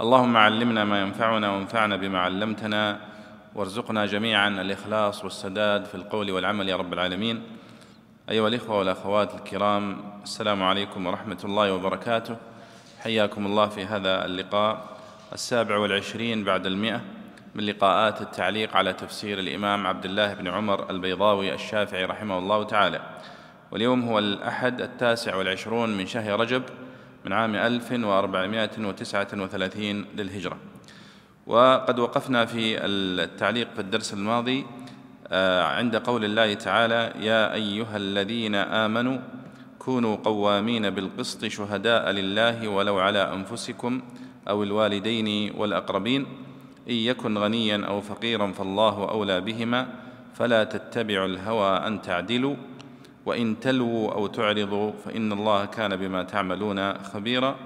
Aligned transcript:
اللهم 0.00 0.36
علمنا 0.36 0.84
ما 0.84 1.00
ينفعنا 1.00 1.50
وانفعنا 1.50 1.96
بما 1.96 2.18
علمتنا 2.18 3.00
وارزقنا 3.54 4.06
جميعا 4.06 4.48
الإخلاص 4.48 5.24
والسداد 5.24 5.84
في 5.84 5.94
القول 5.94 6.30
والعمل 6.30 6.68
يا 6.68 6.76
رب 6.76 6.92
العالمين. 6.92 7.42
أيها 8.30 8.48
الإخوة 8.48 8.78
والأخوات 8.78 9.34
الكرام 9.34 9.96
السلام 10.22 10.62
عليكم 10.62 11.06
ورحمة 11.06 11.38
الله 11.44 11.72
وبركاته. 11.72 12.36
حياكم 13.00 13.46
الله 13.46 13.66
في 13.66 13.84
هذا 13.84 14.24
اللقاء 14.24 14.84
السابع 15.32 15.76
والعشرين 15.76 16.44
بعد 16.44 16.66
المئة 16.66 17.00
من 17.54 17.66
لقاءات 17.66 18.20
التعليق 18.20 18.76
على 18.76 18.92
تفسير 18.92 19.38
الإمام 19.38 19.86
عبد 19.86 20.04
الله 20.04 20.34
بن 20.34 20.48
عمر 20.48 20.90
البيضاوي 20.90 21.54
الشافعي 21.54 22.04
رحمه 22.04 22.38
الله 22.38 22.64
تعالى. 22.64 23.00
واليوم 23.70 24.02
هو 24.02 24.18
الأحد 24.18 24.80
التاسع 24.80 25.36
والعشرون 25.36 25.96
من 25.96 26.06
شهر 26.06 26.40
رجب 26.40 26.62
من 27.26 27.32
عام 27.32 27.54
1439 27.54 30.04
للهجرة. 30.16 30.56
وقد 31.46 31.98
وقفنا 31.98 32.44
في 32.44 32.84
التعليق 32.84 33.68
في 33.74 33.80
الدرس 33.80 34.14
الماضي 34.14 34.66
آه، 35.28 35.62
عند 35.62 35.96
قول 35.96 36.24
الله 36.24 36.54
تعالى 36.54 37.12
يا 37.20 37.54
أيها 37.54 37.96
الذين 37.96 38.54
آمنوا 38.54 39.18
كونوا 39.78 40.16
قوامين 40.16 40.90
بالقسط 40.90 41.44
شهداء 41.44 42.10
لله 42.10 42.68
ولو 42.68 42.98
على 42.98 43.32
أنفسكم 43.32 44.02
أو 44.48 44.62
الوالدين 44.62 45.52
والأقربين 45.56 46.26
إن 46.88 46.94
يكن 46.94 47.38
غنيا 47.38 47.86
أو 47.86 48.00
فقيرا 48.00 48.52
فالله 48.52 49.10
أولى 49.10 49.40
بهما 49.40 49.88
فلا 50.34 50.64
تتبعوا 50.64 51.26
الهوى 51.26 51.76
أن 51.76 52.02
تعدلوا 52.02 52.56
وإن 53.26 53.60
تلووا 53.60 54.12
أو 54.12 54.26
تعرضوا 54.26 54.92
فإن 55.04 55.32
الله 55.32 55.64
كان 55.64 55.96
بما 55.96 56.22
تعملون 56.22 57.02
خبيرا. 57.02 57.56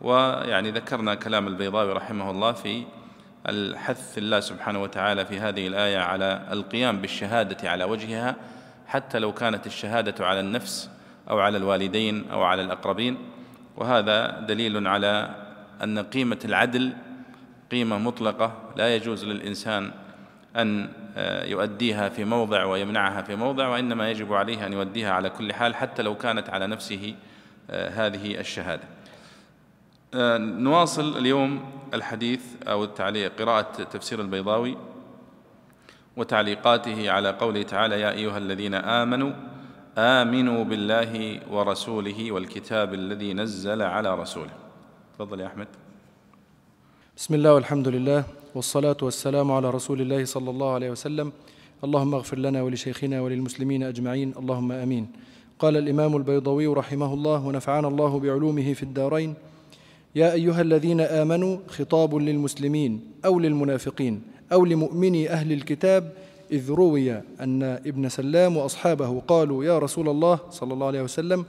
ويعني 0.00 0.70
ذكرنا 0.70 1.14
كلام 1.14 1.46
البيضاوي 1.48 1.92
رحمه 1.92 2.30
الله 2.30 2.52
في 2.52 2.84
الحث 3.48 4.18
الله 4.18 4.40
سبحانه 4.40 4.82
وتعالى 4.82 5.26
في 5.26 5.40
هذه 5.40 5.66
الآية 5.66 5.98
على 5.98 6.48
القيام 6.50 7.00
بالشهادة 7.00 7.70
على 7.70 7.84
وجهها 7.84 8.36
حتى 8.86 9.18
لو 9.18 9.32
كانت 9.32 9.66
الشهادة 9.66 10.26
على 10.26 10.40
النفس 10.40 10.90
أو 11.30 11.38
على 11.38 11.56
الوالدين 11.56 12.30
أو 12.30 12.42
على 12.42 12.62
الأقربين. 12.62 13.18
وهذا 13.76 14.40
دليل 14.40 14.88
على 14.88 15.34
أن 15.82 15.98
قيمة 15.98 16.38
العدل 16.44 16.92
قيمة 17.70 17.98
مطلقة. 17.98 18.52
لا 18.76 18.96
يجوز 18.96 19.24
للإنسان 19.24 19.90
أن 20.56 20.88
يؤديها 21.44 22.08
في 22.08 22.24
موضع 22.24 22.64
ويمنعها 22.64 23.22
في 23.22 23.36
موضع 23.36 23.68
وإنما 23.68 24.10
يجب 24.10 24.32
عليه 24.32 24.66
أن 24.66 24.72
يؤديها 24.72 25.12
على 25.12 25.30
كل 25.30 25.52
حال 25.52 25.74
حتى 25.74 26.02
لو 26.02 26.16
كانت 26.16 26.50
على 26.50 26.66
نفسه 26.66 27.14
آه، 27.70 27.88
هذه 27.88 28.40
الشهادة. 28.40 28.82
آه، 30.14 30.38
نواصل 30.38 31.18
اليوم 31.18 31.70
الحديث 31.94 32.42
أو 32.68 32.84
التعليق 32.84 33.32
قراءة 33.42 33.82
تفسير 33.84 34.20
البيضاوي 34.20 34.76
وتعليقاته 36.16 37.10
على 37.10 37.30
قوله 37.30 37.62
تعالى 37.62 38.00
يا 38.00 38.10
أيها 38.10 38.38
الذين 38.38 38.74
آمنوا 38.74 39.32
آمنوا 39.98 40.64
بالله 40.64 41.40
ورسوله 41.50 42.32
والكتاب 42.32 42.94
الذي 42.94 43.34
نزل 43.34 43.82
على 43.82 44.14
رسوله. 44.14 44.52
تفضل 45.14 45.40
يا 45.40 45.46
أحمد. 45.46 45.68
بسم 47.16 47.34
الله 47.34 47.54
والحمد 47.54 47.88
لله. 47.88 48.24
والصلاة 48.54 48.96
والسلام 49.02 49.52
على 49.52 49.70
رسول 49.70 50.00
الله 50.00 50.24
صلى 50.24 50.50
الله 50.50 50.70
عليه 50.70 50.90
وسلم. 50.90 51.32
اللهم 51.84 52.14
اغفر 52.14 52.38
لنا 52.38 52.62
ولشيخنا 52.62 53.20
وللمسلمين 53.20 53.82
أجمعين. 53.82 54.34
اللهم 54.38 54.72
آمين. 54.72 55.06
قال 55.58 55.76
الإمام 55.76 56.16
البيضوي 56.16 56.66
رحمه 56.66 57.14
الله 57.14 57.46
ونفعنا 57.46 57.88
الله 57.88 58.18
بعلومه 58.18 58.72
في 58.72 58.82
الدارين 58.82 59.34
يا 60.14 60.32
أيها 60.32 60.60
الذين 60.60 61.00
آمنوا 61.00 61.58
خطاب 61.68 62.14
للمسلمين 62.14 63.00
أو 63.24 63.38
للمنافقين 63.38 64.22
أو 64.52 64.64
لمؤمني 64.64 65.30
أهل 65.30 65.52
الكتاب 65.52 66.12
إذ 66.52 66.70
روي 66.70 67.12
أن 67.40 67.62
ابن 67.62 68.08
سلام 68.08 68.56
وأصحابه 68.56 69.20
قالوا 69.28 69.64
يا 69.64 69.78
رسول 69.78 70.08
الله 70.08 70.38
صلى 70.50 70.72
الله 70.74 70.86
عليه 70.86 71.02
وسلم 71.02 71.44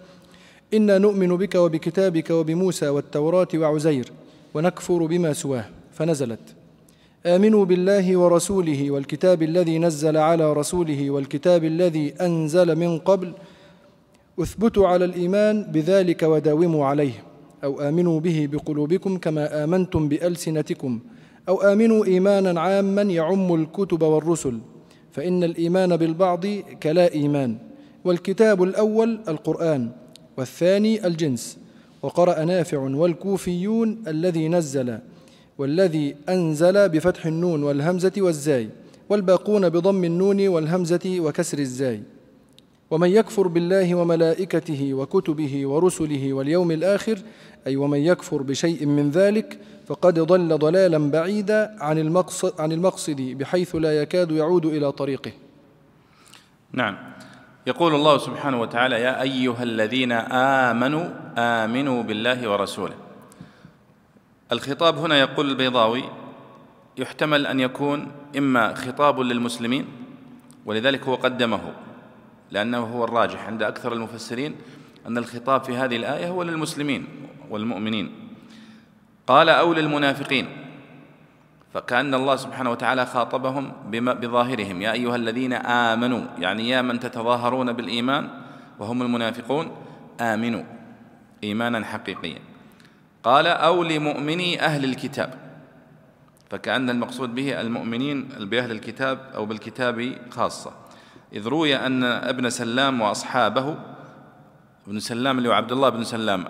إنا 0.74 0.98
نؤمن 0.98 1.38
بك 1.38 1.56
وبكتابك 1.56 2.30
وبموسى 2.30 2.90
والتوراة 2.90 3.48
وعزير 3.56 4.12
ونكفر 4.54 5.06
بما 5.06 5.34
سواه. 5.34 5.66
فنزلت. 5.94 6.65
آمنوا 7.26 7.66
بالله 7.66 8.18
ورسوله 8.18 8.92
والكتاب 8.92 9.44
الذي 9.44 9.80
نزل 9.80 10.18
على 10.18 10.54
رسوله 10.54 11.10
والكتاب 11.10 11.64
الذي 11.64 12.14
أنزل 12.22 12.76
من 12.76 13.00
قبل 13.00 13.34
أثبتوا 14.40 14.88
على 14.88 15.06
الإيمان 15.06 15.64
بذلك 15.64 16.24
وداوموا 16.24 16.86
عليه 16.86 17.14
أو 17.64 17.82
آمنوا 17.82 18.20
به 18.20 18.50
بقلوبكم 18.52 19.18
كما 19.18 19.64
آمنتم 19.64 20.08
بألسنتكم 20.10 21.00
أو 21.50 21.62
آمنوا 21.62 22.06
إيمانا 22.06 22.62
عاما 22.62 23.02
يعم 23.02 23.54
الكتب 23.56 24.02
والرسل 24.02 24.60
فإن 25.12 25.44
الإيمان 25.44 25.98
بالبعض 25.98 26.46
كلا 26.84 27.14
إيمان 27.14 27.58
والكتاب 28.04 28.64
الأول 28.64 29.20
القرآن 29.28 29.90
والثاني 30.38 31.08
الجنس 31.08 31.58
وقرأ 32.02 32.44
نافع 32.46 32.78
والكوفيون 32.78 34.04
الذي 34.08 34.48
نزل 34.48 35.00
والذي 35.58 36.16
أنزل 36.30 36.90
بفتح 36.90 37.26
النون 37.26 37.64
والهمزة 37.64 38.12
والزاي 38.18 38.70
والباقون 39.10 39.70
بضم 39.70 40.04
النون 40.04 40.48
والهمزة 40.48 41.20
وكسر 41.20 41.60
الزاي. 41.60 42.02
ومن 42.92 43.10
يكفر 43.10 43.48
بالله 43.48 43.96
وملائكته 43.96 44.94
وكتبه 44.94 45.68
ورسله 45.68 46.34
واليوم 46.34 46.72
الآخر 46.72 47.18
أي 47.68 47.76
ومن 47.76 48.00
يكفر 48.00 48.42
بشيء 48.42 48.86
من 48.86 49.10
ذلك 49.12 49.60
فقد 49.88 50.20
ضل 50.20 50.58
ضلالا 50.58 51.12
بعيدا 51.12 51.76
عن 51.80 51.98
المقصد, 51.98 52.62
عن 52.62 52.72
المقصد 52.72 53.22
بحيث 53.22 53.76
لا 53.76 54.02
يكاد 54.02 54.32
يعود 54.32 54.66
إلى 54.66 54.92
طريقه. 54.92 55.32
نعم. 56.72 56.98
يقول 57.68 57.96
الله 57.96 58.18
سبحانه 58.18 58.62
وتعالى 58.62 58.96
يا 59.02 59.22
أيها 59.22 59.64
الذين 59.64 60.12
آمنوا 60.72 61.06
آمنوا 61.38 62.04
بالله 62.04 62.50
ورسوله. 62.50 63.05
الخطاب 64.52 64.98
هنا 64.98 65.20
يقول 65.20 65.50
البيضاوي 65.50 66.04
يحتمل 66.98 67.48
أن 67.48 67.60
يكون 67.60 68.12
إما 68.38 68.74
خطاب 68.74 69.20
للمسلمين 69.20 69.86
ولذلك 70.66 71.04
هو 71.04 71.16
قدمه 71.16 71.74
لأنه 72.52 72.78
هو 72.78 73.04
الراجح 73.04 73.48
عند 73.48 73.64
أكثر 73.64 73.94
المفسرين 73.94 74.56
أن 75.08 75.18
الخطاب 75.18 75.64
في 75.64 75.78
هذه 75.78 75.96
الآية 75.96 76.28
هو 76.28 76.44
للمسلمين 76.44 77.08
والمؤمنين. 77.50 78.12
قال 79.28 79.50
أو 79.50 79.74
للمنافقين. 79.74 80.48
فكأن 81.74 82.14
الله 82.14 82.36
سبحانه 82.36 82.72
وتعالى 82.72 83.06
خاطبهم 83.06 83.72
بظاهرهم. 83.92 84.82
يا 84.82 84.92
أيها 84.92 85.16
الذين 85.16 85.54
آمنوا 85.54 86.22
يعني 86.38 86.70
يا 86.70 86.82
من 86.82 87.00
تتظاهرون 87.00 87.74
بالإيمان 87.74 88.30
وهم 88.80 89.02
المنافقون 89.02 89.72
آمنوا 90.22 90.64
إيمانا 91.44 91.86
حقيقيا. 91.86 92.40
قال 93.26 93.48
أو 93.48 93.84
لمؤمني 93.84 94.62
أهل 94.62 94.84
الكتاب. 94.84 95.34
فكأن 96.50 96.90
المقصود 96.90 97.36
به 97.36 97.62
المؤمنين 97.62 98.30
بأهل 98.40 98.72
الكتاب 98.72 99.20
أو 99.36 99.46
بالكتاب 99.46 100.16
خاصة. 100.30 100.72
إذ 101.34 101.48
روي 101.48 101.76
أن 101.76 102.04
ابن 102.04 102.50
سلام 102.50 103.02
وأصحابه 103.02 103.76
ابن 104.88 105.00
سلام 105.00 105.38
اللي 105.38 105.50
هو 105.50 105.54
عبد 105.54 105.72
الله 105.72 105.90
بن 105.90 106.04
سلام 106.04 106.46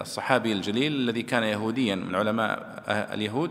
الصحابي 0.00 0.52
الجليل 0.52 0.92
الذي 0.92 1.22
كان 1.22 1.42
يهوديا 1.42 1.94
من 1.94 2.14
علماء 2.14 2.82
اليهود. 2.88 3.50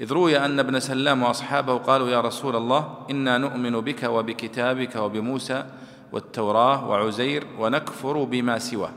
إذ 0.00 0.12
روي 0.12 0.38
أن 0.38 0.58
ابن 0.58 0.80
سلام 0.80 1.22
وأصحابه 1.22 1.78
قالوا 1.78 2.08
يا 2.08 2.20
رسول 2.20 2.56
الله 2.56 3.06
إنا 3.10 3.38
نؤمن 3.38 3.80
بك 3.80 4.02
وبكتابك 4.02 4.96
وبموسى 4.96 5.64
والتوراة 6.12 6.88
وعزير 6.88 7.46
ونكفر 7.58 8.24
بما 8.24 8.58
سواه. 8.58 8.92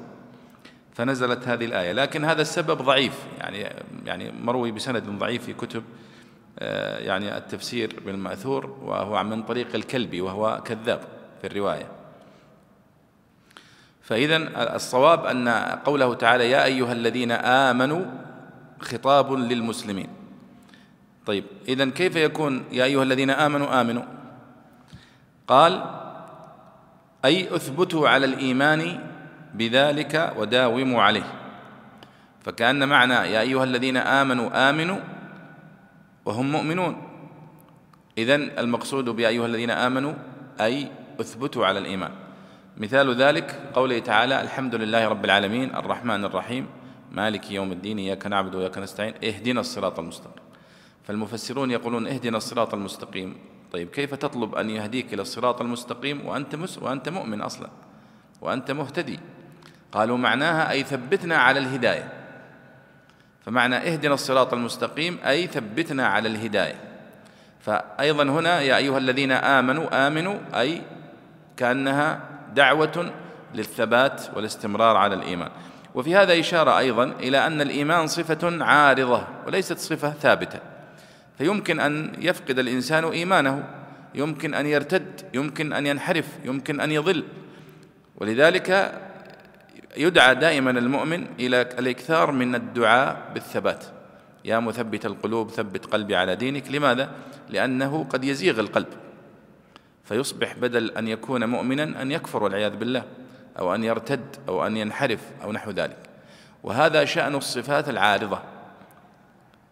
فنزلت 0.99 1.47
هذه 1.47 1.65
الآية. 1.65 1.91
لكن 1.91 2.25
هذا 2.25 2.41
السبب 2.41 2.81
ضعيف. 2.81 3.13
يعني 3.37 3.69
يعني 4.05 4.31
مروي 4.31 4.71
بسند 4.71 5.03
ضعيف 5.03 5.45
في 5.45 5.53
كتب 5.53 5.83
آه، 6.59 6.97
يعني 6.97 7.37
التفسير 7.37 7.99
بالمأثور 8.05 8.65
وهو 8.65 9.23
من 9.23 9.43
طريق 9.43 9.75
الكلبي 9.75 10.21
وهو 10.21 10.61
كذاب 10.65 11.01
في 11.41 11.47
الرواية. 11.47 11.87
فإذا 14.01 14.37
الصواب 14.75 15.25
أن 15.25 15.49
قوله 15.85 16.13
تعالى 16.13 16.51
يا 16.51 16.65
أيها 16.65 16.91
الذين 16.91 17.31
آمنوا 17.31 18.05
خطاب 18.79 19.33
للمسلمين. 19.33 20.09
طيب 21.25 21.43
إذا 21.67 21.89
كيف 21.89 22.15
يكون 22.15 22.63
يا 22.71 22.83
أيها 22.83 23.03
الذين 23.03 23.29
آمنوا 23.29 23.81
آمنوا؟ 23.81 24.03
قال 25.47 25.83
أي 27.25 27.55
أثبتوا 27.55 28.09
على 28.09 28.25
الإيمان 28.25 29.08
بذلك 29.53 30.33
وداوموا 30.37 31.01
عليه. 31.01 31.33
فكأن 32.41 32.87
معنى 32.87 33.13
يا 33.13 33.41
أيها 33.41 33.63
الذين 33.63 33.97
آمنوا 33.97 34.69
آمنوا 34.69 34.99
وهم 36.25 36.51
مؤمنون. 36.51 37.03
إذن 38.17 38.51
المقصود 38.57 39.09
بيا 39.09 39.27
أيها 39.27 39.45
الذين 39.45 39.69
آمنوا 39.69 40.13
أي 40.61 40.91
أثبتوا 41.21 41.65
على 41.65 41.79
الإيمان. 41.79 42.11
مثال 42.77 43.15
ذلك 43.15 43.71
قوله 43.73 43.99
تعالى 43.99 44.41
الحمد 44.41 44.75
لله 44.75 45.07
رب 45.07 45.25
العالمين 45.25 45.75
الرحمن 45.75 46.25
الرحيم 46.25 46.67
مالك 47.11 47.51
يوم 47.51 47.71
الدين 47.71 47.97
إياك 47.97 48.27
نعبد 48.27 48.55
وإياك 48.55 48.77
نستعين 48.77 49.13
اهدنا 49.23 49.59
الصراط 49.59 49.99
المستقيم. 49.99 50.43
فالمفسرون 51.03 51.71
يقولون 51.71 52.07
اهدنا 52.07 52.37
الصراط 52.37 52.73
المستقيم. 52.73 53.35
طيب 53.71 53.89
كيف 53.89 54.15
تطلب 54.15 54.55
أن 54.55 54.69
يهديك 54.69 55.13
إلى 55.13 55.21
الصراط 55.21 55.61
المستقيم 55.61 56.25
وأنت, 56.25 56.55
مس 56.55 56.77
وأنت 56.77 57.09
مؤمن 57.09 57.41
أصلا؟ 57.41 57.69
وأنت 58.41 58.71
مهتدي؟ 58.71 59.19
قالوا 59.91 60.17
معناها 60.17 60.71
أي 60.71 60.83
ثبتنا 60.83 61.37
على 61.37 61.59
الهداية. 61.59 62.13
فمعنى 63.45 63.75
اهدنا 63.75 64.13
الصراط 64.13 64.53
المستقيم 64.53 65.17
أي 65.25 65.47
ثبتنا 65.47 66.07
على 66.07 66.29
الهداية. 66.29 66.75
فأيضا 67.61 68.23
هنا 68.23 68.61
يا 68.61 68.77
أيها 68.77 68.97
الذين 68.97 69.31
آمنوا 69.31 70.07
آمنوا 70.07 70.37
أي 70.53 70.81
كأنها 71.57 72.19
دعوة 72.55 73.11
للثبات 73.55 74.21
والاستمرار 74.35 74.97
على 74.97 75.15
الإيمان. 75.15 75.49
وفي 75.95 76.15
هذا 76.15 76.39
إشارة 76.39 76.77
أيضا 76.77 77.03
إلى 77.03 77.47
أن 77.47 77.61
الإيمان 77.61 78.07
صفة 78.07 78.63
عارضة 78.63 79.27
وليست 79.47 79.77
صفة 79.77 80.11
ثابتة. 80.11 80.59
فيمكن 81.37 81.79
أن 81.79 82.13
يفقد 82.19 82.59
الإنسان 82.59 83.05
إيمانه 83.05 83.63
يمكن 84.15 84.53
أن 84.53 84.65
يرتد 84.65 85.21
يمكن 85.33 85.73
أن 85.73 85.87
ينحرف 85.87 86.25
يمكن 86.45 86.79
أن 86.79 86.91
يضل. 86.91 87.23
ولذلك 88.17 88.99
يدعى 89.97 90.35
دائما 90.35 90.71
المؤمن 90.71 91.27
إلى 91.39 91.61
الإكثار 91.61 92.31
من 92.31 92.55
الدعاء 92.55 93.31
بالثبات. 93.33 93.85
يا 94.45 94.59
مثبت 94.59 95.05
القلوب 95.05 95.49
ثبت 95.49 95.85
قلبي 95.85 96.15
على 96.15 96.35
دينك. 96.35 96.71
لماذا؟ 96.71 97.09
لأنه 97.49 98.03
قد 98.03 98.23
يزيغ 98.23 98.59
القلب. 98.59 98.87
فيصبح 100.03 100.53
بدل 100.53 100.91
أن 100.91 101.07
يكون 101.07 101.45
مؤمنا 101.45 102.01
أن 102.01 102.11
يكفر 102.11 102.43
والعياذ 102.43 102.75
بالله 102.75 103.03
أو 103.59 103.75
أن 103.75 103.83
يرتد 103.83 104.35
أو 104.47 104.67
أن 104.67 104.77
ينحرف 104.77 105.19
أو 105.43 105.51
نحو 105.51 105.71
ذلك. 105.71 105.97
وهذا 106.63 107.05
شأن 107.05 107.35
الصفات 107.35 107.89
العارضة. 107.89 108.39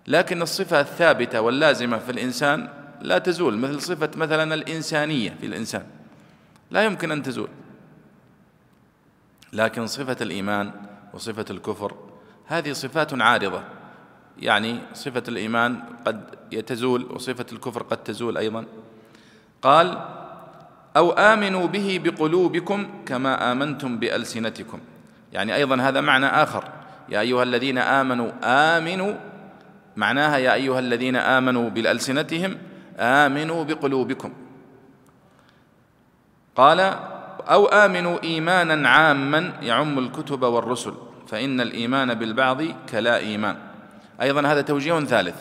لكن 0.07 0.41
الصفة 0.41 0.79
الثابتة 0.79 1.41
واللازمة 1.41 1.97
في 1.97 2.11
الإنسان 2.11 2.69
لا 3.01 3.17
تزول 3.17 3.57
مثل 3.57 3.81
صفة 3.81 4.09
مثلا 4.15 4.53
الإنسانية 4.53 5.35
في 5.39 5.45
الإنسان. 5.45 5.83
لا 6.71 6.83
يمكن 6.83 7.11
أن 7.11 7.23
تزول. 7.23 7.49
لكن 9.53 9.87
صفة 9.87 10.17
الإيمان 10.21 10.71
وصفة 11.13 11.45
الكفر 11.49 11.95
هذه 12.47 12.73
صفات 12.73 13.21
عارضة. 13.21 13.63
يعني 14.37 14.79
صفة 14.93 15.23
الإيمان 15.27 15.79
قد 16.05 16.23
يتزول 16.51 17.03
وصفة 17.11 17.45
الكفر 17.51 17.83
قد 17.83 17.97
تزول 17.97 18.37
أيضا. 18.37 18.65
قال 19.61 19.99
أو 20.97 21.11
آمنوا 21.11 21.67
به 21.67 22.01
بقلوبكم 22.03 22.87
كما 23.05 23.51
آمنتم 23.51 23.99
بألسنتكم. 23.99 24.79
يعني 25.33 25.55
أيضا 25.55 25.75
هذا 25.75 26.01
معنى 26.01 26.25
آخر. 26.25 26.63
يا 27.09 27.19
أيها 27.19 27.43
الذين 27.43 27.77
آمنوا 27.77 28.31
آمنوا 28.43 29.13
معناها 29.97 30.37
يا 30.37 30.53
أيها 30.53 30.79
الذين 30.79 31.15
آمنوا 31.15 31.69
بألسنتهم 31.69 32.57
آمنوا 32.99 33.63
بقلوبكم. 33.63 34.33
قال 36.55 36.99
أو 37.49 37.65
آمنوا 37.65 38.23
إيمانا 38.23 38.89
عاما 38.89 39.53
يعم 39.61 39.99
الكتب 39.99 40.43
والرسل 40.43 40.93
فإن 41.27 41.61
الإيمان 41.61 42.13
بالبعض 42.13 42.61
كلا 42.91 43.17
إيمان. 43.17 43.55
أيضا 44.21 44.41
هذا 44.41 44.61
توجيه 44.61 44.99
ثالث 44.99 45.35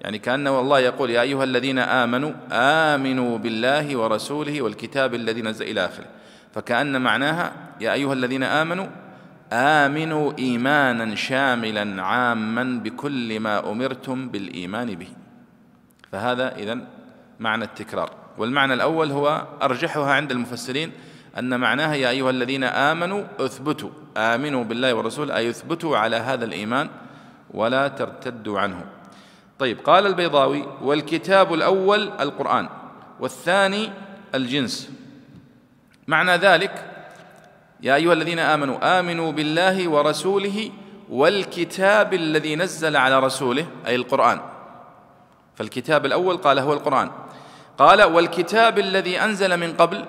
يعني 0.00 0.18
كأنه 0.18 0.60
الله 0.60 0.78
يقول 0.78 1.10
يا 1.10 1.20
أيها 1.22 1.44
الذين 1.44 1.78
آمنوا 1.78 2.32
آمنوا 2.52 3.38
بالله 3.38 3.96
ورسوله 3.96 4.62
والكتاب 4.62 5.14
الذي 5.14 5.42
نزل 5.42 5.66
إلى 5.66 5.84
آخره. 5.84 6.06
فكأن 6.54 7.00
معناها 7.00 7.52
يا 7.80 7.92
أيها 7.92 8.12
الذين 8.12 8.42
آمنوا 8.42 8.86
آمنوا 9.52 10.32
إيمانا 10.38 11.14
شاملا 11.14 12.02
عاما 12.02 12.80
بكل 12.84 13.40
ما 13.40 13.70
أمرتم 13.70 14.28
بالإيمان 14.28 14.94
به. 14.94 15.08
فهذا 16.12 16.56
إذن 16.56 16.84
معنى 17.40 17.64
التكرار. 17.64 18.10
والمعنى 18.38 18.74
الأول 18.74 19.10
هو 19.10 19.46
أرجحها 19.62 20.12
عند 20.12 20.30
المفسرين 20.30 20.92
أن 21.38 21.60
معناها 21.60 21.94
يا 21.94 22.10
أيها 22.10 22.30
الذين 22.30 22.64
آمنوا 22.64 23.24
اثبتوا 23.40 23.90
آمنوا 24.16 24.64
بالله 24.64 24.94
ورسوله 24.94 25.36
أي 25.36 25.50
اثبتوا 25.50 25.96
على 25.98 26.16
هذا 26.16 26.44
الإيمان 26.44 26.88
ولا 27.50 27.88
ترتدوا 27.88 28.60
عنه. 28.60 28.84
طيب 29.58 29.78
قال 29.84 30.06
البيضاوي 30.06 30.66
والكتاب 30.82 31.54
الأول 31.54 32.10
القرآن 32.20 32.68
والثاني 33.20 33.90
الجنس. 34.34 34.90
معنى 36.08 36.36
ذلك 36.36 36.86
يا 37.80 37.94
أيها 37.94 38.12
الذين 38.12 38.38
آمنوا 38.38 39.00
آمنوا 39.00 39.32
بالله 39.32 39.88
ورسوله 39.88 40.70
والكتاب 41.10 42.14
الذي 42.14 42.56
نزل 42.56 42.96
على 42.96 43.20
رسوله 43.20 43.66
أي 43.86 43.94
القرآن. 43.94 44.40
فالكتاب 45.54 46.06
الأول 46.06 46.36
قال 46.36 46.58
هو 46.58 46.72
القرآن. 46.72 47.10
قال 47.78 48.02
والكتاب 48.02 48.78
الذي 48.78 49.20
أنزل 49.20 49.56
من 49.56 49.72
قبل 49.72 50.04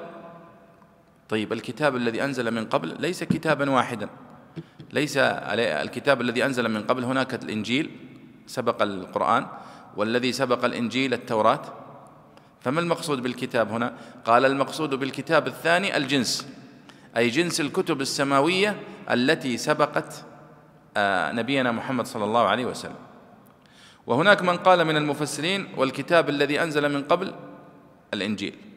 طيب 1.31 1.53
الكتاب 1.53 1.95
الذي 1.95 2.23
أنزل 2.23 2.51
من 2.51 2.65
قبل 2.65 2.95
ليس 2.99 3.23
كتابا 3.23 3.69
واحدا. 3.69 4.09
ليس 4.93 5.17
الكتاب 5.17 6.21
الذي 6.21 6.45
أنزل 6.45 6.69
من 6.69 6.83
قبل 6.83 7.03
هناك 7.03 7.43
الإنجيل 7.43 7.91
سبق 8.47 8.81
القرآن 8.81 9.47
والذي 9.97 10.31
سبق 10.31 10.65
الإنجيل 10.65 11.13
التوراة. 11.13 11.61
فما 12.61 12.79
المقصود 12.79 13.21
بالكتاب 13.21 13.71
هنا؟ 13.71 13.93
قال 14.25 14.45
المقصود 14.45 14.95
بالكتاب 14.95 15.47
الثاني 15.47 15.97
الجنس 15.97 16.47
أي 17.17 17.29
جنس 17.29 17.61
الكتب 17.61 18.01
السماوية 18.01 18.79
التي 19.11 19.57
سبقت 19.57 20.25
آه، 20.97 21.31
نبينا 21.31 21.71
محمد 21.71 22.05
صلى 22.07 22.23
الله 22.25 22.47
عليه 22.47 22.65
وسلم. 22.65 22.95
وهناك 24.07 24.41
من 24.41 24.57
قال 24.57 24.85
من 24.85 24.97
المفسرين 24.97 25.67
والكتاب 25.77 26.29
الذي 26.29 26.63
أنزل 26.63 26.93
من 26.93 27.03
قبل 27.03 27.33
الإنجيل. 28.13 28.70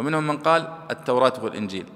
ومنهم 0.00 0.26
من 0.26 0.36
قال 0.36 0.68
التوراة 0.90 1.32
والإنجيل. 1.42 1.86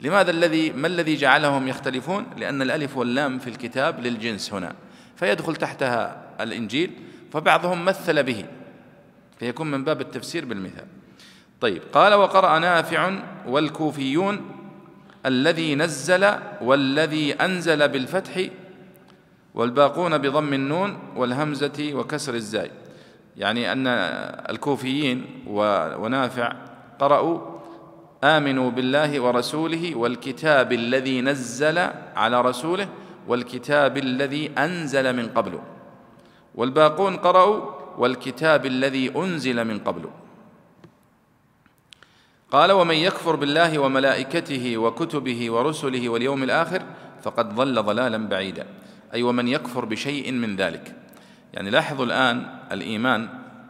لماذا 0.00 0.30
الذي 0.30 0.70
ما 0.70 0.86
الذي 0.86 1.16
جعلهم 1.16 1.68
يختلفون؟ 1.68 2.26
لأن 2.36 2.62
الألف 2.62 2.96
واللام 2.96 3.38
في 3.38 3.50
الكتاب 3.50 4.00
للجنس 4.00 4.52
هنا. 4.54 4.74
فيدخل 5.16 5.56
تحتها 5.56 6.22
الإنجيل 6.40 6.90
فبعضهم 7.32 7.84
مثل 7.84 8.22
به. 8.22 8.44
فيكون 9.38 9.70
من 9.70 9.84
باب 9.84 10.00
التفسير 10.00 10.44
بالمثال. 10.44 10.84
طيب 11.60 11.82
قال 11.92 12.14
وقرأ 12.14 12.58
نافع 12.58 13.18
والكوفيون 13.46 14.40
الذي 15.26 15.74
نزل 15.74 16.30
والذي 16.60 17.32
أنزل 17.32 17.88
بالفتح 17.88 18.40
والباقون 19.54 20.18
بضم 20.18 20.54
النون 20.54 20.98
والهمزة 21.16 21.90
وكسر 21.94 22.34
الزاي. 22.34 22.70
يعني 23.36 23.72
أن 23.72 23.86
الكوفيين 24.50 25.24
ونافع 25.46 26.71
قرأوا 27.02 27.38
آمنوا 28.24 28.70
بالله 28.70 29.20
ورسوله 29.20 29.94
والكتاب 29.94 30.72
الذي 30.72 31.20
نزل 31.20 31.78
على 32.16 32.40
رسوله 32.40 32.88
والكتاب 33.28 33.96
الذي 33.96 34.50
أنزل 34.58 35.16
من 35.16 35.26
قبله 35.28 35.62
والباقون 36.54 37.16
قرأوا 37.16 37.58
والكتاب 37.98 38.66
الذي 38.66 39.16
أنزل 39.16 39.64
من 39.64 39.78
قبله 39.78 40.10
قال 42.50 42.72
ومن 42.72 42.94
يكفر 42.94 43.36
بالله 43.36 43.78
وملائكته 43.78 44.78
وكتبه 44.78 45.50
ورسله 45.50 46.08
واليوم 46.08 46.42
الآخر 46.42 46.82
فقد 47.22 47.54
ضل 47.54 47.82
ضلالا 47.82 48.28
بعيدا. 48.28 48.66
أي 49.14 49.22
ومن 49.22 49.48
يكفر 49.48 49.84
بشيء 49.84 50.32
من 50.32 50.56
ذلك. 50.56 50.96
يعني 51.52 51.70
لاحظوا 51.70 52.04
الآن 52.04 52.46
الإيمان 52.72 53.28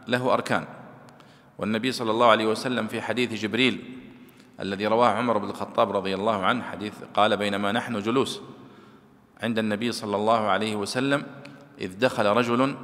له 0.08 0.32
أركان. 0.32 0.64
والنبي 1.58 1.92
صلى 1.92 2.10
الله 2.10 2.26
عليه 2.26 2.46
وسلم 2.46 2.86
في 2.86 3.02
حديث 3.02 3.32
جبريل 3.32 3.98
الذي 4.60 4.86
رواه 4.86 5.08
عمر 5.08 5.38
بن 5.38 5.50
الخطاب 5.50 5.96
رضي 5.96 6.14
الله 6.14 6.44
عنه 6.44 6.62
حديث 6.62 6.94
قال 7.14 7.36
بينما 7.36 7.72
نحن 7.72 8.00
جلوس 8.00 8.40
عند 9.42 9.58
النبي 9.58 9.92
صلى 9.92 10.16
الله 10.16 10.38
عليه 10.38 10.76
وسلم 10.76 11.26
إذ 11.80 11.98
دخل 11.98 12.26
رجل 12.26 12.76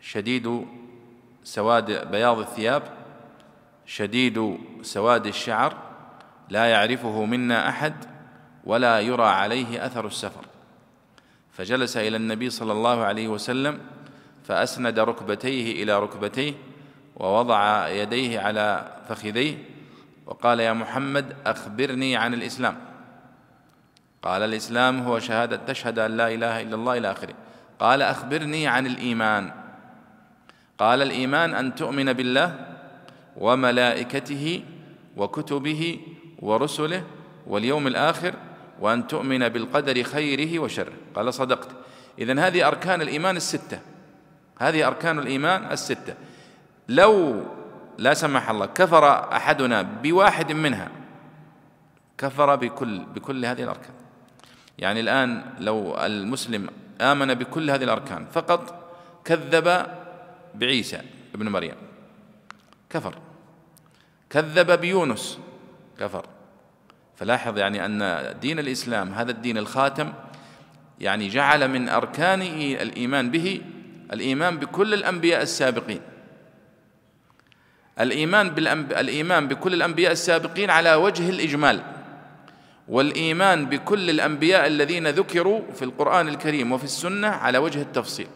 شديد 0.00 0.66
سواد 1.44 2.10
بياض 2.10 2.38
الثياب 2.38 2.82
شديد 3.86 4.58
سواد 4.82 5.26
الشعر 5.26 5.76
لا 6.48 6.66
يعرفه 6.66 7.24
منا 7.24 7.68
أحد 7.68 7.94
ولا 8.64 9.00
يرى 9.00 9.24
عليه 9.24 9.86
أثر 9.86 10.06
السفر. 10.06 10.44
فجلس 11.52 11.96
إلى 11.96 12.16
النبي 12.16 12.50
صلى 12.50 12.72
الله 12.72 13.00
عليه 13.04 13.28
وسلم 13.28 13.80
فأسند 14.44 14.98
ركبتيه 14.98 15.82
إلى 15.82 16.00
ركبتيه 16.00 16.54
ووضع 17.16 17.88
يديه 17.88 18.40
على 18.40 18.92
فخذيه 19.08 19.58
وقال 20.26 20.60
يا 20.60 20.72
محمد 20.72 21.36
أخبرني 21.46 22.16
عن 22.16 22.34
الإسلام. 22.34 22.76
قال 24.22 24.42
الإسلام 24.42 25.00
هو 25.00 25.18
شهادة 25.18 25.56
تشهد 25.56 25.98
أن 25.98 26.16
لا 26.16 26.34
إله 26.34 26.60
إلا 26.60 26.74
الله 26.74 26.98
إلى 26.98 27.10
آخره. 27.10 27.34
قال 27.78 28.02
أخبرني 28.02 28.66
عن 28.66 28.86
الإيمان. 28.86 29.52
قال 30.78 31.02
الإيمان 31.02 31.54
أن 31.54 31.74
تؤمن 31.74 32.12
بالله 32.12 32.66
وملائكته 33.36 34.64
وكتبه 35.16 36.00
ورسله 36.38 37.04
واليوم 37.46 37.86
الآخر 37.86 38.34
وأن 38.80 39.06
تؤمن 39.06 39.48
بالقدر 39.48 40.02
خيره 40.02 40.58
وشره. 40.58 40.92
قال 41.14 41.34
صدقت. 41.34 41.68
إذن 42.18 42.38
هذه 42.38 42.68
أركان 42.68 43.02
الإيمان 43.02 43.36
الستة. 43.36 43.80
هذه 44.58 44.86
أركان 44.86 45.18
الإيمان 45.18 45.72
الستة. 45.72 46.14
لو 46.88 47.42
لا 47.98 48.14
سمح 48.14 48.50
الله 48.50 48.66
كفر 48.66 49.32
أحدنا 49.36 49.82
بواحد 49.82 50.52
منها 50.52 50.88
كفر 52.18 52.56
بكل 52.56 52.98
بكل 52.98 53.44
هذه 53.46 53.62
الأركان. 53.62 53.94
يعني 54.78 55.00
الآن 55.00 55.44
لو 55.58 55.96
المسلم 55.96 56.68
آمن 57.00 57.34
بكل 57.34 57.70
هذه 57.70 57.84
الأركان 57.84 58.26
فقط 58.32 58.88
كذب 59.24 59.86
بعيسى 60.54 61.00
ابن 61.34 61.48
مريم 61.48 61.74
كفر. 62.90 63.14
كذب 64.30 64.80
بيونس 64.80 65.38
كفر. 66.00 66.26
فلاحظ 67.16 67.58
يعني 67.58 67.84
أن 67.86 68.24
دين 68.40 68.58
الإسلام 68.58 69.12
هذا 69.12 69.30
الدين 69.30 69.58
الخاتم 69.58 70.12
يعني 71.00 71.28
جعل 71.28 71.68
من 71.68 71.88
أركان 71.88 72.42
الإيمان 72.42 73.30
به 73.30 73.60
الإيمان 74.12 74.58
بكل 74.58 74.94
الأنبياء 74.94 75.42
السابقين. 75.42 76.00
الإيمان 78.00 78.50
بالأنب... 78.50 78.92
الإيمان 78.92 79.48
بكل 79.48 79.74
الأنبياء 79.74 80.12
السابقين 80.12 80.70
على 80.70 80.94
وجه 80.94 81.30
الإجمال 81.30 81.80
والإيمان 82.88 83.66
بكل 83.66 84.10
الأنبياء 84.10 84.66
الذين 84.66 85.08
ذكروا 85.08 85.60
في 85.74 85.84
القرآن 85.84 86.28
الكريم 86.28 86.72
وفي 86.72 86.84
السنة 86.84 87.28
على 87.28 87.58
وجه 87.58 87.82
التفصيل. 87.82 88.26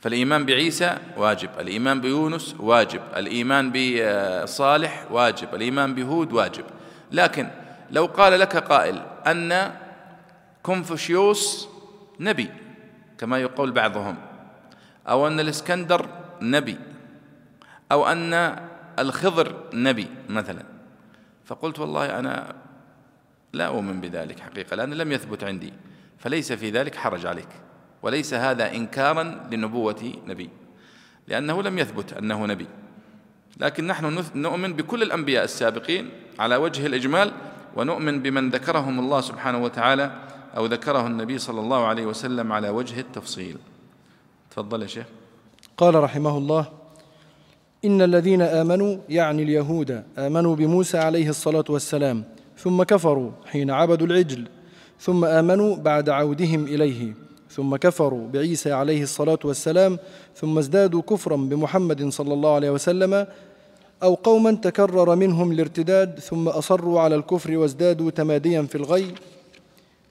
فالإيمان 0.00 0.46
بعيسى 0.46 0.98
واجب 1.16 1.50
الإيمان 1.60 2.00
بيونس 2.00 2.54
واجب 2.58 3.00
الإيمان 3.16 3.72
بصالح 3.72 5.06
واجب 5.10 5.54
الإيمان 5.54 5.94
بهود 5.94 6.32
واجب. 6.32 6.64
لكن 7.12 7.48
لو 7.90 8.06
قال 8.06 8.40
لك 8.40 8.56
قائل 8.56 9.02
أن 9.26 9.72
كونفوشيوس 10.62 11.68
نبي 12.20 12.50
كما 13.18 13.38
يقول 13.38 13.70
بعضهم 13.70 14.16
أو 15.08 15.26
أن 15.26 15.40
الإسكندر 15.40 16.08
نبي 16.42 16.78
أو 17.92 18.06
أن 18.06 18.58
الخضر 18.98 19.64
نبي 19.74 20.08
مثلا. 20.28 20.64
فقلت 21.44 21.78
والله 21.78 22.18
أنا 22.18 22.54
لا 23.52 23.66
أؤمن 23.66 24.00
بذلك 24.00 24.40
حقيقة 24.40 24.76
لأن 24.76 24.94
لم 24.94 25.12
يثبت 25.12 25.44
عندي 25.44 25.72
فليس 26.18 26.52
في 26.52 26.70
ذلك 26.70 26.94
حرج 26.94 27.26
عليك 27.26 27.48
وليس 28.02 28.34
هذا 28.34 28.74
إنكارا 28.74 29.48
لنبوة 29.50 30.12
نبي 30.26 30.50
لأنه 31.28 31.62
لم 31.62 31.78
يثبت 31.78 32.12
أنه 32.12 32.46
نبي. 32.46 32.66
لكن 33.60 33.86
نحن 33.86 34.24
نؤمن 34.34 34.72
بكل 34.72 35.02
الأنبياء 35.02 35.44
السابقين 35.44 36.10
على 36.38 36.56
وجه 36.56 36.86
الإجمال 36.86 37.32
ونؤمن 37.76 38.22
بمن 38.22 38.50
ذكرهم 38.50 38.98
الله 38.98 39.20
سبحانه 39.20 39.58
وتعالى 39.58 40.12
أو 40.56 40.66
ذكره 40.66 41.06
النبي 41.06 41.38
صلى 41.38 41.60
الله 41.60 41.86
عليه 41.86 42.06
وسلم 42.06 42.52
على 42.52 42.68
وجه 42.68 43.00
التفصيل. 43.00 43.58
تفضل 44.50 44.82
يا 44.82 44.86
شيخ. 44.86 45.06
قال 45.76 45.94
رحمه 45.94 46.38
الله 46.38 46.66
إن 47.84 48.02
الذين 48.02 48.42
آمنوا 48.42 48.96
يعني 49.08 49.42
اليهود 49.42 50.02
آمنوا 50.18 50.56
بموسى 50.56 50.98
عليه 50.98 51.28
الصلاة 51.28 51.64
والسلام 51.68 52.24
ثم 52.58 52.82
كفروا 52.82 53.30
حين 53.46 53.70
عبدوا 53.70 54.06
العجل 54.06 54.48
ثم 55.00 55.24
آمنوا 55.24 55.76
بعد 55.76 56.08
عودهم 56.08 56.64
إليه 56.64 57.14
ثم 57.50 57.76
كفروا 57.76 58.28
بعيسى 58.28 58.72
عليه 58.72 59.02
الصلاة 59.02 59.38
والسلام 59.44 59.98
ثم 60.36 60.58
ازدادوا 60.58 61.02
كفرا 61.02 61.36
بمحمد 61.36 62.08
صلى 62.08 62.34
الله 62.34 62.54
عليه 62.54 62.70
وسلم 62.70 63.26
أو 64.02 64.14
قوما 64.14 64.52
تكرر 64.52 65.14
منهم 65.16 65.52
الارتداد 65.52 66.18
ثم 66.18 66.48
أصروا 66.48 67.00
على 67.00 67.14
الكفر 67.14 67.56
وازدادوا 67.56 68.10
تماديا 68.10 68.62
في 68.62 68.74
الغي 68.74 69.14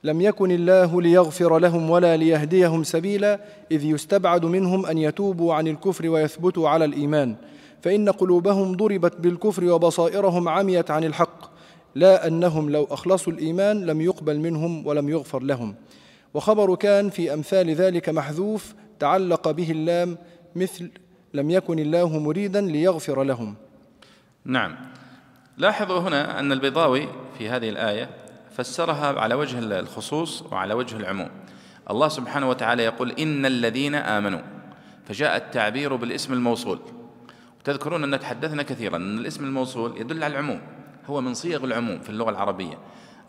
لم 0.03 0.21
يكن 0.21 0.51
الله 0.51 1.01
ليغفر 1.01 1.59
لهم 1.59 1.89
ولا 1.89 2.17
ليهديهم 2.17 2.83
سبيلا 2.83 3.39
إذ 3.71 3.85
يستبعد 3.85 4.45
منهم 4.45 4.85
أن 4.85 4.97
يتوبوا 4.97 5.53
عن 5.53 5.67
الكفر 5.67 6.09
ويثبتوا 6.09 6.69
على 6.69 6.85
الإيمان. 6.85 7.35
فإن 7.81 8.09
قلوبهم 8.09 8.75
ضربت 8.75 9.21
بالكفر 9.21 9.65
وبصائرهم 9.65 10.49
عميت 10.49 10.91
عن 10.91 11.03
الحق 11.03 11.51
لا 11.95 12.27
أنهم 12.27 12.69
لو 12.69 12.87
أخلصوا 12.91 13.33
الإيمان 13.33 13.85
لم 13.85 14.01
يقبل 14.01 14.39
منهم 14.39 14.87
ولم 14.87 15.09
يغفر 15.09 15.43
لهم. 15.43 15.75
وخبر 16.33 16.75
كان 16.75 17.09
في 17.09 17.33
أمثال 17.33 17.69
ذلك 17.75 18.09
محذوف 18.09 18.73
تعلق 18.99 19.51
به 19.51 19.71
اللام 19.71 20.17
مثل 20.55 20.91
لم 21.33 21.51
يكن 21.51 21.79
الله 21.79 22.19
مريدا 22.19 22.61
ليغفر 22.61 23.23
لهم. 23.23 23.55
نعم. 24.45 24.75
لاحظوا 25.57 25.99
هنا 25.99 26.39
أن 26.39 26.51
البيضاوي 26.51 27.07
في 27.37 27.49
هذه 27.49 27.69
الآية 27.69 28.20
فسرها 28.51 29.19
على 29.19 29.35
وجه 29.35 29.59
الخصوص 29.59 30.41
وعلى 30.41 30.73
وجه 30.73 30.97
العموم. 30.97 31.29
الله 31.89 32.07
سبحانه 32.07 32.49
وتعالى 32.49 32.83
يقول 32.83 33.11
إن 33.11 33.45
الذين 33.45 33.95
آمنوا 33.95 34.41
فجاء 35.05 35.35
التعبير 35.37 35.95
بالاسم 35.95 36.33
الموصول. 36.33 36.79
وتذكرون 37.59 38.03
أن 38.13 38.19
تحدثنا 38.19 38.63
كثيرا 38.63 38.97
أن 38.97 39.17
الاسم 39.17 39.43
الموصول 39.43 40.01
يدل 40.01 40.23
على 40.23 40.33
العموم 40.33 40.61
هو 41.05 41.21
من 41.21 41.33
صيغ 41.33 41.63
العموم 41.63 41.99
في 41.99 42.09
اللغة 42.09 42.29
العربية. 42.29 42.77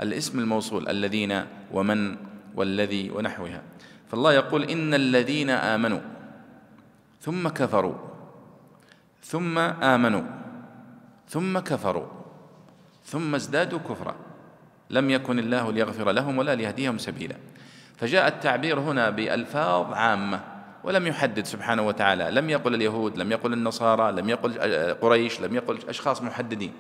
الاسم 0.00 0.38
الموصول 0.38 0.88
الذين 0.88 1.44
ومن 1.72 2.16
والذي 2.54 3.10
ونحوها. 3.10 3.62
فالله 4.08 4.32
يقول 4.32 4.62
إن 4.62 4.94
الذين 4.94 5.50
آمنوا 5.50 6.00
ثم 7.20 7.48
كفروا 7.48 7.94
ثم 9.22 9.58
آمنوا 9.58 10.22
ثم 11.28 11.58
كفروا 11.58 12.06
ثم 13.04 13.34
ازدادوا 13.34 13.78
كفرا. 13.78 14.31
لم 14.92 15.10
يكن 15.10 15.38
الله 15.38 15.72
ليغفر 15.72 16.10
لهم 16.10 16.38
ولا 16.38 16.54
ليهديهم 16.54 16.98
سبيلا. 16.98 17.36
فجاء 17.96 18.28
التعبير 18.28 18.80
هنا 18.80 19.10
بألفاظ 19.10 19.92
عامة 19.92 20.40
ولم 20.84 21.06
يحدد 21.06 21.44
سبحانه 21.44 21.82
وتعالى. 21.82 22.30
لم 22.30 22.50
يقل 22.50 22.74
اليهود 22.74 23.18
لم 23.18 23.32
يقل 23.32 23.52
النصارى 23.52 24.12
لم 24.12 24.28
يقل 24.28 24.52
قريش 24.94 25.40
لم 25.40 25.54
يقل 25.54 25.78
أشخاص 25.88 26.22
محددين. 26.22 26.72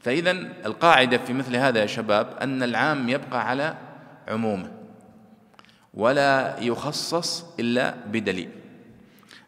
فإذا 0.00 0.30
القاعدة 0.66 1.18
في 1.18 1.32
مثل 1.32 1.56
هذا 1.56 1.80
يا 1.80 1.86
شباب 1.86 2.36
أن 2.42 2.62
العام 2.62 3.08
يبقى 3.08 3.48
على 3.48 3.74
عمومه 4.28 4.72
ولا 5.94 6.56
يخصص 6.60 7.44
إلا 7.60 7.94
بدليل. 8.06 8.50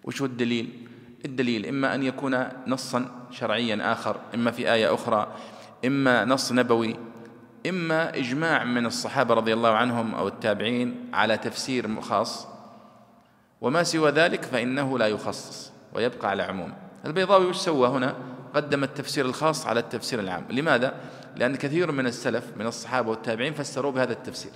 وش 0.05 0.21
هو 0.21 0.27
الدليل؟ 0.27 0.69
الدليل 1.25 1.67
إما 1.67 1.95
أن 1.95 2.03
يكون 2.03 2.49
نصا 2.67 3.27
شرعيا 3.31 3.93
آخر 3.93 4.17
إما 4.35 4.51
في 4.51 4.73
آية 4.73 4.95
أخرى 4.95 5.35
إما 5.85 6.25
نص 6.25 6.53
نبوي 6.53 6.97
إما 7.69 8.16
إجماع 8.16 8.64
من 8.64 8.87
الصحابة 8.87 9.35
رضي 9.35 9.52
الله 9.52 9.71
عنهم 9.71 10.14
أو 10.14 10.28
التابعين 10.28 11.11
على 11.12 11.37
تفسير 11.37 12.00
خاص 12.00 12.47
وما 13.61 13.83
سوى 13.83 14.11
ذلك 14.11 14.45
فإنه 14.45 14.99
لا 14.99 15.07
يخصص 15.07 15.73
ويبقى 15.95 16.31
على 16.31 16.42
عموم. 16.42 16.73
البيضاوي 17.07 17.47
وش 17.47 17.57
سوى 17.57 17.88
هنا؟ 17.88 18.16
قدم 18.54 18.85
التفسير 18.85 19.26
الخاص 19.26 19.66
على 19.66 19.81
التفسير 19.81 20.21
العام. 20.21 20.45
لماذا؟ 20.50 20.95
لأن 21.37 21.57
كثير 21.57 21.92
من 21.92 22.07
السلف 22.07 22.45
من 22.57 22.66
الصحابة 22.66 23.11
والتابعين 23.11 23.54
فسروا 23.54 23.92
بهذا 23.92 24.12
التفسير. 24.12 24.52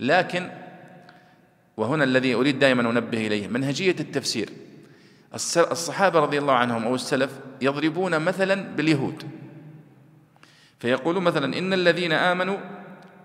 لكن 0.00 0.50
وهنا 1.76 2.04
الذي 2.04 2.34
أريد 2.34 2.58
دائما 2.58 2.90
أنبه 2.90 3.26
إليه 3.26 3.48
منهجية 3.48 3.96
التفسير. 4.00 4.50
الصحابة 5.56 6.20
رضي 6.20 6.38
الله 6.38 6.52
عنهم 6.52 6.84
أو 6.84 6.94
السلف 6.94 7.38
يضربون 7.60 8.18
مثلا 8.18 8.54
باليهود. 8.54 9.45
فيقولون 10.78 11.24
مثلا 11.24 11.58
إن 11.58 11.72
الذين 11.72 12.12
آمنوا 12.12 12.56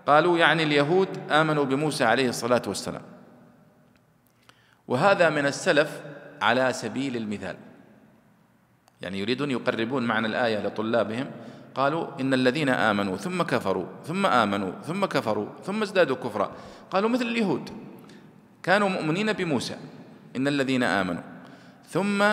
قالوا 0.06 0.38
يعني 0.38 0.62
اليهود 0.62 1.08
آمنوا 1.30 1.64
بموسى 1.64 2.04
عليه 2.04 2.28
الصلاة 2.28 2.62
والسلام. 2.66 3.02
وهذا 4.88 5.30
من 5.30 5.46
السلف 5.46 6.02
على 6.42 6.72
سبيل 6.72 7.16
المثال. 7.16 7.56
يعني 9.00 9.18
يريدون 9.18 9.50
يقربون 9.50 10.06
معنى 10.06 10.26
الآية 10.26 10.66
لطلابهم. 10.66 11.30
قالوا 11.74 12.20
إن 12.20 12.34
الذين 12.34 12.68
آمنوا 12.68 13.16
ثم 13.16 13.42
كفروا 13.42 13.86
ثم 14.04 14.26
آمنوا 14.26 14.72
ثم 14.86 15.04
كفروا 15.04 15.46
ثم 15.64 15.82
ازدادوا 15.82 16.16
كفرا. 16.16 16.52
قالوا 16.90 17.08
مثل 17.08 17.26
اليهود. 17.26 17.70
كانوا 18.62 18.88
مؤمنين 18.88 19.32
بموسى. 19.32 19.76
إن 20.36 20.48
الذين 20.48 20.82
آمنوا. 20.82 21.22
ثم 21.88 22.24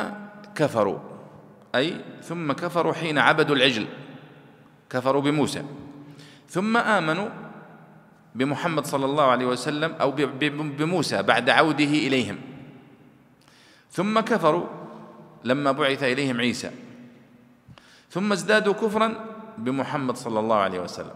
كفروا. 0.56 1.00
أي 1.76 1.96
ثم 2.24 2.52
كفروا 2.52 2.94
حين 2.94 3.18
عبدوا 3.18 3.56
العجل. 3.56 3.88
كفروا 4.90 5.22
بموسى. 5.22 5.64
ثم 6.50 6.78
آمنوا 6.78 7.30
بمحمد 8.36 8.86
صلى 8.86 9.06
الله 9.06 9.24
عليه 9.24 9.46
وسلم 9.46 9.94
أو 10.02 10.12
بموسى 10.52 11.24
بعد 11.24 11.50
عوده 11.50 11.84
إليهم. 11.84 12.38
ثم 13.92 14.20
كفروا 14.20 14.68
لما 15.44 15.72
بعث 15.72 16.04
إليهم 16.04 16.38
عيسى. 16.40 16.72
ثم 18.10 18.32
ازدادوا 18.32 18.74
كفرا 18.74 19.26
بمحمد 19.58 20.16
صلى 20.18 20.40
الله 20.40 20.56
عليه 20.56 20.80
وسلم. 20.80 21.16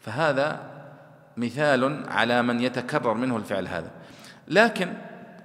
فهذا 0.00 0.70
مثال 1.36 2.08
على 2.08 2.42
من 2.42 2.60
يتكرر 2.60 3.14
منه 3.14 3.36
الفعل 3.36 3.68
هذا. 3.68 3.90
لكن 4.48 4.94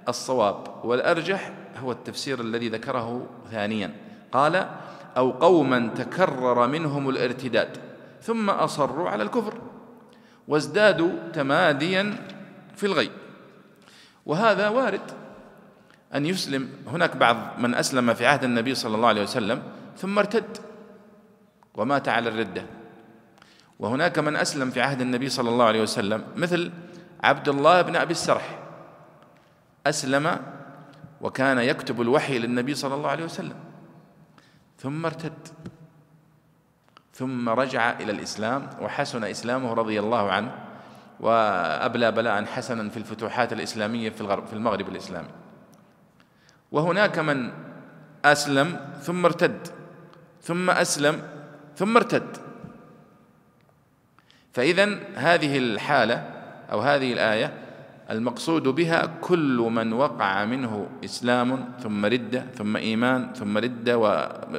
الصواب 0.08 0.84
والأرجح 0.84 1.52
هو 1.78 1.92
التفسير 1.92 2.40
الذي 2.40 2.68
ذكره 2.68 3.26
ثانيا. 3.50 3.92
قال 4.32 4.68
أو 5.16 5.30
قوما 5.30 5.90
تكرر 5.96 6.66
منهم 6.66 7.08
الارتداد 7.08 7.76
ثم 8.22 8.50
أصروا 8.50 9.10
على 9.10 9.22
الكفر 9.22 9.54
وازدادوا 10.48 11.10
تماديا 11.32 12.16
في 12.76 12.86
الغي. 12.86 13.10
وهذا 14.26 14.68
وارد 14.68 15.00
أن 16.14 16.26
يسلم 16.26 16.68
هناك 16.86 17.16
بعض 17.16 17.36
من 17.58 17.74
أسلم 17.74 18.14
في 18.14 18.26
عهد 18.26 18.44
النبي 18.44 18.74
صلى 18.74 18.94
الله 18.94 19.08
عليه 19.08 19.22
وسلم 19.22 19.62
ثم 19.96 20.18
ارتد 20.18 20.56
ومات 21.74 22.08
على 22.08 22.28
الردة. 22.28 22.62
وهناك 23.78 24.18
من 24.18 24.36
أسلم 24.36 24.70
في 24.70 24.80
عهد 24.80 25.00
النبي 25.00 25.28
صلى 25.28 25.48
الله 25.48 25.64
عليه 25.64 25.82
وسلم 25.82 26.24
مثل 26.36 26.72
عبد 27.24 27.48
الله 27.48 27.82
بن 27.82 27.96
أبي 27.96 28.10
السرح. 28.10 28.58
أسلم 29.86 30.38
وكان 31.20 31.58
يكتب 31.58 32.00
الوحي 32.00 32.38
للنبي 32.38 32.74
صلى 32.74 32.94
الله 32.94 33.10
عليه 33.10 33.24
وسلم. 33.24 33.65
ثم 34.78 35.06
ارتد. 35.06 35.48
ثم 37.14 37.48
رجع 37.48 38.00
إلى 38.00 38.12
الإسلام 38.12 38.70
وحسن 38.80 39.24
إسلامه 39.24 39.72
رضي 39.72 40.00
الله 40.00 40.32
عنه 40.32 40.58
وأبلى 41.20 42.12
بلاء 42.12 42.44
حسنا 42.44 42.90
في 42.90 42.96
الفتوحات 42.96 43.52
الإسلامية 43.52 44.10
في 44.10 44.20
الغرب 44.20 44.46
في 44.46 44.52
المغرب 44.52 44.88
الإسلامي. 44.88 45.28
وهناك 46.72 47.18
من 47.18 47.52
أسلم 48.24 48.80
ثم 49.02 49.24
ارتد. 49.24 49.68
ثم 50.42 50.70
أسلم 50.70 51.22
ثم 51.76 51.96
ارتد. 51.96 52.36
فإذا 54.52 54.98
هذه 55.14 55.58
الحالة 55.58 56.14
أو 56.72 56.80
هذه 56.80 57.12
الآية 57.12 57.65
المقصود 58.10 58.62
بها 58.62 59.06
كل 59.20 59.68
من 59.72 59.92
وقع 59.92 60.44
منه 60.44 60.86
إسلام 61.04 61.72
ثم 61.82 62.06
ردة 62.06 62.46
ثم 62.54 62.76
إيمان 62.76 63.32
ثم 63.32 63.58
ردة 63.58 63.98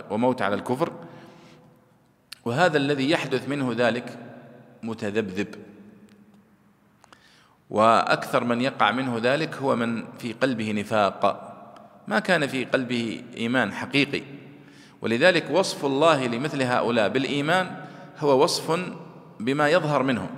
وموت 0.10 0.42
على 0.42 0.56
الكفر. 0.56 0.92
وهذا 2.46 2.78
الذي 2.78 3.10
يحدث 3.10 3.50
منه 3.50 3.74
ذلك 3.78 4.20
متذبذب. 4.84 5.48
وأكثر 7.70 8.44
من 8.44 8.62
يقع 8.62 8.92
منه 8.92 9.20
ذلك 9.24 9.56
هو 9.56 9.76
من 9.76 10.04
في 10.20 10.34
قلبه 10.34 10.72
نفاق. 10.72 11.44
ما 12.08 12.20
كان 12.20 12.48
في 12.48 12.66
قلبه 12.66 13.24
إيمان 13.38 13.74
حقيقي. 13.74 14.22
ولذلك 15.02 15.52
وصف 15.52 15.86
الله 15.86 16.28
لمثل 16.28 16.62
هؤلاء 16.62 17.10
بالإيمان 17.10 17.76
هو 18.20 18.44
وصف 18.44 18.80
بما 19.40 19.70
يظهر 19.70 20.04
منهم. 20.04 20.30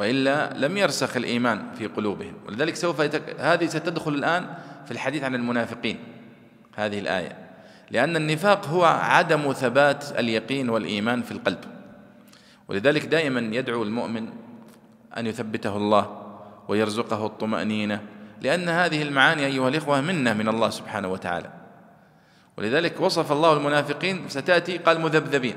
وإلا 0.00 0.52
لم 0.56 0.76
يرسخ 0.76 1.16
الإيمان 1.16 1.62
في 1.78 1.86
قلوبهم. 1.86 2.34
ولذلك 2.48 2.76
سوف 2.76 3.00
يتك... 3.00 3.40
هذه 3.40 3.66
ستدخل 3.66 4.14
الآن 4.14 4.46
في 4.84 4.90
الحديث 4.90 5.24
عن 5.24 5.34
المنافقين 5.34 5.98
هذه 6.76 6.98
الآية. 6.98 7.38
لأن 7.90 8.16
النفاق 8.16 8.66
هو 8.66 8.84
عدم 8.84 9.52
ثبات 9.52 10.18
اليقين 10.18 10.70
والإيمان 10.70 11.22
في 11.22 11.32
القلب. 11.32 11.58
ولذلك 12.68 13.04
دائما 13.04 13.56
يدعو 13.56 13.82
المؤمن 13.82 14.28
أن 15.16 15.26
يثبته 15.26 15.76
الله 15.76 16.32
ويرزقه 16.68 17.26
الطمأنينة 17.26 18.00
لأن 18.40 18.68
هذه 18.68 19.02
المعاني 19.02 19.46
أيها 19.46 19.68
الإخوة 19.68 20.00
منة 20.00 20.32
من 20.34 20.48
الله 20.48 20.70
سبحانه 20.70 21.08
وتعالى. 21.08 21.50
ولذلك 22.56 23.00
وصف 23.00 23.32
الله 23.32 23.52
المنافقين 23.52 24.28
ستأتي 24.28 24.78
قال 24.78 25.00
مذبذبين. 25.00 25.56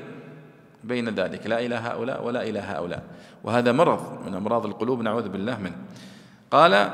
بين 0.84 1.08
ذلك. 1.08 1.46
لا 1.46 1.58
إلى 1.60 1.74
هؤلاء 1.74 2.24
ولا 2.24 2.42
إلى 2.42 2.58
هؤلاء. 2.58 3.02
وهذا 3.44 3.72
مرض 3.72 4.26
من 4.26 4.34
أمراض 4.34 4.66
القلوب 4.66 5.00
نعوذ 5.00 5.28
بالله 5.28 5.58
منه. 5.60 5.76
قال 6.50 6.90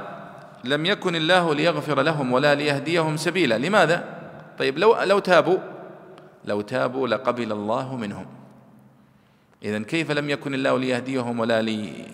لم 0.64 0.87
يكن 0.87 1.16
الله 1.16 1.55
ليغفر 1.55 2.03
لهم 2.03 2.33
ولا 2.33 2.55
ليهديهم 2.55 3.16
سبيلا. 3.16 3.59
لماذا؟ 3.59 4.05
طيب 4.59 4.79
لو 4.79 5.03
لو 5.03 5.18
تابوا 5.18 5.59
لو 6.44 6.61
تابوا 6.61 7.09
لقبل 7.09 7.53
الله 7.53 7.96
منهم. 7.96 8.26
إذا 9.62 9.79
كيف 9.79 10.11
لم 10.11 10.31
يكن 10.31 10.55
الله 10.55 10.79
ليهديهم 10.79 11.40
ولا 11.40 11.62
لي 11.62 12.07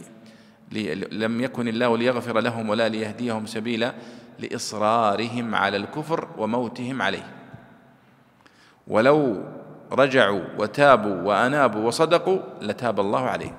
لم 1.13 1.41
يكن 1.41 1.69
الله 1.69 1.99
ليغفر 1.99 2.41
لهم 2.41 2.69
ولا 2.69 2.89
ليهديهم 2.89 3.47
سبيلا؟ 3.47 3.95
لإصرارهم 4.39 5.55
على 5.55 5.77
الكفر 5.77 6.29
وموتهم 6.39 7.03
عليه. 7.03 7.27
ولو 8.89 9.45
رجعوا 9.93 10.43
وتابوا 10.59 11.23
وأنابوا 11.23 11.87
وصدقوا 11.87 12.39
لتاب 12.61 13.01
الله 13.01 13.21
عليهم 13.21 13.55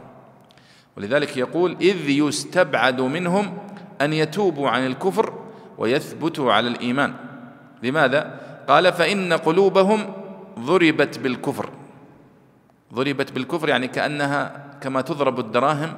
ولذلك 0.97 1.37
يقول 1.37 1.77
إذ 1.81 2.09
يستبعد 2.09 3.01
منهم 3.01 3.57
أن 4.01 4.13
يتوبوا 4.13 4.69
عن 4.69 4.85
الكفر 4.85 5.33
ويثبتوا 5.77 6.53
على 6.53 6.67
الإيمان. 6.67 7.13
لماذا؟ 7.83 8.39
قال 8.67 8.93
فإن 8.93 9.33
قلوبهم 9.33 10.13
ضربت 10.59 11.19
بالكفر. 11.19 11.69
ضربت 12.93 13.31
بالكفر 13.31 13.69
يعني 13.69 13.87
كأنها 13.87 14.65
كما 14.81 15.01
تضرب 15.01 15.39
الدراهم 15.39 15.93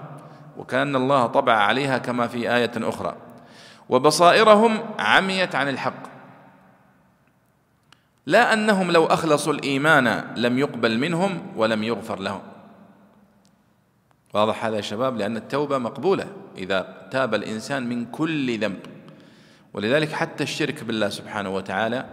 وكأن 0.57 0.95
الله 0.95 1.25
طبع 1.25 1.53
عليها 1.53 1.97
كما 1.97 2.27
في 2.27 2.55
آية 2.55 2.71
أخرى. 2.77 3.15
وبصائرهم 3.89 4.79
عميت 4.99 5.55
عن 5.55 5.69
الحق. 5.69 6.18
لا 8.29 8.53
أنهم 8.53 8.91
لو 8.91 9.05
أخلصوا 9.05 9.53
الإيمان 9.53 10.23
لم 10.37 10.59
يقبل 10.59 10.97
منهم 10.97 11.41
ولم 11.55 11.83
يغفر 11.83 12.19
لهم. 12.19 12.41
واضح 14.33 14.65
هذا 14.65 14.75
يا 14.75 14.81
شباب؟ 14.81 15.17
لأن 15.17 15.37
التوبة 15.37 15.77
مقبولة 15.77 16.27
إذا 16.57 17.07
تاب 17.11 17.35
الإنسان 17.35 17.89
من 17.89 18.05
كل 18.05 18.59
ذنب. 18.59 18.79
ولذلك 19.73 20.11
حتى 20.11 20.43
الشرك 20.43 20.83
بالله 20.83 21.09
سبحانه 21.09 21.49
وتعالى 21.49 22.05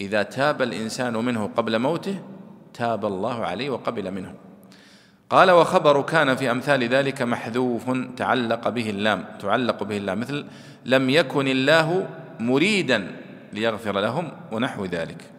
إذا 0.00 0.22
تاب 0.22 0.62
الإنسان 0.62 1.12
منه 1.16 1.50
قبل 1.56 1.78
موته 1.78 2.22
تاب 2.74 3.04
الله 3.04 3.44
عليه 3.44 3.70
وقبل 3.70 4.10
منه. 4.10 4.34
قال 5.30 5.50
وخبر 5.50 6.02
كان 6.02 6.36
في 6.36 6.50
أمثال 6.50 6.88
ذلك 6.88 7.22
محذوف 7.22 7.90
تعلق 8.16 8.68
به 8.68 8.90
اللام 8.90 9.24
تعلق 9.40 9.82
به 9.82 9.96
اللام 9.96 10.20
مثل 10.20 10.46
لم 10.84 11.10
يكن 11.10 11.48
الله 11.48 12.08
مريدا 12.40 13.16
ليغفر 13.52 14.00
لهم 14.00 14.32
ونحو 14.52 14.84
ذلك. 14.84 15.33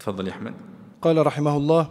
تفضل 0.00 0.26
يا 0.26 0.32
أحمد. 0.32 0.54
قال 1.02 1.26
رحمه 1.26 1.56
الله 1.56 1.86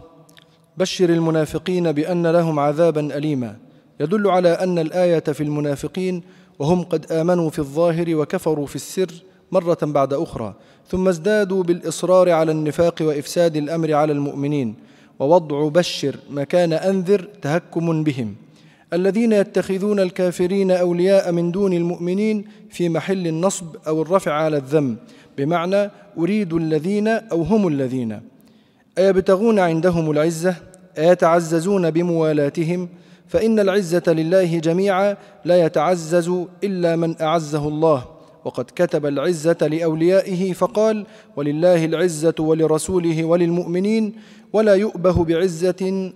بشر 0.76 1.10
المنافقين 1.10 1.92
بأن 1.92 2.26
لهم 2.26 2.58
عذابا 2.58 3.16
اليما. 3.16 3.56
يدل 4.00 4.30
على 4.30 4.48
أن 4.48 4.78
الآية 4.78 5.20
في 5.20 5.42
المنافقين 5.42 6.22
وهم 6.58 6.82
قد 6.82 7.12
آمنوا 7.12 7.50
في 7.50 7.58
الظاهر 7.58 8.16
وكفروا 8.16 8.66
في 8.66 8.76
السر 8.76 9.12
مرة 9.52 9.78
بعد 9.82 10.12
أخرى 10.12 10.54
ثم 10.88 11.08
ازدادوا 11.08 11.62
بالإصرار 11.62 12.30
على 12.30 12.52
النفاق 12.52 12.94
وإفساد 13.00 13.56
الأمر 13.56 13.94
على 13.94 14.12
المؤمنين. 14.12 14.74
ووضع 15.18 15.68
بشر 15.68 16.16
مكان 16.30 16.72
أنذر 16.72 17.28
تهكم 17.42 18.04
بهم. 18.04 18.34
الذين 18.92 19.32
يتخذون 19.32 20.00
الكافرين 20.00 20.70
أولياء 20.70 21.32
من 21.32 21.52
دون 21.52 21.72
المؤمنين 21.72 22.44
في 22.70 22.88
محل 22.88 23.26
النصب 23.26 23.66
أو 23.86 24.02
الرفع 24.02 24.32
على 24.32 24.56
الذم. 24.56 24.96
بمعنى 25.38 25.90
أريد 26.18 26.52
الذين 26.52 27.08
أو 27.08 27.42
هم 27.42 27.68
الذين. 27.68 28.20
أيبتغون 28.98 29.58
عندهم 29.58 30.10
العزة؟ 30.10 30.56
أيتعززون 30.98 31.90
بموالاتهم؟ 31.90 32.88
فإن 33.28 33.60
العزة 33.60 34.02
لله 34.06 34.58
جميعا 34.58 35.16
لا 35.44 35.64
يتعزز 35.64 36.32
إلا 36.64 36.96
من 36.96 37.22
أعزه 37.22 37.68
الله. 37.68 38.04
وقد 38.44 38.64
كتب 38.76 39.06
العزة 39.06 39.56
لأوليائه 39.62 40.52
فقال 40.52 41.06
ولله 41.36 41.84
العزة 41.84 42.34
ولرسوله 42.38 43.24
وللمؤمنين 43.24 44.14
ولا 44.52 44.74
يؤبه 44.74 45.24
بعزة 45.24 46.12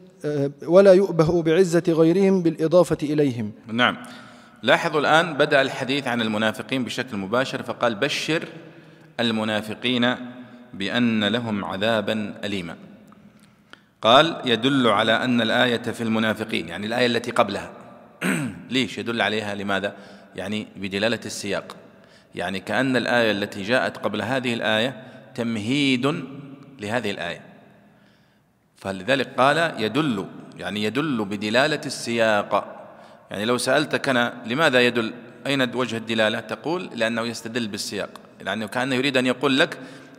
ولا 0.67 0.93
يؤبه 0.93 1.43
بعزة 1.43 1.83
غيرهم 1.89 2.43
بالإضافة 2.43 2.99
إليهم. 3.03 3.53
نعم. 3.73 3.97
لاحظوا 4.63 5.01
الآن 5.01 5.35
بدأ 5.35 5.63
الحديث 5.63 6.09
عن 6.09 6.21
المنافقين 6.21 6.85
بشكل 6.85 7.17
مباشر 7.17 7.63
فقال 7.63 7.95
بشر 7.95 8.45
المنافقين 9.21 10.15
بأن 10.75 11.25
لهم 11.25 11.65
عذابا 11.65 12.35
اليما. 12.45 12.77
قال 14.03 14.43
يدل 14.45 14.87
على 14.87 15.13
أن 15.13 15.41
الآية 15.41 15.83
في 15.83 16.01
المنافقين 16.03 16.69
يعني 16.69 16.87
الآية 16.87 17.07
التي 17.07 17.31
قبلها. 17.31 17.71
ليش 18.71 18.99
يدل 18.99 19.21
عليها؟ 19.21 19.55
لماذا؟ 19.55 19.97
يعني 20.37 20.67
بدلالة 20.77 21.21
السياق. 21.27 21.77
يعني 22.35 22.61
كأن 22.61 22.97
الآية 22.97 23.31
التي 23.31 23.63
جاءت 23.63 23.97
قبل 23.97 24.23
هذه 24.23 24.55
الآية 24.55 25.03
تمهيد 25.35 26.25
لهذه 26.81 27.11
الآية. 27.11 27.41
فلذلك 28.77 29.29
قال 29.39 29.75
يدل 29.79 30.27
يعني 30.59 30.85
يدل 30.85 31.25
بدلالة 31.25 31.81
السياق. 31.87 32.77
يعني 33.31 33.45
لو 33.45 33.59
سألتك 33.59 34.09
أنا 34.09 34.35
لماذا 34.47 34.81
يدل؟ 34.81 35.13
أين 35.47 35.75
وجه 35.75 35.97
الدلالة؟ 35.97 36.41
تقول 36.41 36.91
لأنه 36.95 37.23
يستدل 37.23 37.69
بالسياق. 37.69 38.26
لأنه 38.41 38.67
كان 38.67 38.93
يريد 38.93 39.17
أن 39.17 39.27
يقول 39.27 39.59
لك 39.59 39.79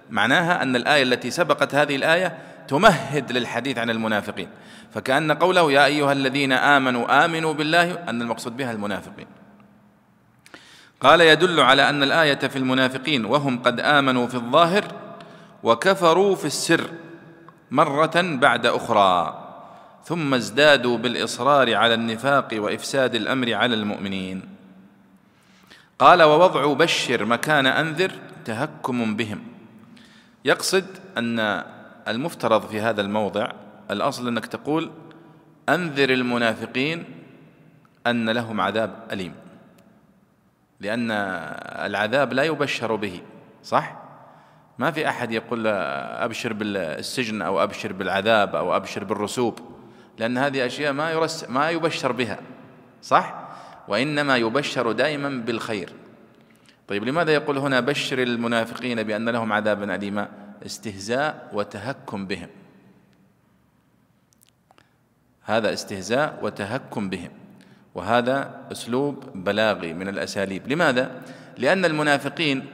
معناها 0.09 0.63
أن 0.63 0.75
الآية 0.75 1.03
التي 1.03 1.31
سبقت 1.31 1.75
هذه 1.75 1.95
الآية 1.95 2.37
تمهد 2.67 3.31
للحديث 3.31 3.77
عن 3.77 3.89
المنافقين. 3.89 4.49
فكأن 4.93 5.31
قوله 5.31 5.71
يا 5.71 5.85
أيها 5.85 6.11
الذين 6.11 6.51
آمنوا 6.51 7.25
آمنوا 7.25 7.53
بالله 7.53 7.93
أن 8.09 8.21
المقصود 8.21 8.57
بها 8.57 8.71
المنافقين. 8.71 9.27
قال 11.01 11.21
يدل 11.21 11.59
على 11.59 11.89
أن 11.89 12.03
الآية 12.03 12.39
في 12.39 12.55
المنافقين 12.55 13.25
وهم 13.25 13.63
قد 13.63 13.79
آمنوا 13.79 14.27
في 14.27 14.35
الظاهر 14.35 14.83
وكفروا 15.63 16.35
في 16.35 16.45
السر 16.45 16.89
مرة 17.71 18.21
بعد 18.21 18.65
أخرى 18.65 19.43
ثم 20.03 20.33
ازدادوا 20.33 20.97
بالإصرار 20.97 21.75
على 21.75 21.93
النفاق 21.93 22.47
وإفساد 22.53 23.15
الأمر 23.15 23.53
على 23.53 23.75
المؤمنين. 23.75 24.56
قال 25.99 26.23
ووضع 26.23 26.73
بشر 26.73 27.25
مكان 27.25 27.65
أنذر 27.65 28.11
تهكم 28.45 29.15
بهم 29.15 29.43
يقصد 30.45 30.85
أن 31.17 31.63
المفترض 32.07 32.67
في 32.67 32.81
هذا 32.81 33.01
الموضع 33.01 33.51
الأصل 33.91 34.27
أنك 34.27 34.45
تقول 34.45 34.91
أنذر 35.69 36.09
المنافقين 36.09 37.05
أن 38.07 38.29
لهم 38.29 38.61
عذاب 38.61 39.07
أليم 39.11 39.35
لأن 40.79 41.11
العذاب 41.85 42.33
لا 42.33 42.43
يبشر 42.43 42.95
به 42.95 43.21
صح؟ 43.63 43.97
ما 44.77 44.91
في 44.91 45.09
أحد 45.09 45.31
يقول 45.31 45.67
أبشر 45.67 46.53
بالسجن 46.53 47.41
أو 47.41 47.63
أبشر 47.63 47.93
بالعذاب 47.93 48.55
أو 48.55 48.75
أبشر 48.75 49.03
بالرسوب 49.03 49.59
لأن 50.17 50.37
هذه 50.37 50.65
أشياء 50.65 50.93
ما 50.93 51.11
يرس 51.11 51.49
ما 51.49 51.69
يبشر 51.69 52.11
بها 52.11 52.39
صح؟ 53.01 53.46
وإنما 53.87 54.37
يبشر 54.37 54.91
دائما 54.91 55.29
بالخير. 55.29 55.93
طيب 56.87 57.03
لماذا 57.03 57.33
يقول 57.33 57.57
هنا 57.57 57.79
بشر 57.79 58.23
المنافقين 58.23 59.03
بأن 59.03 59.29
لهم 59.29 59.53
عذابا 59.53 59.95
أليما؟ 59.95 60.29
استهزاء 60.65 61.49
وتهكم 61.53 62.25
بهم. 62.25 62.47
هذا 65.41 65.73
استهزاء 65.73 66.39
وتهكم 66.41 67.09
بهم. 67.09 67.29
وهذا 67.95 68.61
أسلوب 68.71 69.23
بلاغي 69.35 69.93
من 69.93 70.07
الأساليب. 70.07 70.67
لماذا؟ 70.67 71.21
لأن 71.57 71.85
المنافقين 71.85 72.65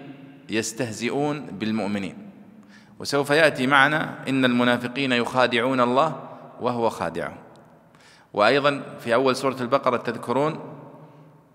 يستهزئون 0.49 1.45
بالمؤمنين. 1.45 2.17
وسوف 2.99 3.29
يأتي 3.29 3.67
معنا 3.67 4.29
إن 4.29 4.45
المنافقين 4.45 5.11
يخادعون 5.11 5.79
الله 5.81 6.29
وهو 6.61 6.89
خادعهم. 6.89 7.37
وأيضا 8.33 8.83
في 8.99 9.13
أول 9.13 9.35
سورة 9.35 9.61
البقرة 9.61 9.97
تذكرون 9.97 10.72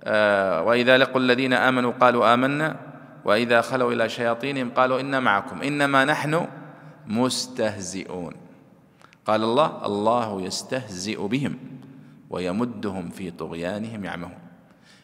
آه 0.04 0.62
وإذا 0.62 0.98
لقوا 0.98 1.20
الذين 1.20 1.52
آمنوا 1.52 1.92
قالوا 1.92 2.34
آمنا 2.34 2.76
وإذا 3.24 3.60
خلوا 3.60 3.92
إلى 3.92 4.08
شياطينهم 4.08 4.70
قالوا 4.70 5.00
أنا 5.00 5.20
معكم 5.20 5.62
إنما 5.62 6.04
نحن 6.04 6.46
مستهزئون. 7.06 8.34
قال 9.26 9.44
الله 9.44 9.86
الله 9.86 10.42
يستهزئ 10.42 11.26
بهم 11.26 11.58
ويمدهم 12.30 13.10
في 13.10 13.30
طغيانهم 13.30 14.04
يعمهون. 14.04 14.38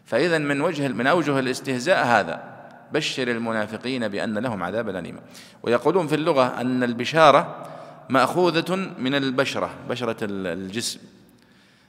فإذا 0.04 0.38
من 0.38 0.60
وجه 0.60 0.88
من 0.88 1.06
أوجه 1.06 1.38
الاستهزاء 1.38 2.06
هذا 2.06 2.54
بشر 2.92 3.28
المنافقين 3.28 4.08
بأن 4.08 4.38
لهم 4.38 4.62
عذابا 4.62 4.98
أليما 4.98 5.20
ويقولون 5.62 6.06
في 6.06 6.14
اللغة 6.14 6.60
أن 6.60 6.82
البشارة 6.82 7.66
مأخوذة 8.08 8.76
من 8.98 9.14
البشرة 9.14 9.70
بشرة 9.88 10.16
الجسم. 10.22 11.00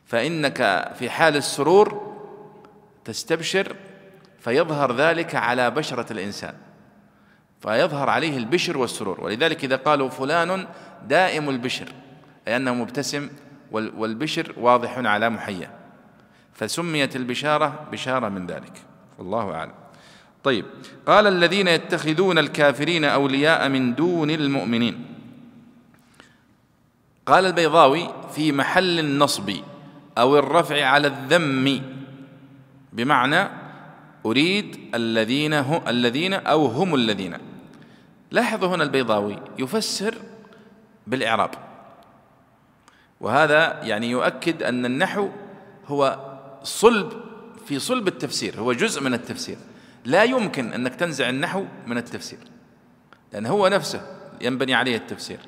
فإنك 0.05 0.91
في 0.99 1.09
حال 1.09 1.35
السرور 1.35 2.14
تستبشر 3.05 3.75
فيظهر 4.39 4.95
ذلك 4.95 5.35
على 5.35 5.71
بشرة 5.71 6.13
الإنسان 6.13 6.53
فيظهر 7.61 8.09
عليه 8.09 8.37
البشر 8.37 8.77
والسرور. 8.77 9.23
ولذلك 9.23 9.63
إذا 9.63 9.75
قالوا 9.75 10.09
فلان 10.09 10.67
دائم 11.07 11.49
البشر 11.49 11.87
أي 12.47 12.55
أنه 12.55 12.73
مبتسم 12.73 13.29
والبشر 13.71 14.53
واضح 14.57 14.97
على 14.97 15.29
محيا 15.29 15.69
فسميت 16.53 17.15
البشارة 17.15 17.87
بشارة 17.91 18.29
من 18.29 18.47
ذلك. 18.47 18.81
والله 19.17 19.51
أعلم. 19.51 19.73
طيب 20.43 20.65
قال 21.05 21.27
الذين 21.27 21.67
يتخذون 21.67 22.37
الكافرين 22.37 23.03
أولياء 23.03 23.69
من 23.69 23.95
دون 23.95 24.31
المؤمنين. 24.31 25.05
قال 27.25 27.45
البيضاوي 27.45 28.09
في 28.31 28.51
محل 28.51 28.99
النصب 28.99 29.51
أو 30.17 30.39
الرفع 30.39 30.85
على 30.85 31.07
الذم 31.07 31.94
بمعنى 32.95 33.49
أريد 34.25 34.79
الذين 34.95 35.53
هم 35.53 35.81
الذين 35.87 36.33
أو 36.33 36.65
هم 36.65 36.95
الذين. 36.95 37.37
لاحظوا 38.31 38.75
هنا 38.75 38.83
البيضاوي 38.83 39.39
يفسر 39.59 40.15
بالإعراب. 41.07 41.51
وهذا 43.21 43.83
يعني 43.83 44.09
يؤكد 44.09 44.63
أن 44.63 44.85
النحو 44.85 45.29
هو 45.87 46.19
صلب 46.63 47.13
في 47.65 47.79
صلب 47.79 48.07
التفسير 48.07 48.59
هو 48.59 48.73
جزء 48.73 49.01
من 49.01 49.13
التفسير. 49.13 49.57
لا 50.05 50.23
يمكن 50.23 50.73
أنك 50.73 50.95
تنزع 50.95 51.29
النحو 51.29 51.65
من 51.87 51.97
التفسير 51.97 52.39
لأن 53.33 53.45
هو 53.45 53.67
نفسه 53.67 54.01
ينبني 54.41 54.73
عليه 54.73 54.95
التفسير. 54.95 55.39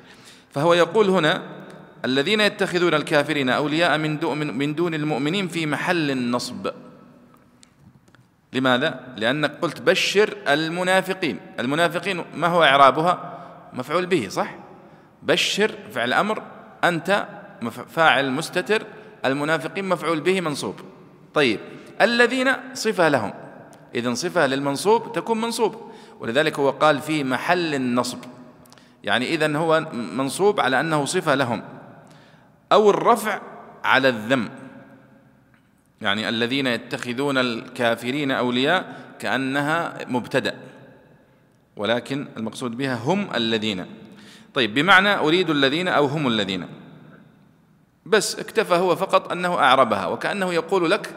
فهو 0.50 0.74
يقول 0.74 1.08
هنا 1.08 1.42
الذين 2.04 2.40
يتخذون 2.40 2.94
الكافرين 2.94 3.48
أولياء 3.48 3.98
من 3.98 4.18
دون, 4.18 4.38
من 4.58 4.74
دون 4.74 4.94
المؤمنين 4.94 5.48
في 5.48 5.66
محل 5.66 6.10
النصب. 6.10 6.70
لماذا؟ 8.52 9.00
لأنك 9.16 9.58
قلت 9.62 9.82
بشر 9.82 10.36
المنافقين. 10.48 11.40
المنافقين 11.60 12.24
ما 12.34 12.46
هو 12.46 12.64
إعرابها؟ 12.64 13.38
مفعول 13.72 14.06
به 14.06 14.28
صح؟ 14.28 14.54
بشر 15.22 15.74
فعل 15.92 16.12
أمر 16.12 16.42
أنت 16.84 17.26
فاعل 17.88 18.30
مستتر 18.30 18.82
المنافقين 19.24 19.84
مفعول 19.84 20.20
به 20.20 20.40
منصوب. 20.40 20.74
طيب 21.34 21.60
الذين 22.00 22.52
صفة 22.74 23.08
لهم؟ 23.08 23.32
إذن 23.94 24.14
صفة 24.14 24.46
للمنصوب 24.46 25.12
تكون 25.12 25.40
منصوب. 25.40 25.92
ولذلك 26.20 26.58
هو 26.58 26.70
قال 26.70 27.00
في 27.00 27.24
محل 27.24 27.74
النصب. 27.74 28.18
يعني 29.04 29.34
إذن 29.34 29.56
هو 29.56 29.86
منصوب 29.92 30.60
على 30.60 30.80
أنه 30.80 31.04
صفة 31.04 31.34
لهم. 31.34 31.62
أو 32.72 32.90
الرفع 32.90 33.40
على 33.84 34.08
الذم. 34.08 34.48
يعني 36.00 36.28
الذين 36.28 36.66
يتخذون 36.66 37.38
الكافرين 37.38 38.30
أولياء 38.30 38.96
كأنها 39.18 39.98
مبتدأ 40.08 40.58
ولكن 41.76 42.28
المقصود 42.36 42.76
بها 42.76 42.94
هم 42.94 43.28
الذين. 43.34 43.86
طيب 44.54 44.74
بمعنى 44.74 45.14
أريد 45.14 45.50
الذين 45.50 45.88
أو 45.88 46.06
هم 46.06 46.28
الذين. 46.28 46.66
بس 48.06 48.38
اكتفى 48.38 48.74
هو 48.74 48.96
فقط 48.96 49.32
أنه 49.32 49.54
أعربها 49.54 50.06
وكأنه 50.06 50.54
يقول 50.54 50.90
لك 50.90 51.14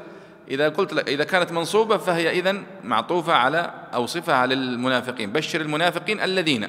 إذا 0.48 0.70
قلت 0.70 0.94
لك 0.94 1.10
إذا 1.10 1.24
كانت 1.24 1.52
منصوبة 1.52 1.98
فهي 1.98 2.40
إذن 2.40 2.64
معطوفة 2.84 3.34
على 3.34 3.74
أو 3.94 4.06
صفة 4.06 4.34
على 4.34 4.54
المنافقين 4.54 5.32
بشر 5.32 5.62
المنافقين 5.62 6.20
الذين. 6.20 6.68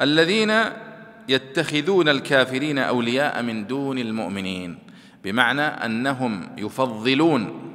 الذين 0.00 0.54
يتخذون 1.28 2.08
الكافرين 2.08 2.78
أولياء 2.78 3.42
من 3.42 3.66
دون 3.66 3.98
المؤمنين. 3.98 4.87
بمعنى 5.24 5.62
أنهم 5.62 6.50
يفضلون 6.58 7.72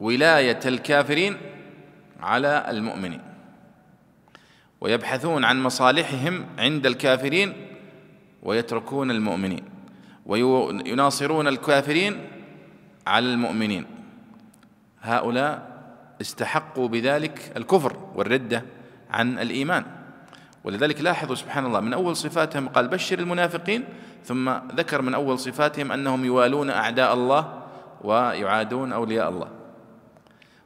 ولاية 0.00 0.60
الكافرين 0.66 1.36
على 2.20 2.66
المؤمنين 2.68 3.20
ويبحثون 4.80 5.44
عن 5.44 5.62
مصالحهم 5.62 6.46
عند 6.58 6.86
الكافرين 6.86 7.52
ويتركون 8.42 9.10
المؤمنين 9.10 9.64
ويناصرون 10.26 11.48
الكافرين 11.48 12.26
على 13.06 13.26
المؤمنين 13.26 13.86
هؤلاء 15.02 15.70
استحقوا 16.20 16.88
بذلك 16.88 17.52
الكفر 17.56 17.96
والردة 18.14 18.64
عن 19.10 19.38
الإيمان 19.38 19.84
ولذلك 20.64 21.00
لاحظوا 21.00 21.34
سبحان 21.34 21.66
الله 21.66 21.80
من 21.80 21.92
أول 21.92 22.16
صفاتهم 22.16 22.68
قال 22.68 22.88
بشر 22.88 23.18
المنافقين 23.18 23.84
ثم 24.24 24.50
ذكر 24.76 25.02
من 25.02 25.14
أول 25.14 25.38
صفاتهم 25.38 25.92
أنهم 25.92 26.24
يوالون 26.24 26.70
أعداء 26.70 27.14
الله 27.14 27.62
ويعادون 28.00 28.92
أولياء 28.92 29.28
الله. 29.28 29.48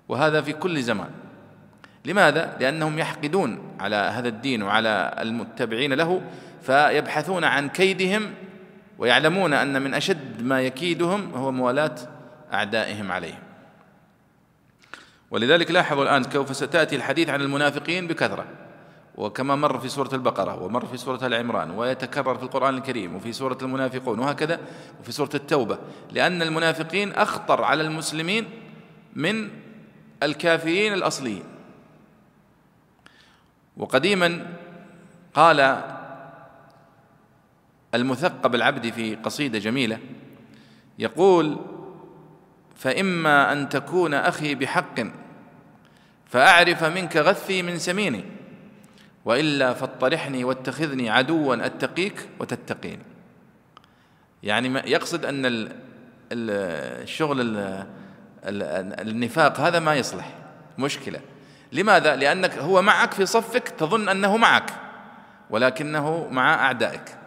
وهذا 0.08 0.40
في 0.40 0.52
كل 0.52 0.82
زمان. 0.82 1.10
لماذا؟ 2.04 2.56
لأنهم 2.60 2.98
يحقدون 2.98 3.76
على 3.80 3.96
هذا 3.96 4.28
الدين 4.28 4.62
وعلى 4.62 5.14
المتبعين 5.18 5.92
له 5.92 6.22
فيبحثون 6.62 7.44
عن 7.44 7.68
كيدهم 7.68 8.34
ويعلمون 8.98 9.52
أن 9.52 9.82
من 9.82 9.94
أشد 9.94 10.42
ما 10.42 10.60
يكيدهم 10.60 11.34
هو 11.34 11.52
موالاة 11.52 11.94
أعدائهم 12.52 13.12
عليهم. 13.12 13.38
ولذلك 15.30 15.70
لاحظوا 15.70 16.02
الآن 16.02 16.24
كيف 16.24 16.56
ستأتي 16.56 16.96
الحديث 16.96 17.28
عن 17.28 17.40
المنافقين 17.40 18.06
بكثرة. 18.06 18.44
وكما 19.14 19.56
مر 19.56 19.78
في 19.78 19.88
سورة 19.88 20.14
البقرة 20.14 20.62
ومر 20.62 20.86
في 20.86 20.96
سورة 20.96 21.26
العمران 21.26 21.70
ويتكرر 21.70 22.34
في 22.34 22.42
القرآن 22.42 22.74
الكريم 22.74 23.16
وفي 23.16 23.32
سورة 23.32 23.58
المنافقون 23.62 24.18
وهكذا 24.18 24.60
وفي 25.00 25.12
سورة 25.12 25.30
التوبة. 25.34 25.78
لأن 26.12 26.42
المنافقين 26.42 27.12
أخطر 27.12 27.64
على 27.64 27.82
المسلمين 27.82 28.44
من 29.14 29.50
الكافرين 30.22 30.92
الأصليين. 30.92 31.44
وقديما 33.76 34.56
قال 35.34 35.82
المثقب 37.94 38.54
العبدي 38.54 38.92
في 38.92 39.14
قصيدة 39.14 39.58
جميلة 39.58 39.98
يقول 40.98 41.58
فإما 42.76 43.52
أن 43.52 43.68
تكون 43.68 44.14
أخي 44.14 44.54
بحق 44.54 45.00
فأعرف 46.26 46.84
منك 46.84 47.16
غثي 47.16 47.62
من 47.62 47.78
سميني 47.78 48.24
وإلا 49.24 49.72
فاطرحني 49.72 50.44
واتخذني 50.44 51.10
عدوا 51.10 51.66
أتقيك 51.66 52.28
وتتقيني 52.40 53.02
يعني 54.42 54.90
يقصد 54.90 55.24
أن 55.24 55.68
الشغل 56.32 57.56
النفاق 58.44 59.60
هذا 59.60 59.78
ما 59.78 59.94
يصلح. 59.94 60.34
مشكلة. 60.78 61.20
لماذا؟ 61.72 62.16
لأنك 62.16 62.58
هو 62.58 62.82
معك 62.82 63.12
في 63.12 63.26
صفك 63.26 63.68
تظن 63.68 64.08
أنه 64.08 64.36
معك 64.36 64.70
ولكنه 65.50 66.28
مع 66.30 66.54
أعدائك. 66.54 67.18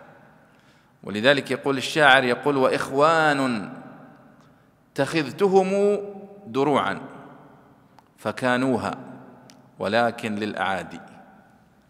ولذلك 1.03 1.51
يقول 1.51 1.77
الشاعر 1.77 2.23
يقول 2.23 2.57
وإخوان 2.57 3.69
اتخذتهم 4.91 5.99
دروعا 6.47 7.01
فكانوها 8.17 8.95
ولكن 9.79 10.36
للأعادي. 10.36 10.99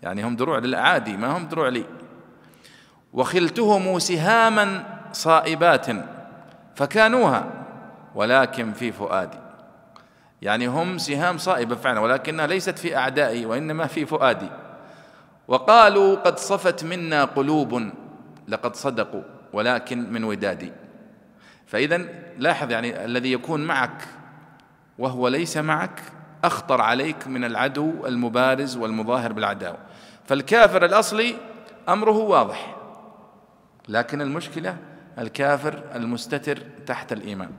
يعني 0.02 0.24
هم 0.24 0.36
دروع 0.36 0.60
للأعادي 0.60 1.18
ما 1.18 1.38
هم 1.38 1.48
دروع 1.48 1.70
لي. 1.70 1.86
وخلتهم 3.14 4.00
سهاما 4.00 4.84
صائبات 5.12 5.88
فكانوها 6.76 7.66
ولكن 8.16 8.74
في 8.74 8.92
فؤادي. 8.92 9.38
يعني 10.42 10.68
هم 10.68 10.98
سهام 10.98 11.38
صائبة 11.38 11.76
فعلا 11.76 12.00
ولكنها 12.00 12.48
ليست 12.48 12.80
في 12.80 12.98
أعدائي 12.98 13.46
وإنما 13.46 13.88
في 13.88 14.06
فؤادي. 14.06 14.50
وقالوا 15.48 16.16
قد 16.16 16.40
صفت 16.40 16.84
منا 16.84 17.26
قلوب 17.26 17.90
لقد 18.48 18.76
صدقوا 18.76 19.24
ولكن 19.54 20.14
من 20.14 20.24
ودادي. 20.24 20.72
فإذا 21.66 21.98
لاحظ 22.38 22.72
يعني 22.72 23.06
الذي 23.06 23.32
يكون 23.32 23.66
معك 23.66 24.08
وهو 25.00 25.28
ليس 25.28 25.58
معك 25.58 26.02
أخطر 26.44 26.82
عليك 26.82 27.28
من 27.28 27.44
العدو 27.44 28.06
المبارز 28.06 28.78
والمظاهر 28.78 29.34
بالعداوة. 29.34 29.78
فالكافر 30.28 30.86
الأصلي 30.86 31.36
أمره 31.90 32.18
واضح 32.18 32.76
لكن 33.88 34.22
المشكلة 34.22 34.78
الكافر 35.20 35.84
المستتر 35.96 36.58
تحت 36.86 37.14
الإيمان 37.14 37.50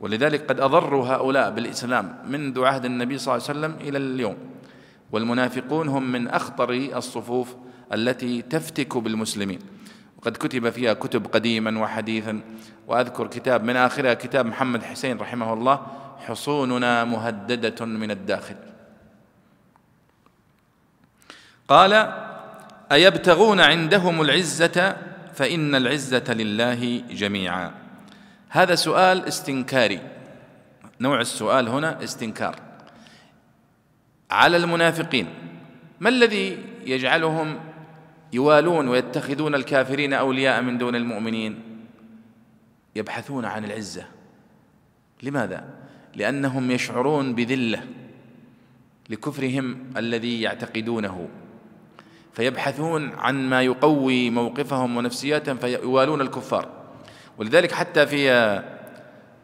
ولذلك 0.00 0.46
قد 0.48 0.60
أضروا 0.60 1.06
هؤلاء 1.06 1.50
بالإسلام 1.50 2.16
منذ 2.26 2.64
عهد 2.64 2.84
النبي 2.84 3.18
صلى 3.18 3.34
الله 3.34 3.48
عليه 3.48 3.58
وسلم 3.58 3.88
إلى 3.88 3.98
اليوم 3.98 4.36
والمنافقون 5.12 5.88
هم 5.88 6.12
من 6.12 6.28
أخطر 6.28 6.70
الصفوف 6.70 7.54
التي 7.92 8.42
تفتك 8.42 8.96
بالمسلمين 8.96 9.58
وقد 10.18 10.36
كتب 10.36 10.70
فيها 10.70 10.92
كتب 10.92 11.26
قديما 11.26 11.78
وحديثا 11.80 12.40
وأذكر 12.88 13.26
كتاب 13.26 13.64
من 13.64 13.76
آخرها 13.76 14.14
كتاب 14.14 14.46
محمد 14.46 14.82
حسين 14.82 15.18
رحمه 15.18 15.52
الله 15.52 15.86
حصوننا 16.18 17.04
مهددة 17.04 17.86
من 17.86 18.10
الداخل. 18.10 18.56
قال 21.68 22.12
أيبتغون 22.92 23.60
عندهم 23.60 24.20
العزة؟ 24.20 24.96
فإن 25.34 25.74
العزة 25.74 26.24
لله 26.34 27.02
جميعا. 27.10 27.72
هذا 28.48 28.74
سؤال 28.74 29.24
استنكاري. 29.24 30.00
نوع 31.00 31.20
السؤال 31.20 31.68
هنا 31.68 32.04
استنكار. 32.04 32.56
على 34.30 34.56
المنافقين 34.56 35.26
ما 36.00 36.08
الذي 36.08 36.58
يجعلهم 36.86 37.60
يوالون 38.32 38.88
ويتخذون 38.88 39.54
الكافرين 39.54 40.12
أولياء 40.12 40.62
من 40.62 40.78
دون 40.78 40.94
المؤمنين؟ 40.96 41.60
يبحثون 42.96 43.44
عن 43.44 43.64
العزة. 43.64 44.04
لماذا؟ 45.22 45.64
لأنهم 46.14 46.70
يشعرون 46.70 47.34
بذلة 47.34 47.84
لكفرهم 49.10 49.90
الذي 49.96 50.40
يعتقدونه. 50.40 51.28
فيبحثون 52.36 53.12
عن 53.18 53.48
ما 53.48 53.62
يقوي 53.62 54.30
موقفهم 54.30 54.96
ونفسياتهم 54.96 55.56
فيوالون 55.56 56.20
الكفار. 56.20 56.68
ولذلك 57.38 57.72
حتى 57.72 58.06
في 58.06 58.62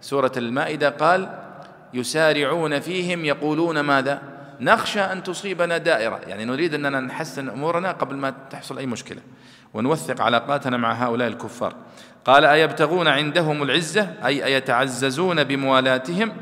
سورة 0.00 0.32
المائدة 0.36 0.88
قال 0.88 1.38
يسارعون 1.94 2.80
فيهم 2.80 3.24
يقولون 3.24 3.80
ماذا؟ 3.80 4.22
نخشى 4.60 5.00
أن 5.00 5.22
تصيبنا 5.22 5.78
دائرة. 5.78 6.20
يعني 6.26 6.44
نريد 6.44 6.74
أننا 6.74 7.00
نحسن 7.00 7.48
أمورنا 7.48 7.92
قبل 7.92 8.16
ما 8.16 8.34
تحصل 8.50 8.78
أي 8.78 8.86
مشكلة 8.86 9.20
ونوثق 9.74 10.20
علاقاتنا 10.20 10.76
مع 10.76 10.92
هؤلاء 10.92 11.28
الكفار. 11.28 11.74
قال 12.24 12.44
أيبتغون 12.44 13.08
عندهم 13.08 13.62
العزة؟ 13.62 14.08
أي 14.24 14.44
أيتعززون 14.44 15.44
بموالاتهم؟ 15.44 16.32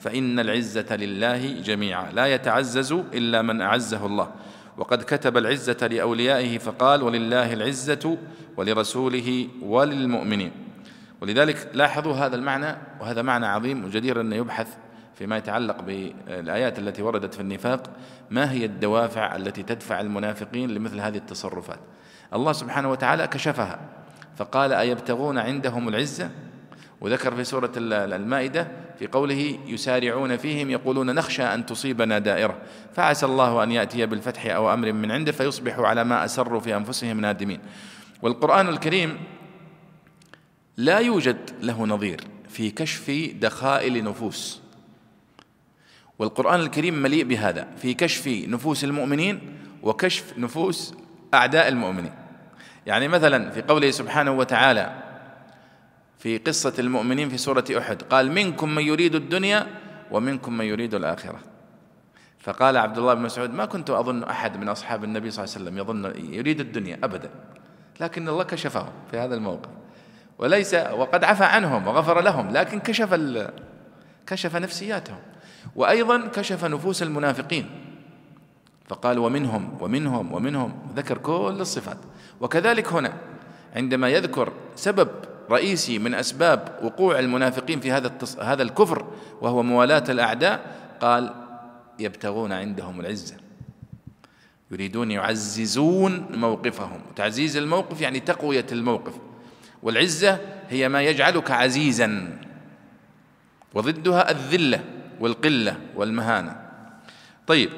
فإن 0.00 0.38
العزة 0.38 0.96
لله 0.96 1.60
جميعا. 1.60 2.12
لا 2.12 2.26
يتعزز 2.26 2.92
إلا 2.92 3.42
من 3.42 3.60
أعزه 3.60 4.06
الله. 4.06 4.30
وقد 4.78 5.02
كتب 5.02 5.36
العزة 5.36 5.86
لأوليائه 5.86 6.58
فقال 6.58 7.02
ولله 7.02 7.52
العزة 7.52 8.18
ولرسوله 8.56 9.48
وللمؤمنين. 9.62 10.52
ولذلك 11.20 11.70
لاحظوا 11.74 12.14
هذا 12.14 12.36
المعنى 12.36 12.76
وهذا 13.00 13.22
معنى 13.22 13.46
عظيم 13.46 13.84
وجدير 13.84 14.20
أن 14.20 14.32
يبحث 14.32 14.76
فيما 15.14 15.36
يتعلق 15.36 15.80
بالآيات 15.80 16.78
التي 16.78 17.02
وردت 17.02 17.34
في 17.34 17.40
النفاق 17.40 17.90
ما 18.30 18.52
هي 18.52 18.64
الدوافع 18.64 19.36
التي 19.36 19.62
تدفع 19.62 20.00
المنافقين 20.00 20.70
لمثل 20.70 21.00
هذه 21.00 21.16
التصرفات؟ 21.16 21.78
الله 22.34 22.52
سبحانه 22.52 22.90
وتعالى 22.90 23.26
كشفها 23.26 23.80
فقال 24.36 24.72
أيبتغون 24.72 25.38
عندهم 25.38 25.88
العزة 25.88 26.30
وذكر 27.00 27.34
في 27.34 27.44
سورة 27.44 27.72
المائدة 27.76 28.68
في 28.98 29.06
قوله 29.06 29.58
يسارعون 29.66 30.36
فيهم 30.36 30.70
يقولون 30.70 31.14
نخشى 31.14 31.42
أن 31.42 31.66
تصيبنا 31.66 32.18
دائرة. 32.18 32.58
فعسى 32.94 33.26
الله 33.26 33.62
أن 33.62 33.72
يأتي 33.72 34.06
بالفتح 34.06 34.46
أو 34.46 34.72
أمر 34.72 34.92
من 34.92 35.10
عنده 35.10 35.32
فيصبحوا 35.32 35.86
على 35.86 36.04
ما 36.04 36.24
أسروا 36.24 36.60
في 36.60 36.76
أنفسهم 36.76 37.20
نادمين. 37.20 37.60
والقرآن 38.22 38.68
الكريم 38.68 39.18
لا 40.76 40.98
يوجد 40.98 41.50
له 41.60 41.86
نظير 41.86 42.20
في 42.48 42.70
كشف 42.70 43.10
دخائل 43.40 44.04
نفوس. 44.04 44.60
والقرآن 46.18 46.60
الكريم 46.60 47.02
مليء 47.02 47.24
بهذا 47.24 47.68
في 47.76 47.94
كشف 47.94 48.28
نفوس 48.28 48.84
المؤمنين 48.84 49.40
وكشف 49.82 50.38
نفوس 50.38 50.94
أعداء 51.34 51.68
المؤمنين. 51.68 52.12
يعني 52.86 53.08
مثلا 53.08 53.50
في 53.50 53.62
قوله 53.62 53.90
سبحانه 53.90 54.32
وتعالى 54.32 55.03
في 56.24 56.38
قصة 56.38 56.72
المؤمنين 56.78 57.28
في 57.28 57.36
سورة 57.38 57.64
أحد. 57.78 58.02
قال 58.02 58.32
منكم 58.32 58.74
من 58.74 58.82
يريد 58.82 59.14
الدنيا 59.14 59.66
ومنكم 60.10 60.56
من 60.56 60.64
يريد 60.64 60.94
الآخرة. 60.94 61.38
فقال 62.40 62.76
عبد 62.76 62.98
الله 62.98 63.14
بن 63.14 63.22
مسعود 63.22 63.50
ما 63.50 63.64
كنت 63.64 63.90
أظن 63.90 64.22
أحد 64.22 64.56
من 64.56 64.68
أصحاب 64.68 65.04
النبي 65.04 65.30
صلى 65.30 65.44
الله 65.44 65.54
عليه 65.54 65.64
وسلم 65.64 65.78
يظن 65.78 66.32
يريد 66.34 66.60
الدنيا 66.60 66.98
أبدا. 67.04 67.30
لكن 68.00 68.28
الله 68.28 68.44
كشفه 68.44 68.86
في 69.10 69.18
هذا 69.18 69.34
الموقف. 69.34 69.68
وليس 70.38 70.74
وقد 70.74 71.24
عفى 71.24 71.44
عنهم 71.44 71.86
وغفر 71.86 72.20
لهم 72.20 72.50
لكن 72.50 72.80
كشف 72.80 73.14
كشف 74.26 74.56
نفسياتهم. 74.56 75.20
وأيضا 75.76 76.26
كشف 76.26 76.64
نفوس 76.64 77.02
المنافقين. 77.02 77.70
فقال 78.88 79.18
ومنهم 79.18 79.78
ومنهم 79.80 80.32
ومنهم. 80.32 80.72
ذكر 80.96 81.18
كل 81.18 81.56
الصفات. 81.60 81.98
وكذلك 82.40 82.92
هنا 82.92 83.12
عندما 83.76 84.08
يذكر 84.08 84.52
سبب 84.74 85.08
رئيسي 85.50 85.98
من 85.98 86.14
أسباب 86.14 86.78
وقوع 86.82 87.18
المنافقين 87.18 87.80
في 87.80 87.92
هذا 87.92 88.12
هذا 88.42 88.62
الكفر 88.62 89.06
وهو 89.40 89.62
موالاة 89.62 90.04
الأعداء 90.08 90.76
قال 91.00 91.34
يبتغون 91.98 92.52
عندهم 92.52 93.00
العزة. 93.00 93.36
يريدون 94.70 95.10
يعززون 95.10 96.26
موقفهم. 96.30 97.00
تعزيز 97.16 97.56
الموقف 97.56 98.00
يعني 98.00 98.20
تقوية 98.20 98.66
الموقف. 98.72 99.14
والعزة 99.82 100.38
هي 100.68 100.88
ما 100.88 101.02
يجعلك 101.02 101.50
عزيزا 101.50 102.38
وضدها 103.74 104.30
الذلة 104.30 104.84
والقلة 105.20 105.76
والمهانة. 105.96 106.56
طيب 107.46 107.70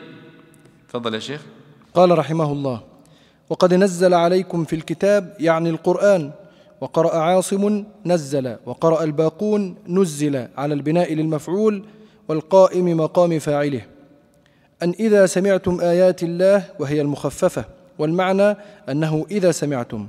تفضل 0.89 1.15
يا 1.15 1.19
شيخ. 1.19 1.41
قال 1.95 2.19
رحمه 2.19 2.53
الله 2.53 2.83
وقد 3.51 3.75
نزل 3.75 4.15
عليكم 4.15 4.65
في 4.65 4.77
الكتاب 4.77 5.37
يعني 5.41 5.71
القرآن 5.71 6.33
وقرأ 6.81 7.17
عاصم 7.17 7.85
نزل 8.07 8.57
وقرأ 8.67 9.05
الباقون 9.05 9.75
نزل 9.89 10.49
على 10.57 10.75
البناء 10.75 11.15
للمفعول 11.15 11.85
والقائم 12.29 12.97
مقام 12.97 13.39
فاعله. 13.39 13.83
أن 14.83 14.95
إذا 15.01 15.27
سمعتم 15.27 15.81
آيات 15.81 16.23
الله 16.23 16.65
وهي 16.79 17.01
المخففة 17.01 17.65
والمعنى 17.99 18.57
أنه 18.89 19.27
إذا 19.31 19.51
سمعتم. 19.51 20.07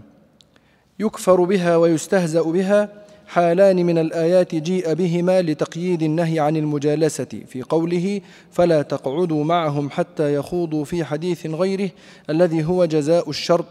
يكفر 1.00 1.44
بها 1.44 1.78
ويستهزأ 1.78 2.42
بها 2.42 2.90
حالان 3.28 3.86
من 3.86 3.98
الآيات 3.98 4.56
جيء 4.56 4.94
بهما 4.94 5.42
لتقييد 5.42 6.04
النهي 6.04 6.40
عن 6.40 6.58
المجالسة. 6.58 7.42
في 7.48 7.62
قوله 7.62 8.22
فلا 8.52 8.82
تقعدوا 8.82 9.44
معهم 9.44 9.90
حتى 9.90 10.34
يخوضوا 10.34 10.86
في 10.86 11.04
حديث 11.04 11.46
غيره 11.46 11.90
الذي 12.30 12.66
هو 12.66 12.86
جزاء 12.86 13.30
الشرط 13.30 13.66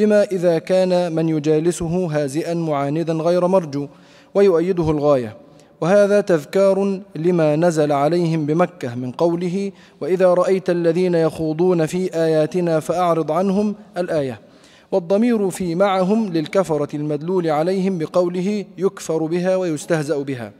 بما 0.00 0.24
إذا 0.24 0.58
كان 0.58 1.12
من 1.12 1.28
يجالسه 1.28 2.06
هازئا 2.06 2.54
معاندا 2.54 3.12
غير 3.12 3.46
مرجو 3.46 3.88
ويؤيده 4.34 4.90
الغاية. 4.90 5.36
وهذا 5.80 6.20
تذكار 6.20 7.00
لما 7.16 7.56
نزل 7.56 7.92
عليهم 7.92 8.46
بمكة 8.46 8.94
من 8.94 9.12
قوله 9.12 9.72
وإذا 10.00 10.34
رأيت 10.34 10.70
الذين 10.70 11.14
يخوضون 11.14 11.86
في 11.86 12.14
آياتنا 12.14 12.80
فأعرض 12.80 13.32
عنهم 13.32 13.74
الآية. 13.98 14.40
والضمير 14.92 15.50
في 15.50 15.74
معهم 15.74 16.32
للكفرة 16.32 16.96
المدلول 16.96 17.50
عليهم 17.50 17.98
بقوله 17.98 18.64
يكفر 18.78 19.26
بها 19.26 19.56
ويستهزأ 19.56 20.18
بها. 20.22 20.52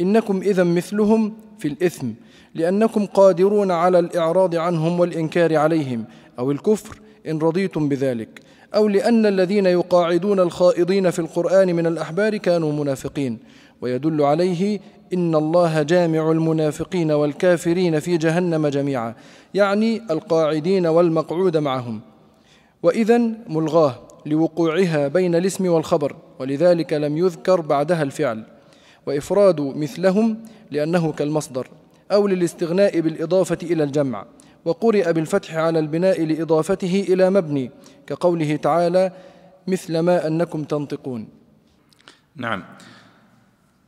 إنكم 0.00 0.40
إذا 0.40 0.64
مثلهم 0.64 1.32
في 1.58 1.68
الإثم 1.68 2.06
لأنكم 2.54 3.06
قادرون 3.06 3.70
على 3.70 3.98
الإعراض 3.98 4.56
عنهم 4.56 5.00
والإنكار 5.00 5.56
عليهم 5.56 6.04
أو 6.38 6.50
الكفر 6.50 7.00
إن 7.28 7.38
رضيتم 7.38 7.88
بذلك. 7.88 8.48
أو 8.74 8.88
لأن 8.88 9.26
الذين 9.26 9.66
يقاعدون 9.66 10.40
الخائضين 10.40 11.10
في 11.10 11.18
القرآن 11.18 11.76
من 11.76 11.86
الأحبار 11.86 12.36
كانوا 12.36 12.72
منافقين. 12.72 13.38
ويدل 13.80 14.22
عليه 14.22 14.80
إن 15.14 15.34
الله 15.34 15.82
جامع 15.82 16.30
المنافقين 16.30 17.12
والكافرين 17.12 18.00
في 18.00 18.16
جهنم 18.16 18.66
جميعا. 18.66 19.14
يعني 19.54 20.02
القاعدين 20.10 20.86
والمقعود 20.86 21.56
معهم. 21.56 22.00
وإذا 22.82 23.18
ملغاه 23.48 23.94
لوقوعها 24.26 25.08
بين 25.08 25.34
الاسم 25.34 25.66
والخبر 25.66 26.16
ولذلك 26.38 26.92
لم 26.92 27.18
يذكر 27.18 27.60
بعدها 27.60 28.02
الفعل. 28.02 28.44
وإفراد 29.06 29.60
مثلهم 29.60 30.38
لأنه 30.70 31.12
كالمصدر 31.12 31.68
أو 32.12 32.26
للاستغناء 32.26 33.00
بالإضافة 33.00 33.58
إلى 33.62 33.84
الجمع. 33.84 34.24
وقرئ 34.68 35.12
بالفتح 35.12 35.54
على 35.54 35.78
البناء 35.78 36.24
لإضافته 36.24 37.06
إلى 37.08 37.30
مبني 37.30 37.70
كقوله 38.06 38.56
تعالى 38.56 39.12
مثل 39.66 39.98
ما 39.98 40.26
أنكم 40.26 40.64
تنطقون. 40.64 41.28
نعم. 42.36 42.64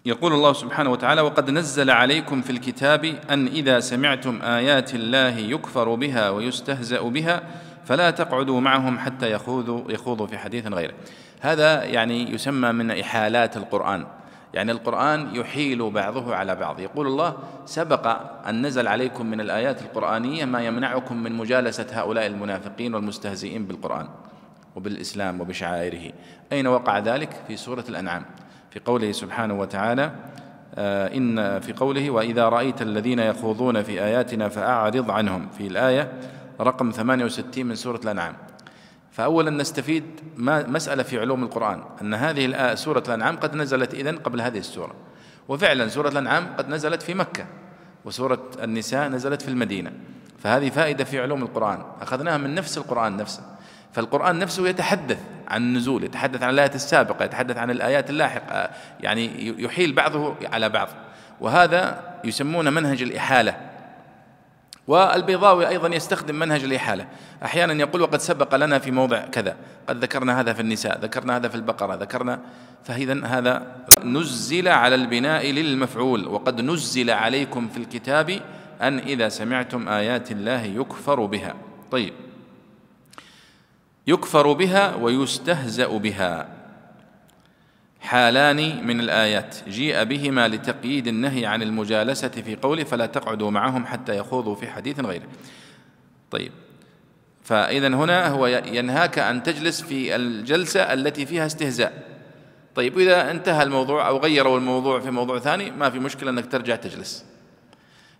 يقول 0.05 0.33
الله 0.33 0.53
سبحانه 0.53 0.91
وتعالى 0.91 1.21
وقد 1.21 1.51
نزل 1.51 1.91
عليكم 1.91 2.43
في 2.43 2.51
الكتاب 2.51 3.05
أن 3.31 3.47
إذا 3.47 3.81
سمعتم 3.81 4.43
آيات 4.43 4.95
الله 4.95 5.39
يكفر 5.39 5.95
بها 5.95 6.31
ويستهزأ 6.31 7.01
بها 7.01 7.43
فلا 7.85 8.11
تقعدوا 8.11 8.61
معهم 8.61 8.99
حتى 8.99 9.33
يخوضوا 9.33 9.93
يخوضوا 9.93 10.27
في 10.27 10.39
حديث 10.39 10.67
غيره. 10.67 10.95
هذا 11.41 11.85
يعني 11.85 12.35
يسمى 12.35 12.73
من 12.73 12.91
إحالات 12.91 13.57
القرآن. 13.57 14.07
يعني 14.55 14.73
القرآن 14.73 15.35
يحيل 15.35 15.91
بعضه 15.91 16.35
على 16.35 16.55
بعض. 16.55 16.81
يقول 16.81 17.07
الله 17.07 17.37
سبق 17.67 18.07
أن 18.49 18.67
نزل 18.67 18.89
عليكم 18.89 19.27
من 19.27 19.41
الآيات 19.41 19.83
القرآنية 19.83 20.45
ما 20.45 20.61
يمنعكم 20.61 21.23
من 21.23 21.33
مجالسة 21.33 21.87
هؤلاء 21.93 22.27
المنافقين 22.27 22.95
والمستهزئين 22.95 23.67
بالقرآن 23.67 24.09
وبالإسلام 24.77 25.41
وبشعائره. 25.41 26.13
أين 26.53 26.67
وقع 26.67 26.99
ذلك؟ 26.99 27.43
في 27.49 27.57
سورة 27.57 27.85
الأنعام. 27.89 28.25
في 28.71 28.81
قوله 28.85 29.13
سبحانه 29.13 29.55
وتعالى 29.55 30.13
آه، 30.75 31.17
إن 31.17 31.61
في 31.61 31.73
قوله 31.73 32.11
وإذا 32.11 32.49
رأيت 32.49 32.83
الذين 32.83 33.19
يخوضون 33.19 33.83
في 33.83 34.03
آياتنا 34.03 34.49
فأعرض 34.49 35.11
عنهم. 35.11 35.49
في 35.59 35.67
الآية 35.67 36.13
رقم 36.61 36.91
68 36.91 37.67
من 37.67 37.75
سورة 37.75 38.01
الأنعام. 38.05 38.50
فأولا 39.13 39.51
نستفيد 39.51 40.05
مسألة 40.37 41.03
في 41.03 41.21
علوم 41.21 41.43
القرآن 41.43 41.83
أن 42.03 42.15
هذه 42.15 42.75
سورة 42.75 43.03
الأنعام 43.09 43.37
قد 43.37 43.57
نزلت 43.57 43.95
إذن 43.95 44.19
قبل 44.19 44.41
هذه 44.41 44.59
السورة. 44.59 44.95
وفعلا 45.49 45.89
سورة 45.89 46.09
الأنعام 46.09 46.47
قد 46.59 46.69
نزلت 46.69 47.03
في 47.03 47.15
مكة 47.15 47.47
وسورة 48.05 48.51
النساء 48.63 49.09
نزلت 49.09 49.43
في 49.43 49.49
المدينة. 49.49 49.93
فهذه 50.39 50.71
فائدة 50.71 51.05
في 51.05 51.21
علوم 51.21 51.43
القرآن 51.43 51.83
أخذناها 52.01 52.39
من 52.39 52.55
نفس 52.55 52.79
القرآن 52.79 53.17
نفسه. 53.17 53.43
فالقرآن 53.93 54.39
نفسه 54.39 54.69
يتحدث 54.69 55.19
عن 55.49 55.63
النزول 55.63 56.05
يتحدث 56.05 56.43
عن 56.43 56.51
الآيات 56.51 56.75
السابقة 56.75 57.25
يتحدث 57.25 57.57
عن 57.57 57.71
الآيات 57.71 58.11
اللاحقة 58.11 58.71
يعني 59.01 59.55
يحيل 59.63 59.93
بعضه 59.93 60.35
على 60.53 60.69
بعض. 60.69 60.89
وهذا 61.41 62.01
يسمونه 62.25 62.71
منهج 62.71 63.03
الإحالة. 63.03 63.70
والبيضاوي 64.87 65.69
أيضا 65.69 65.89
يستخدم 65.89 66.35
منهج 66.35 66.65
الإحالة. 66.65 67.07
أحيانا 67.45 67.73
يقول 67.73 68.03
وقد 68.03 68.21
سبق 68.21 68.55
لنا 68.55 68.79
في 68.79 68.91
موضع 68.91 69.19
كذا. 69.19 69.57
قد 69.89 70.03
ذكرنا 70.03 70.41
هذا 70.41 70.53
في 70.53 70.61
النساء 70.61 71.01
ذكرنا 71.01 71.37
هذا 71.37 71.49
في 71.49 71.55
البقرة 71.55 71.95
ذكرنا. 71.95 72.41
فإذا 72.85 73.27
هذا 73.27 73.77
نزل 74.05 74.69
على 74.69 74.95
البناء 74.95 75.51
للمفعول 75.51 76.29
وقد 76.29 76.61
نزل 76.61 77.11
عليكم 77.11 77.69
في 77.69 77.77
الكتاب 77.77 78.41
أن 78.83 78.99
إذا 78.99 79.29
سمعتم 79.29 79.89
آيات 79.89 80.33
الله 80.33 80.63
يكفر 80.63 81.25
بها. 81.25 81.55
طيب. 81.91 82.13
يكفر 84.07 84.53
بها 84.53 84.95
ويستهزأ 84.95 85.87
بها. 85.87 86.60
حالان 88.01 88.87
من 88.87 89.01
الآيات. 89.01 89.57
جيء 89.69 90.05
بهما 90.05 90.49
لتقييد 90.49 91.07
النهي 91.07 91.47
عن 91.47 91.63
المجالسة 91.63 92.29
في 92.29 92.57
قوله 92.57 92.85
فلا 92.85 93.07
تقعدوا 93.07 93.51
معهم 93.51 93.87
حتى 93.87 94.17
يخوضوا 94.17 94.55
في 94.55 94.69
حديث 94.69 95.01
غيره. 95.01 95.27
طيب. 96.31 96.53
فإذا 97.45 97.89
هنا 97.89 98.29
هو 98.29 98.47
ينهاك 98.47 99.19
أن 99.19 99.43
تجلس 99.43 99.83
في 99.83 100.17
الجلسة 100.17 100.81
التي 100.93 101.27
فيها 101.27 101.47
استهزاء. 101.47 102.03
طيب 102.75 102.99
إذا 102.99 103.31
انتهى 103.31 103.63
الموضوع 103.63 104.09
أو 104.09 104.19
غيروا 104.19 104.59
الموضوع 104.59 105.01
في 105.01 105.11
موضوع 105.11 105.39
ثاني 105.39 105.71
ما 105.71 105.91
في 105.91 105.99
مشكلة 105.99 106.31
أنك 106.31 106.53
ترجع 106.53 106.77
تجلس. 106.77 107.25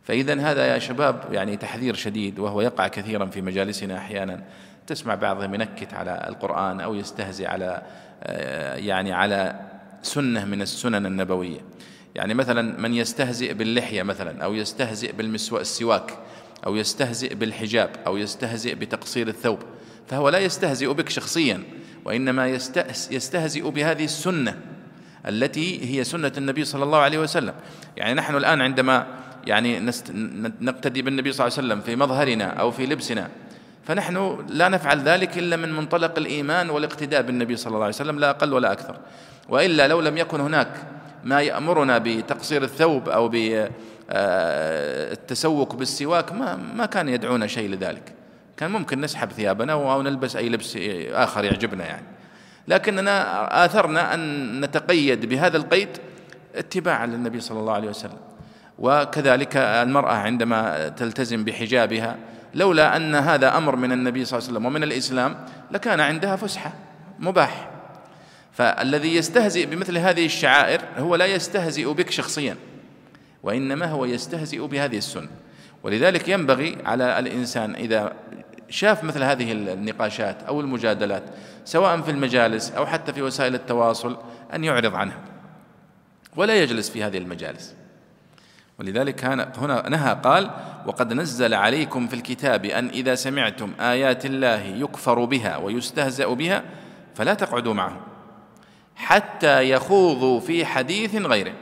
فإذا 0.05 0.41
هذا 0.41 0.67
يا 0.67 0.79
شباب 0.79 1.25
يعني 1.33 1.57
تحذير 1.57 1.95
شديد 1.95 2.39
وهو 2.39 2.61
يقع 2.61 2.89
كثيرا 2.89 3.27
في 3.27 3.43
مجالسنا 3.43 3.99
أحيانا. 3.99 4.45
تسمع 4.87 5.15
بعضهم 5.15 5.55
ينكت 5.55 5.95
على 5.95 6.25
القرآن 6.29 6.81
أو 6.81 6.95
يستهزئ 6.95 7.47
على 7.47 7.83
يعني 8.77 9.13
على 9.13 9.61
سنة 10.03 10.45
من 10.45 10.63
السنن 10.63 11.07
النبوية. 11.07 11.61
يعني 12.15 12.35
مثلا 12.35 12.81
من 12.81 12.95
يستهزئ 12.95 13.55
باللحية 13.55 14.03
مثلا 14.03 14.45
أو 14.45 14.55
يستهزئ 14.55 15.13
بالسواك 15.13 16.19
أو 16.67 16.77
يستهزئ 16.77 17.35
بالحجاب 17.35 17.91
أو 18.07 18.17
يستهزئ 18.17 18.75
بتقصير 18.75 19.29
الثوب 19.29 19.59
فهو 20.09 20.29
لا 20.29 20.39
يستهزئ 20.39 20.93
بك 20.93 21.09
شخصيا 21.09 21.63
وإنما 22.05 22.49
يستهزئ 23.11 23.71
بهذه 23.71 24.05
السنة 24.05 24.59
التي 25.29 25.99
هي 25.99 26.05
سنة 26.05 26.33
النبي 26.39 26.65
صلى 26.65 26.85
الله 26.85 26.99
عليه 26.99 27.19
وسلم. 27.19 27.55
يعني 27.97 28.15
نحن 28.15 28.37
الآن 28.37 28.61
عندما 28.61 29.07
يعني 29.47 29.91
نقتدي 30.61 31.03
بالنبي 31.03 31.33
صلى 31.33 31.47
الله 31.47 31.59
عليه 31.59 31.69
وسلم 31.69 31.81
في 31.81 31.97
مظهرنا 31.97 32.45
أو 32.45 32.71
في 32.71 32.87
لبسنا 32.87 33.29
فنحن 33.91 34.47
لا 34.49 34.69
نفعل 34.69 35.01
ذلك 35.01 35.39
إلا 35.39 35.57
من 35.57 35.73
منطلق 35.73 36.19
الإيمان 36.19 36.71
والاقتداء 36.71 37.23
بالنبي 37.23 37.57
صلى 37.57 37.71
الله 37.71 37.85
عليه 37.85 37.95
وسلم 37.95 38.19
لا 38.19 38.31
أقل 38.31 38.53
ولا 38.53 38.73
أكثر. 38.73 38.97
وإلا 39.49 39.89
لو 39.89 40.01
لم 40.01 40.17
يكن 40.17 40.41
هناك 40.41 40.69
ما 41.25 41.43
يأمرنا 41.43 41.99
بتقصير 41.99 42.63
الثوب 42.63 43.09
أو 43.09 43.29
بالتسوق 44.09 45.75
بالسواك 45.75 46.33
ما 46.33 46.57
ما 46.57 46.87
كان 46.87 47.09
يدعونا 47.09 47.47
شيء 47.47 47.69
لذلك. 47.69 48.13
كان 48.57 48.71
ممكن 48.71 49.01
نسحب 49.01 49.33
ثيابنا 49.33 49.73
أو 49.73 50.03
نلبس 50.03 50.37
أي 50.37 50.49
لبس 50.49 50.79
آخر 51.13 51.45
يعجبنا 51.45 51.85
يعني. 51.85 52.07
لكننا 52.69 53.65
آثرنا 53.65 54.15
أن 54.15 54.61
نتقيد 54.61 55.27
بهذا 55.27 55.57
القيد 55.57 55.89
اتباعا 56.55 57.07
للنبي 57.07 57.41
صلى 57.41 57.61
الله 57.61 57.73
عليه 57.73 57.89
وسلم. 57.89 58.19
وكذلك 58.79 59.57
المرأة 59.57 60.15
عندما 60.15 60.89
تلتزم 60.89 61.45
بحجابها 61.45 62.17
لولا 62.55 62.97
أن 62.97 63.15
هذا 63.15 63.57
أمر 63.57 63.77
من 63.77 63.93
النبي 63.93 64.25
صلى 64.25 64.39
الله 64.39 64.49
عليه 64.49 64.59
وسلم 64.59 64.67
ومن 64.67 64.83
الإسلام 64.83 65.47
لكان 65.71 66.01
عندها 66.01 66.37
فسحة 66.37 66.73
مباح. 67.19 67.71
فالذي 68.53 69.17
يستهزئ 69.17 69.67
بمثل 69.67 69.99
هذه 69.99 70.27
الشعائر 70.27 70.81
هو 70.99 71.17
لا 71.17 71.27
يستهزئ 71.27 71.93
بك 71.93 72.11
شخصيا 72.11 72.57
وإنما 73.43 73.87
هو 73.87 74.05
يستهزئ 74.05 74.67
بهذه 74.67 74.99
السنة. 74.99 75.29
ولذلك 75.83 76.29
ينبغي 76.29 76.79
على 76.85 77.19
الإنسان 77.19 77.75
إذا 77.75 78.13
شاف 78.69 79.05
مثل 79.05 79.23
هذه 79.23 79.53
النقاشات 79.53 80.43
أو 80.43 80.61
المجادلات 80.61 81.23
سواء 81.65 82.01
في 82.01 82.11
المجالس 82.11 82.71
أو 82.71 82.87
حتى 82.87 83.13
في 83.13 83.23
وسائل 83.23 83.55
التواصل 83.55 84.17
أن 84.55 84.65
يعرض 84.65 84.95
عنها. 84.95 85.19
ولا 86.37 86.63
يجلس 86.63 86.91
في 86.91 87.05
هذه 87.05 87.19
المجالس. 87.19 87.80
ولذلك 88.81 89.25
هنا 89.25 89.89
نهى 89.89 90.19
قال 90.25 90.51
وقد 90.87 91.13
نزل 91.13 91.55
عليكم 91.55 92.09
في 92.09 92.15
الكتاب 92.15 92.65
أن 92.65 92.89
إذا 92.89 93.15
سمعتم 93.15 93.73
آيات 93.81 94.27
الله 94.27 94.61
يكفر 94.61 95.25
بها 95.25 95.57
ويستهزأ 95.57 96.27
بها 96.27 96.63
فلا 97.15 97.35
تقعدوا 97.35 97.75
معهم 97.75 98.01
حتى 98.97 99.71
يخوضوا 99.71 100.41
في 100.41 100.67
حديث 100.67 101.15
غيره. 101.15 101.53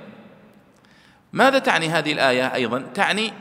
ماذا 1.33 1.59
تعني 1.59 1.89
هذه 1.89 2.13
الآية 2.13 2.55
أيضا؟ 2.55 2.85
تعني 2.95 3.33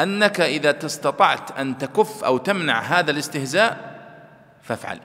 أنك 0.00 0.40
إذا 0.40 0.86
استطعت 0.86 1.58
أن 1.58 1.78
تكف 1.78 2.24
أو 2.24 2.38
تمنع 2.38 2.80
هذا 2.80 3.10
الاستهزاء 3.10 4.00
فافعل 4.62 5.00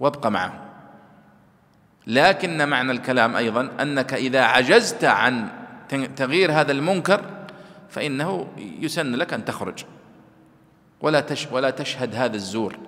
وابق 0.00 0.26
معه. 0.26 0.52
لكن 2.06 2.68
معنى 2.68 2.92
الكلام 2.92 3.36
أيضا 3.36 3.70
أنك 3.80 4.14
إذا 4.14 4.42
عجزت 4.42 5.04
عن 5.04 5.61
تغيير 5.94 6.52
هذا 6.52 6.72
المنكر 6.72 7.20
فإنه 7.88 8.46
يسن 8.56 9.14
لك 9.14 9.32
أن 9.32 9.44
تخرج. 9.44 9.84
ولا 11.00 11.20
تش 11.20 11.48
ولا 11.52 11.70
تشهد 11.70 12.14
هذا 12.14 12.36
الزور. 12.36 12.78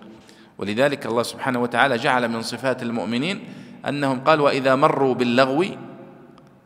ولذلك 0.59 1.07
الله 1.07 1.22
سبحانه 1.22 1.59
وتعالى 1.59 1.96
جعل 1.96 2.28
من 2.28 2.42
صفات 2.42 2.82
المؤمنين 2.82 3.44
أنهم 3.88 4.20
قال 4.20 4.40
وإذا 4.40 4.74
مروا 4.74 5.14
باللغو 5.14 5.64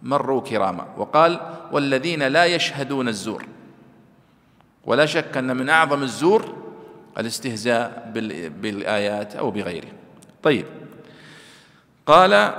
مروا 0.03 0.41
كراما 0.41 0.86
وقال 0.97 1.41
والذين 1.72 2.22
لا 2.22 2.45
يشهدون 2.45 3.09
الزور 3.09 3.47
ولا 4.84 5.07
شك 5.07 5.36
أن 5.36 5.57
من 5.57 5.68
أعظم 5.68 6.03
الزور 6.03 6.57
الاستهزاء 7.18 8.11
بالآيات 8.61 9.36
أو 9.36 9.51
بغيره. 9.51 9.89
طيب. 10.43 10.66
قال 12.07 12.53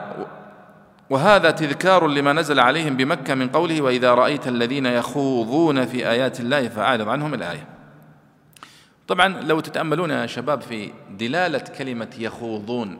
وهذا 1.10 1.52
تذكار 1.52 2.08
لما 2.08 2.34
نزل 2.34 2.60
عليهم 2.60 2.98
بمكة 2.98 3.36
من 3.36 3.50
قوله 3.50 3.82
وإذا 3.82 4.14
رأيت 4.14 4.48
الذين 4.48 4.86
يخوضون 4.86 5.86
في 5.86 6.10
آيات 6.10 6.40
الله 6.40 6.70
فأعرض 6.70 7.10
عنهم 7.10 7.34
الآية. 7.34 7.68
طبعا 9.08 9.28
لو 9.28 9.60
تتأملون 9.60 10.10
يا 10.10 10.26
شباب 10.26 10.62
في 10.62 10.92
دلالة 11.10 11.60
كلمة 11.78 12.10
يخوضون 12.18 13.00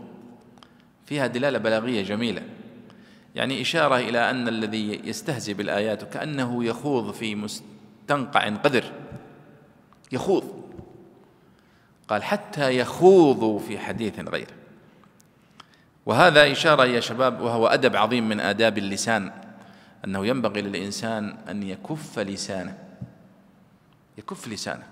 فيها 1.06 1.28
دلالة 1.28 1.58
بلاغية 1.58 2.04
جميلة. 2.04 2.42
يعني 3.36 3.62
إشارة 3.62 3.96
إلى 3.96 4.30
أن 4.30 4.48
الذي 4.48 5.02
يستهزئ 5.04 5.54
بالآيات 5.54 6.14
كأنه 6.14 6.66
يخوض 6.66 7.14
في 7.14 7.36
مستنقع 7.36 8.50
قذر 8.50 8.84
يخوض. 10.12 10.44
قال 12.08 12.24
حتى 12.24 12.78
يخوضوا 12.78 13.60
في 13.60 13.80
حديث 13.80 14.20
غيره. 14.20 14.59
وهذا 16.06 16.52
إشارة 16.52 16.86
يا 16.86 17.00
شباب 17.00 17.42
وهو 17.42 17.68
أدب 17.68 17.96
عظيم 17.96 18.30
من 18.30 18.40
آداب 18.40 18.78
اللسان 18.78 19.32
أنه 20.06 20.26
ينبغي 20.28 20.62
للإنسان 20.62 21.38
أن 21.50 21.64
يكف 21.64 22.20
لسانه. 22.20 22.78
يكف 24.18 24.48
لسانه. 24.48 24.84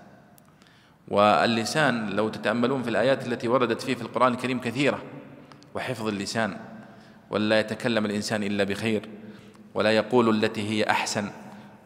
واللسان 1.08 2.10
لو 2.10 2.28
تتأملون 2.28 2.82
في 2.82 2.90
الآيات 2.90 3.26
التي 3.26 3.48
وردت 3.48 3.82
فيه 3.82 3.94
في 3.94 4.02
القرآن 4.02 4.32
الكريم 4.32 4.60
كثيرة 4.60 5.02
وحفظ 5.74 6.08
اللسان 6.08 6.56
ولا 7.30 7.60
يتكلم 7.60 8.04
الإنسان 8.04 8.42
إلا 8.42 8.64
بخير 8.64 9.08
ولا 9.74 9.90
يقول 9.90 10.44
التي 10.44 10.68
هي 10.68 10.90
أحسن 10.90 11.30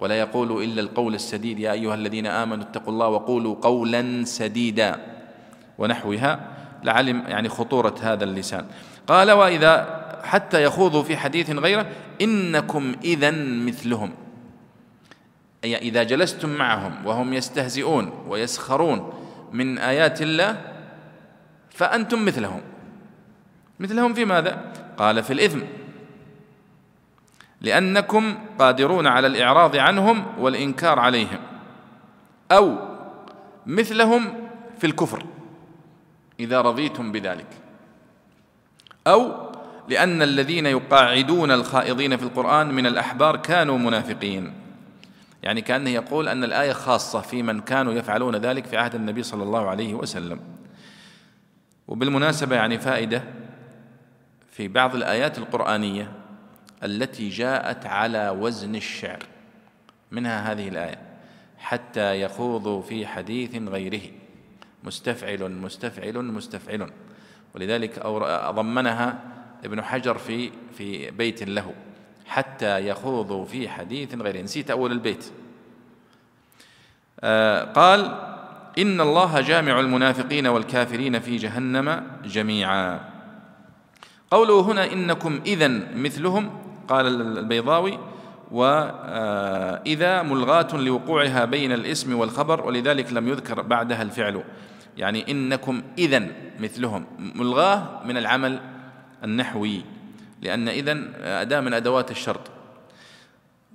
ولا 0.01 0.19
يقول 0.19 0.65
إلا 0.65 0.81
القول 0.81 1.15
السديد 1.15 1.59
يا 1.59 1.73
أيها 1.73 1.95
الذين 1.95 2.27
آمنوا 2.27 2.65
اتقوا 2.65 2.93
الله 2.93 3.09
وقولوا 3.09 3.55
قولا 3.55 4.25
سديدا 4.25 5.01
ونحوها 5.79 6.52
لعلم 6.85 7.25
يعني 7.29 7.49
خطورة 7.49 7.95
هذا 8.03 8.25
اللسان. 8.25 8.67
قال 9.07 9.31
وإذا 9.31 10.03
حتى 10.25 10.63
يخوضوا 10.63 11.03
في 11.03 11.17
حديث 11.17 11.51
غيره 11.51 11.87
إنكم 12.21 12.95
إذا 13.05 13.31
مثلهم. 13.67 14.13
أي 15.65 15.77
إذا 15.77 16.03
جلستم 16.03 16.49
معهم 16.49 17.07
وهم 17.07 17.33
يستهزئون 17.33 18.13
ويسخرون 18.29 19.13
من 19.53 19.79
آيات 19.79 20.23
الله 20.23 20.61
فأنتم 21.71 22.25
مثلهم. 22.25 22.61
مثلهم 23.81 24.15
في 24.15 24.25
ماذا؟ 24.25 24.73
قال 24.97 25.23
في 25.23 25.33
الإثم 25.33 25.61
لأنكم 27.61 28.35
قادرون 28.59 29.07
على 29.07 29.27
الإعراض 29.27 29.77
عنهم 29.77 30.25
والإنكار 30.39 30.99
عليهم. 30.99 31.39
أو 32.53 32.79
مثلهم 33.67 34.49
في 34.79 34.87
الكفر. 34.87 35.27
إذا 36.41 36.61
رضيتم 36.61 37.13
بذلك. 37.13 37.47
أو 39.07 39.53
لأن 39.89 40.23
الذين 40.23 40.67
يقاعدون 40.67 41.51
الخائضين 41.51 42.17
في 42.17 42.23
القرآن 42.23 42.75
من 42.75 42.87
الأحبار 42.87 43.37
كانوا 43.37 43.79
منافقين. 43.79 44.53
يعني 45.43 45.61
كأنه 45.61 45.91
يقول 45.91 46.29
أن 46.29 46.45
الآية 46.45 46.73
خاصة 46.73 47.21
في 47.21 47.43
من 47.43 47.61
كانوا 47.61 47.93
يفعلون 47.93 48.37
ذلك 48.37 48.67
في 48.67 48.77
عهد 48.77 48.95
النبي 48.95 49.23
صلى 49.23 49.43
الله 49.43 49.69
عليه 49.69 49.95
وسلم. 49.95 50.41
وبالمناسبة 51.89 52.57
يعني 52.57 52.79
فائدة 52.79 53.23
في 54.51 54.69
بعض 54.69 54.95
الآيات 54.95 55.39
القرآنية 55.39 56.13
التي 56.85 57.29
جاءت 57.29 57.87
على 57.87 58.31
وزن 58.31 58.75
الشعر. 58.75 59.27
منها 60.11 60.53
هذه 60.53 60.69
الآية 60.69 60.99
حتى 61.59 62.23
يخوضوا 62.23 62.83
في 62.83 63.07
حديث 63.07 63.57
غيره 63.57 64.22
مستفعل 64.85 65.51
مستفعل 65.51 66.19
مستفعل. 66.25 66.91
ولذلك 67.55 68.07
ضمنها 68.51 69.19
ابن 69.65 69.83
حجر 69.83 70.19
في 70.19 70.51
في 70.79 71.11
بيت 71.11 71.43
له 71.43 71.75
حتى 72.27 72.89
يخوضوا 72.89 73.45
في 73.45 73.69
حديث 73.69 74.15
غيره. 74.15 74.43
نسيت 74.43 74.71
أول 74.71 74.93
البيت. 74.93 75.33
آه 77.21 77.65
قال 77.65 78.19
إن 78.79 79.01
الله 79.01 79.41
جامع 79.41 79.81
المنافقين 79.81 80.47
والكافرين 80.47 81.21
في 81.21 81.37
جهنم 81.37 82.07
جميعا. 82.25 83.01
قوله 84.31 84.61
هنا 84.61 84.93
إنكم 84.93 85.41
إذا 85.47 85.69
مثلهم 85.95 86.59
قال 86.89 87.07
البيضاوي. 87.07 87.99
وإذا 88.51 90.23
ملغاة 90.23 90.77
لوقوعها 90.77 91.45
بين 91.45 91.73
الإسم 91.73 92.19
والخبر 92.19 92.67
ولذلك 92.67 93.13
لم 93.13 93.29
يذكر 93.29 93.63
بعدها 93.63 94.03
الفعل. 94.03 94.45
يعني 94.97 95.31
إنكم 95.31 95.83
إذا 95.99 96.29
مثلهم. 96.61 97.07
ملغاه 97.19 98.05
من 98.05 98.17
العمل 98.17 98.61
النحوي 99.25 99.85
لأن 100.43 100.69
إذن 100.69 101.15
أداة 101.15 101.61
من 101.61 101.75
أدوات 101.75 102.11
الشرط. 102.11 102.51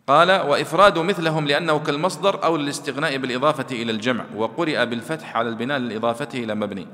قال 0.07 0.31
وإفراد 0.31 0.99
مثلهم 0.99 1.47
لأنه 1.47 1.79
كالمصدر 1.79 2.43
أو 2.43 2.55
الاستغناء 2.55 3.17
بالإضافة 3.17 3.75
إلى 3.75 3.91
الجمع 3.91 4.25
وقرئ 4.35 4.85
بالفتح 4.85 5.37
على 5.37 5.49
البناء 5.49 5.77
للإضافة 5.77 6.29
إلى 6.33 6.55
مبني. 6.55 6.87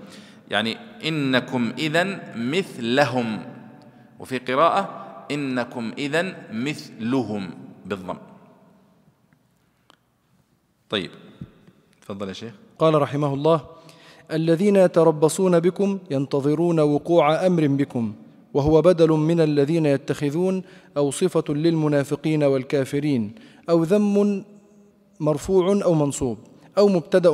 يعني 0.49 0.77
إنكم 1.05 1.73
إذا 1.77 2.33
مثلهم. 2.35 3.45
وفي 4.19 4.37
قراءة 4.37 5.03
إنكم 5.31 5.93
إذا 5.97 6.35
مثلهم 6.51 7.51
بالضم. 7.85 8.17
طيب 10.89 11.11
تفضل 12.01 12.27
يا 12.27 12.33
شيخ. 12.33 12.53
قال 12.79 13.01
رحمه 13.01 13.33
الله 13.33 13.72
الذين 14.31 14.75
يتربصون 14.75 15.59
بكم 15.59 15.99
ينتظرون 16.11 16.79
وقوع 16.79 17.45
أمر 17.47 17.67
بكم 17.67 18.13
وهو 18.53 18.81
بدل 18.81 19.09
من 19.09 19.41
الذين 19.41 19.85
يتخذون 19.85 20.61
أو 20.97 21.11
صفه 21.11 21.53
للمنافقين 21.53 22.43
والكافرين 22.43 23.35
أو 23.69 23.83
ذم 23.83 24.43
مرفوع 25.19 25.79
أو 25.83 25.93
منصوب 25.93 26.37
أو 26.77 26.87
مبتدأ 26.87 27.29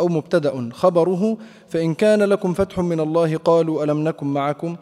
أو 0.00 0.08
مبتدأ 0.08 0.70
خبره 0.72 1.36
فإن 1.68 1.94
كان 1.94 2.22
لكم 2.22 2.52
فتح 2.52 2.78
من 2.78 3.00
الله 3.00 3.36
قالوا 3.36 3.84
ألم 3.84 4.08
نكن 4.08 4.26
معكم؟ 4.26 4.76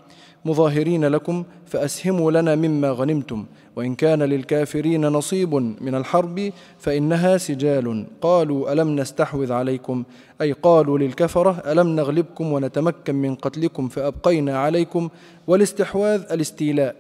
مظاهرين 0.45 1.05
لكم 1.05 1.45
فأسهموا 1.67 2.31
لنا 2.33 2.55
مما 2.55 2.91
غنمتم. 2.91 3.47
وإن 3.77 3.95
كان 3.95 4.23
للكافرين 4.23 5.07
نصيب 5.07 5.55
من 5.55 5.95
الحرب 5.95 6.53
فإنها 6.79 7.39
سجال. 7.39 8.07
قالوا 8.21 8.73
ألم 8.73 8.97
نستحوذ 8.97 9.53
عليكم؟ 9.53 10.05
أي 10.41 10.53
قالوا 10.53 10.99
للكفرة 10.99 11.63
ألم 11.73 11.97
نغلبكم 11.97 12.53
ونتمكن 12.53 13.15
من 13.15 13.35
قتلكم 13.35 13.89
فأبقينا 13.89 14.59
عليكم؟ 14.59 15.09
والاستحواذ 15.47 16.23
الاستيلاء. 16.33 16.97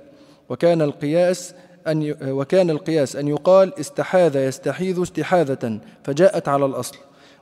وكان 0.49 0.83
القياس 0.83 1.55
أن 1.87 2.15
وكان 2.23 2.71
القياس 2.71 3.17
أن 3.17 3.29
يقال 3.29 3.81
استحاذ 3.81 4.37
يستحيذ 4.37 5.03
استحاذة 5.03 5.79
فجاءت 6.05 6.49
على 6.49 6.65
الأصل. 6.65 6.97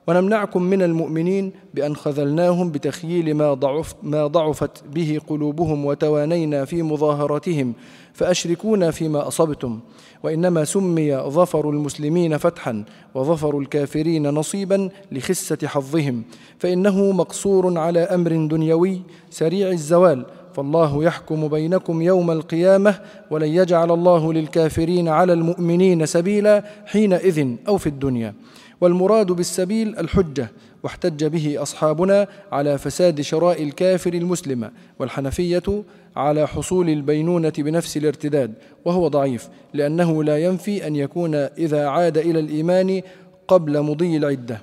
ونمنعكم 0.09 0.63
من 0.63 0.83
المؤمنين 0.83 1.53
بأن 1.75 1.97
خذلناهم 1.97 2.71
بتخييل 2.71 3.35
ما, 3.35 3.55
ضعف 3.55 3.95
ما 4.03 4.27
ضعفت 4.27 4.85
به 4.95 5.21
قلوبهم 5.27 5.85
وتوانينا 5.85 6.65
في 6.65 6.83
مظاهرتهم 6.83 7.73
فأشركونا 8.13 8.91
فيما 8.91 9.29
أصبتم. 9.29 9.81
وإنما 10.23 10.65
سمي 10.65 11.17
ظفر 11.17 11.71
المسلمين 11.71 12.37
فتحا 12.37 12.85
وظفر 13.15 13.59
الكافرين 13.59 14.31
نصيبا 14.31 14.89
لخسة 15.13 15.59
حظهم. 15.65 16.23
فإنه 16.59 17.13
مقصور 17.13 17.79
على 17.79 18.01
أمر 18.01 18.47
دنيوي 18.47 19.01
سريع 19.31 19.69
الزوال 19.71 20.27
فالله 20.55 21.05
يحكم 21.05 21.49
بينكم 21.49 22.03
يوم 22.03 22.31
القيامة 22.31 22.95
ولن 23.31 23.49
يجعل 23.49 23.91
الله 23.91 24.33
للكافرين 24.33 25.09
على 25.09 25.33
المؤمنين 25.33 26.07
سبيلا 26.07 26.65
حينئذ 26.87 27.55
أو 27.69 27.79
في 27.79 27.87
الدنيا. 27.87 28.35
والمراد 28.81 29.27
بالسبيل 29.27 29.99
الحجة 29.99 30.51
واحتج 30.83 31.25
به 31.25 31.63
أصحابنا 31.63 32.27
على 32.53 32.79
فساد 32.79 33.21
شراء 33.21 33.63
الكافر 33.63 34.15
المسلم 34.15 34.71
والحنفية 34.99 35.85
على 36.17 36.49
حصول 36.49 36.89
البينونة 36.89 37.53
بنفس 37.59 37.97
الارتداد 37.97 38.55
وهو 38.85 39.09
ضعيف 39.09 39.49
لأنه 39.75 40.25
لا 40.25 40.39
ينفي 40.39 40.87
أن 40.87 40.97
يكون 40.97 41.35
إذا 41.35 41.87
عاد 41.87 42.19
إلى 42.19 42.41
الإيمان 42.41 43.03
قبل 43.49 43.83
مضي 43.83 44.17
العدة. 44.17 44.61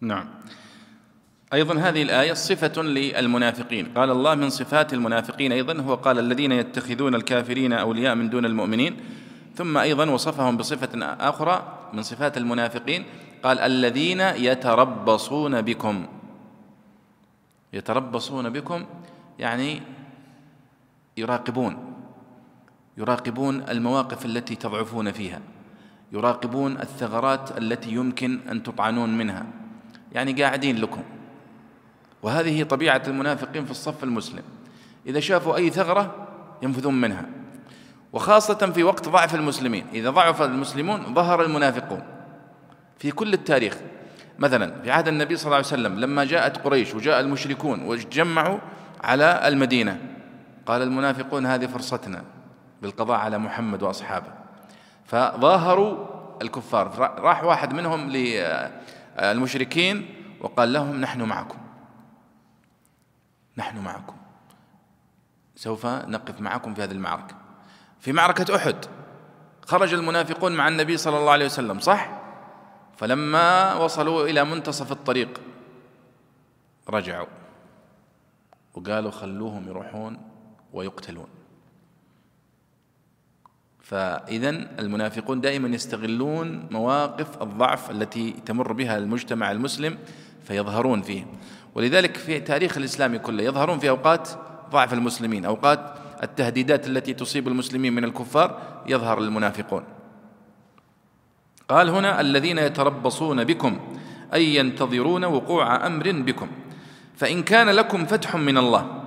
نعم. 0.00 0.26
أيضا 1.52 1.74
هذه 1.74 2.02
الآية 2.02 2.32
صفة 2.32 2.82
للمنافقين. 2.82 3.86
قال 3.86 4.10
الله 4.10 4.34
من 4.34 4.50
صفات 4.50 4.92
المنافقين 4.92 5.52
أيضا 5.52 5.80
هو 5.80 5.94
قال 5.94 6.18
الذين 6.18 6.52
يتخذون 6.52 7.14
الكافرين 7.14 7.72
أولياء 7.72 8.14
من 8.14 8.30
دون 8.30 8.44
المؤمنين 8.44 8.96
ثم 9.56 9.78
أيضا 9.78 10.10
وصفهم 10.10 10.56
بصفة 10.56 11.04
أخرى 11.04 11.83
من 11.94 12.02
صفات 12.02 12.36
المنافقين 12.36 13.04
قال 13.42 13.58
الذين 13.58 14.20
يتربصون 14.20 15.62
بكم. 15.62 16.06
يتربصون 17.72 18.50
بكم 18.50 18.84
يعني 19.38 19.82
يراقبون 21.16 21.94
يراقبون 22.96 23.62
المواقف 23.68 24.24
التي 24.24 24.54
تضعفون 24.54 25.12
فيها 25.12 25.40
يراقبون 26.12 26.72
الثغرات 26.72 27.58
التي 27.58 27.90
يمكن 27.90 28.40
أن 28.50 28.62
تطعنون 28.62 29.18
منها. 29.18 29.46
يعني 30.12 30.42
قاعدين 30.42 30.76
لكم. 30.76 31.02
وهذه 32.22 32.62
طبيعة 32.62 33.02
المنافقين 33.06 33.64
في 33.64 33.70
الصف 33.70 34.04
المسلم. 34.04 34.42
إذا 35.06 35.20
شافوا 35.20 35.56
أي 35.56 35.70
ثغرة 35.70 36.28
ينفذون 36.62 37.00
منها. 37.00 37.43
وخاصة 38.14 38.72
في 38.72 38.82
وقت 38.82 39.08
ضعف 39.08 39.34
المسلمين. 39.34 39.86
إذا 39.92 40.10
ضعف 40.10 40.42
المسلمون 40.42 41.14
ظهر 41.14 41.42
المنافقون 41.42 42.02
في 42.98 43.10
كل 43.10 43.32
التاريخ. 43.32 43.76
مثلا 44.38 44.82
في 44.82 44.90
عهد 44.90 45.08
النبي 45.08 45.36
صلى 45.36 45.46
الله 45.46 45.56
عليه 45.56 45.66
وسلم 45.66 46.00
لما 46.00 46.24
جاءت 46.24 46.58
قريش 46.58 46.94
وجاء 46.94 47.20
المشركون 47.20 47.82
وجمعوا 47.82 48.58
على 49.04 49.48
المدينة 49.48 50.00
قال 50.66 50.82
المنافقون 50.82 51.46
هذه 51.46 51.66
فرصتنا 51.66 52.24
بالقضاء 52.82 53.18
على 53.18 53.38
محمد 53.38 53.82
وأصحابه. 53.82 54.32
فظاهروا 55.04 56.06
الكفار. 56.42 56.98
راح 56.98 57.44
واحد 57.44 57.72
منهم 57.72 58.10
للمشركين 59.18 60.14
وقال 60.40 60.72
لهم 60.72 61.00
نحن 61.00 61.22
معكم. 61.22 61.58
نحن 63.58 63.78
معكم. 63.78 64.16
سوف 65.56 65.86
نقف 65.86 66.40
معكم 66.40 66.74
في 66.74 66.82
هذه 66.82 66.92
المعركة. 66.92 67.43
في 68.04 68.12
معركة 68.12 68.56
أحد. 68.56 68.76
خرج 69.66 69.94
المنافقون 69.94 70.52
مع 70.52 70.68
النبي 70.68 70.96
صلى 70.96 71.18
الله 71.18 71.32
عليه 71.32 71.44
وسلم 71.44 71.80
صح؟ 71.80 72.20
فلما 72.96 73.74
وصلوا 73.74 74.26
إلى 74.26 74.44
منتصف 74.44 74.92
الطريق 74.92 75.40
رجعوا 76.88 77.26
وقالوا 78.74 79.10
خلوهم 79.10 79.68
يروحون 79.68 80.18
ويقتلون. 80.72 81.26
فإذا 83.80 84.48
المنافقون 84.78 85.40
دائما 85.40 85.68
يستغلون 85.68 86.68
مواقف 86.70 87.42
الضعف 87.42 87.90
التي 87.90 88.30
تمر 88.30 88.72
بها 88.72 88.98
المجتمع 88.98 89.50
المسلم 89.50 89.98
فيظهرون 90.44 91.02
فيه. 91.02 91.26
ولذلك 91.74 92.16
في 92.16 92.40
تاريخ 92.40 92.76
الإسلام 92.76 93.16
كله 93.16 93.42
يظهرون 93.42 93.78
في 93.78 93.88
أوقات 93.88 94.28
ضعف 94.70 94.92
المسلمين 94.92 95.44
أوقات 95.44 96.03
التهديدات 96.22 96.86
التي 96.86 97.14
تصيب 97.14 97.48
المسلمين 97.48 97.92
من 97.92 98.04
الكفار 98.04 98.82
يظهر 98.86 99.18
المنافقون 99.18 99.84
قال 101.68 101.88
هنا 101.88 102.20
الذين 102.20 102.58
يتربصون 102.58 103.44
بكم 103.44 103.80
أي 104.34 104.54
ينتظرون 104.56 105.24
وقوع 105.24 105.86
أمر 105.86 106.12
بكم 106.12 106.48
فإن 107.16 107.42
كان 107.42 107.68
لكم 107.68 108.06
فتح 108.06 108.36
من 108.36 108.58
الله. 108.58 109.04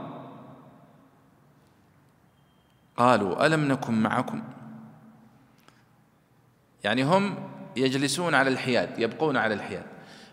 قالوا 2.97 3.45
ألم 3.45 3.67
نكن 3.67 3.93
معكم؟ 3.93 4.43
يعني 6.83 7.03
هم 7.03 7.35
يجلسون 7.75 8.35
على 8.35 8.49
الحياد 8.49 8.99
يبقون 8.99 9.37
على 9.37 9.53
الحياد. 9.53 9.85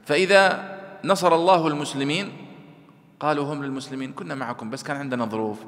فإذا 0.04 0.74
نصر 1.04 1.34
الله 1.34 1.66
المسلمين 1.66 2.43
قالوا 3.24 3.54
هم 3.54 3.64
للمسلمين 3.64 4.12
كنا 4.12 4.34
معكم 4.34 4.70
بس 4.70 4.82
كان 4.82 4.96
عندنا 4.96 5.24
ظروف. 5.24 5.64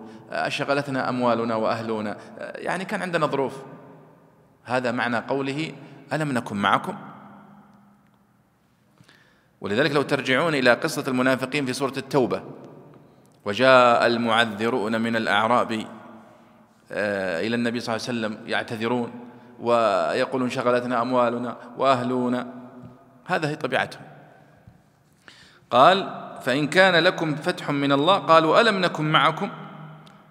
شغلتنا 0.49 1.09
أموالنا 1.09 1.55
وأهلنا. 1.55 2.17
يعني 2.55 2.85
كان 2.85 3.03
عندنا 3.03 3.27
ظروف. 3.27 3.63
هذا 4.65 4.93
معنى 4.93 5.17
قوله 5.17 5.73
ألم 6.13 6.33
نكن 6.33 6.57
معكم؟ 6.57 6.97
ولذلك 9.61 9.93
لو 9.93 10.03
ترجعون 10.03 10.55
إلى 10.55 10.73
قصة 10.73 11.05
المنافقين 11.09 11.67
في 11.67 11.73
سورة 11.73 11.93
التوبة 11.97 12.43
وجاء 13.45 14.07
المعذرون 14.07 15.01
من 15.01 15.17
الأعراب 15.17 15.87
آه، 16.93 17.41
إلى 17.41 17.57
النبي 17.57 17.81
صلى 17.81 17.97
الله 17.97 18.07
عليه 18.09 18.19
وسلم 18.19 18.49
يعتذرون 18.49 19.11
ويقولون 19.61 20.51
شغلتنا 20.51 21.03
أموالنا 21.03 21.57
وأهلنا. 21.77 22.53
هذا 23.25 23.49
هي 23.49 23.57
طبيعتهم. 23.57 24.03
قال 25.71 26.26
فإن 26.43 26.67
كان 26.67 26.95
لكم 26.95 27.35
فتح 27.35 27.71
من 27.71 27.93
الله 27.93 28.19
قالوا 28.19 28.61
ألم 28.61 28.81
نكن 28.81 29.13
معكم 29.13 29.51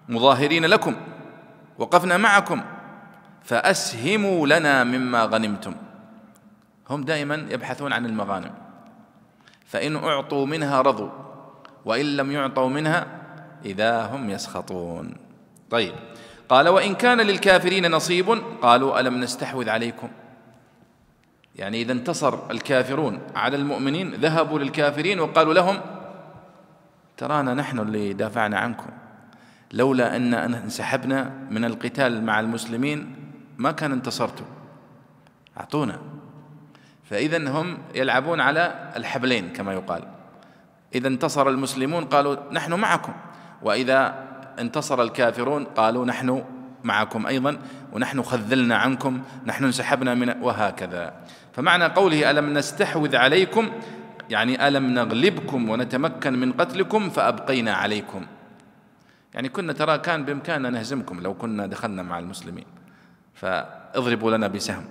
مظاهرين 0.08 0.64
لكم 0.64 0.94
وقفنا 1.78 2.16
معكم 2.16 2.62
فأسهموا 3.44 4.46
لنا 4.46 4.84
مما 4.84 5.24
غنمتم. 5.24 5.74
هم 6.90 7.04
دائما 7.04 7.46
يبحثون 7.50 7.92
عن 7.92 8.06
المغانم. 8.06 8.50
فإن 9.66 9.96
أعطوا 9.96 10.46
منها 10.46 10.80
رضوا 10.80 11.10
وإن 11.84 12.16
لم 12.16 12.32
يعطوا 12.32 12.68
منها 12.68 13.06
إذا 13.64 14.06
هم 14.06 14.30
يسخطون. 14.30 15.14
طيب 15.70 15.94
قال 16.48 16.68
وإن 16.68 16.94
كان 16.94 17.20
للكافرين 17.20 17.90
نصيب 17.90 18.42
قالوا 18.62 19.00
ألم 19.00 19.20
نستحوذ 19.20 19.68
عليكم؟ 19.68 20.08
يعني 21.56 21.82
إذا 21.82 21.92
انتصر 21.92 22.50
الكافرون 22.50 23.20
على 23.34 23.56
المؤمنين 23.56 24.14
ذهبوا 24.14 24.58
للكافرين 24.58 25.20
وقالوا 25.20 25.54
لهم 25.54 25.80
ترانا 27.16 27.54
نحن 27.54 27.78
اللي 27.78 28.12
دافعنا 28.12 28.58
عنكم. 28.58 28.90
لولا 29.72 30.16
أن 30.16 30.34
انسحبنا 30.34 31.32
من 31.50 31.64
القتال 31.64 32.24
مع 32.24 32.40
المسلمين 32.40 33.16
ما 33.58 33.72
كان 33.72 33.92
انتصرتم. 33.92 34.44
أعطونا. 35.58 35.98
فإذا 37.04 37.50
هم 37.50 37.78
يلعبون 37.94 38.40
على 38.40 38.92
الحبلين 38.96 39.52
كما 39.52 39.72
يقال. 39.72 40.02
إذا 40.94 41.08
انتصر 41.08 41.48
المسلمون 41.48 42.04
قالوا 42.04 42.36
نحن 42.52 42.72
معكم. 42.72 43.12
وإذا 43.62 44.26
انتصر 44.58 45.02
الكافرون 45.02 45.64
قالوا 45.64 46.06
نحن 46.06 46.44
معكم 46.84 47.26
أيضا. 47.26 47.58
ونحن 47.92 48.22
خذلنا 48.22 48.76
عنكم. 48.76 49.22
نحن 49.46 49.64
انسحبنا 49.64 50.14
من 50.14 50.42
وهكذا. 50.42 51.14
فمعنى 51.52 51.84
قوله 51.84 52.30
ألم 52.30 52.58
نستحوذ 52.58 53.16
عليكم 53.16 53.70
يعني 54.30 54.68
ألم 54.68 54.86
نغلبكم 54.86 55.70
ونتمكن 55.70 56.32
من 56.32 56.52
قتلكم 56.52 57.10
فأبقينا 57.10 57.72
عليكم. 57.72 58.26
يعني 59.34 59.48
كنا 59.48 59.72
ترى 59.72 59.98
كان 59.98 60.24
بإمكاننا 60.24 60.70
نهزمكم 60.70 61.20
لو 61.20 61.34
كنا 61.34 61.66
دخلنا 61.66 62.02
مع 62.02 62.18
المسلمين. 62.18 62.64
فاضربوا 63.34 64.36
لنا 64.36 64.46
بسهم. 64.48 64.84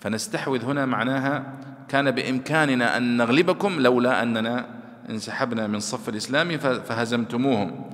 فنستحوذ 0.00 0.64
هنا 0.64 0.86
معناها 0.86 1.52
كان 1.88 2.10
بإمكاننا 2.10 2.96
أن 2.96 3.16
نغلبكم 3.16 3.80
لولا 3.80 4.22
أننا 4.22 4.66
انسحبنا 5.10 5.66
من 5.66 5.80
صف 5.80 6.08
الإسلام 6.08 6.58
فهزمتموهم. 6.58 7.90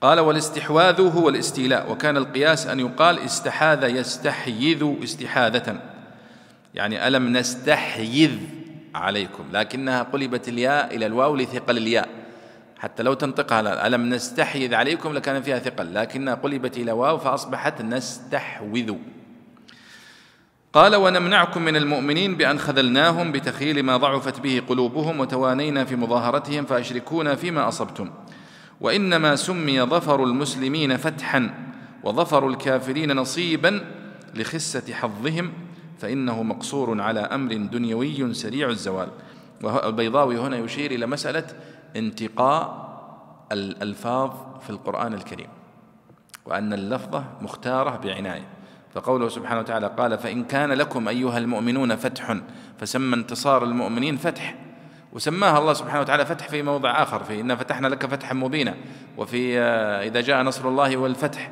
قال 0.00 0.20
والاستحواذ 0.20 1.00
هو 1.00 1.28
الاستيلاء 1.28 1.92
وكان 1.92 2.16
القياس 2.16 2.66
أن 2.66 2.80
يقال 2.80 3.18
استحاذ 3.18 3.96
يستحيذ 3.96 4.94
استحاذة. 5.02 5.80
يعني 6.74 7.08
ألم 7.08 7.36
نستحيذ 7.36 8.57
عليكم. 8.98 9.44
لكنها 9.52 10.02
قلبت 10.02 10.48
الياء 10.48 10.96
إلى 10.96 11.06
الواو 11.06 11.36
لثقل 11.36 11.76
الياء. 11.76 12.08
حتى 12.78 13.02
لو 13.02 13.14
تنطقها 13.14 13.86
ألم 13.86 14.14
نستحيذ 14.14 14.74
عليكم 14.74 15.12
لكان 15.12 15.42
فيها 15.42 15.58
ثقل. 15.58 15.94
لكنها 15.94 16.34
قلبت 16.34 16.76
إلى 16.76 16.92
واو 16.92 17.18
فأصبحت 17.18 17.82
نستحوذ. 17.82 18.94
قال 20.72 20.96
ونمنعكم 20.96 21.62
من 21.62 21.76
المؤمنين 21.76 22.36
بأن 22.36 22.58
خذلناهم 22.58 23.32
بتخيل 23.32 23.82
ما 23.82 23.96
ضعفت 23.96 24.40
به 24.40 24.62
قلوبهم 24.68 25.20
وتوانينا 25.20 25.84
في 25.84 25.96
مظاهرتهم 25.96 26.64
فأشركونا 26.64 27.34
فيما 27.34 27.68
أصبتم. 27.68 28.10
وإنما 28.80 29.36
سمي 29.36 29.82
ظفر 29.82 30.24
المسلمين 30.24 30.96
فتحا 30.96 31.54
وظفر 32.02 32.48
الكافرين 32.48 33.12
نصيبا 33.16 33.80
لخسة 34.34 34.94
حظهم 34.94 35.52
فإنه 35.98 36.42
مقصور 36.42 37.00
على 37.00 37.20
أمر 37.20 37.54
دنيوي 37.54 38.34
سريع 38.34 38.68
الزوال. 38.68 39.08
والبيضاوي 39.62 40.38
هنا 40.38 40.56
يشير 40.56 40.90
إلى 40.90 41.06
مسألة 41.06 41.46
انتقاء 41.96 42.88
الألفاظ 43.52 44.30
في 44.60 44.70
القرآن 44.70 45.14
الكريم 45.14 45.48
وأن 46.46 46.72
اللفظة 46.72 47.24
مختارة 47.40 47.96
بعناية. 47.96 48.46
فقوله 48.94 49.28
سبحانه 49.28 49.60
وتعالى 49.60 49.86
قال 49.98 50.18
فإن 50.18 50.44
كان 50.44 50.72
لكم 50.72 51.08
أيها 51.08 51.38
المؤمنون 51.38 51.96
فتح 51.96 52.36
فسمى 52.78 53.14
انتصار 53.14 53.64
المؤمنين 53.64 54.16
فتح. 54.16 54.54
وسماها 55.12 55.58
الله 55.58 55.72
سبحانه 55.72 56.00
وتعالى 56.00 56.26
فتح 56.26 56.48
في 56.48 56.62
موضع 56.62 57.02
آخر 57.02 57.24
في 57.24 57.40
إنا 57.40 57.56
فتحنا 57.56 57.88
لك 57.88 58.06
فتحا 58.06 58.34
مبينا 58.34 58.74
وفي 59.16 59.60
آه، 59.60 60.02
إذا 60.02 60.20
جاء 60.20 60.42
نصر 60.42 60.68
الله 60.68 60.96
والفتح. 60.96 61.50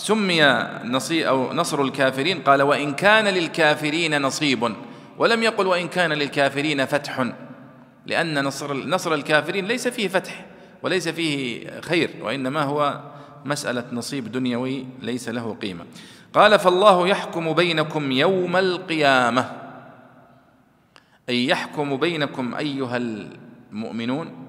وسمي 0.00 0.42
نصي 0.84 1.28
أو 1.28 1.52
نصر 1.52 1.82
الكافرين 1.82 2.42
قال 2.42 2.62
وإن 2.62 2.94
كان 2.94 3.24
للكافرين 3.24 4.22
نصيب. 4.22 4.74
ولم 5.18 5.42
يقل 5.42 5.66
وإن 5.66 5.88
كان 5.88 6.12
للكافرين 6.12 6.86
فتح. 6.86 7.26
لأن 8.06 8.44
نصر 8.44 8.74
نصر 8.74 9.14
الكافرين 9.14 9.66
ليس 9.66 9.88
فيه 9.88 10.08
فتح 10.08 10.46
وليس 10.82 11.08
فيه 11.08 11.70
خير 11.80 12.10
وإنما 12.20 12.62
هو 12.62 13.00
مسألة 13.44 13.84
نصيب 13.92 14.32
دنيوي 14.32 14.86
ليس 15.02 15.28
له 15.28 15.54
قيمة. 15.54 15.84
قال 16.34 16.58
فالله 16.58 17.08
يحكم 17.08 17.52
بينكم 17.52 18.12
يوم 18.12 18.56
القيامة. 18.56 19.52
أي 21.28 21.46
يحكم 21.46 21.96
بينكم 21.96 22.54
أيها 22.54 22.96
المؤمنون 22.96 24.46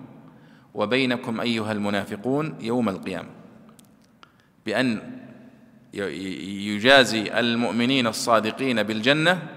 وبينكم 0.73 1.41
أيها 1.41 1.71
المنافقون 1.71 2.55
يوم 2.61 2.89
القيامة. 2.89 3.29
بأن 4.65 5.20
يجازي 5.93 7.39
المؤمنين 7.39 8.07
الصادقين 8.07 8.83
بالجنة 8.83 9.47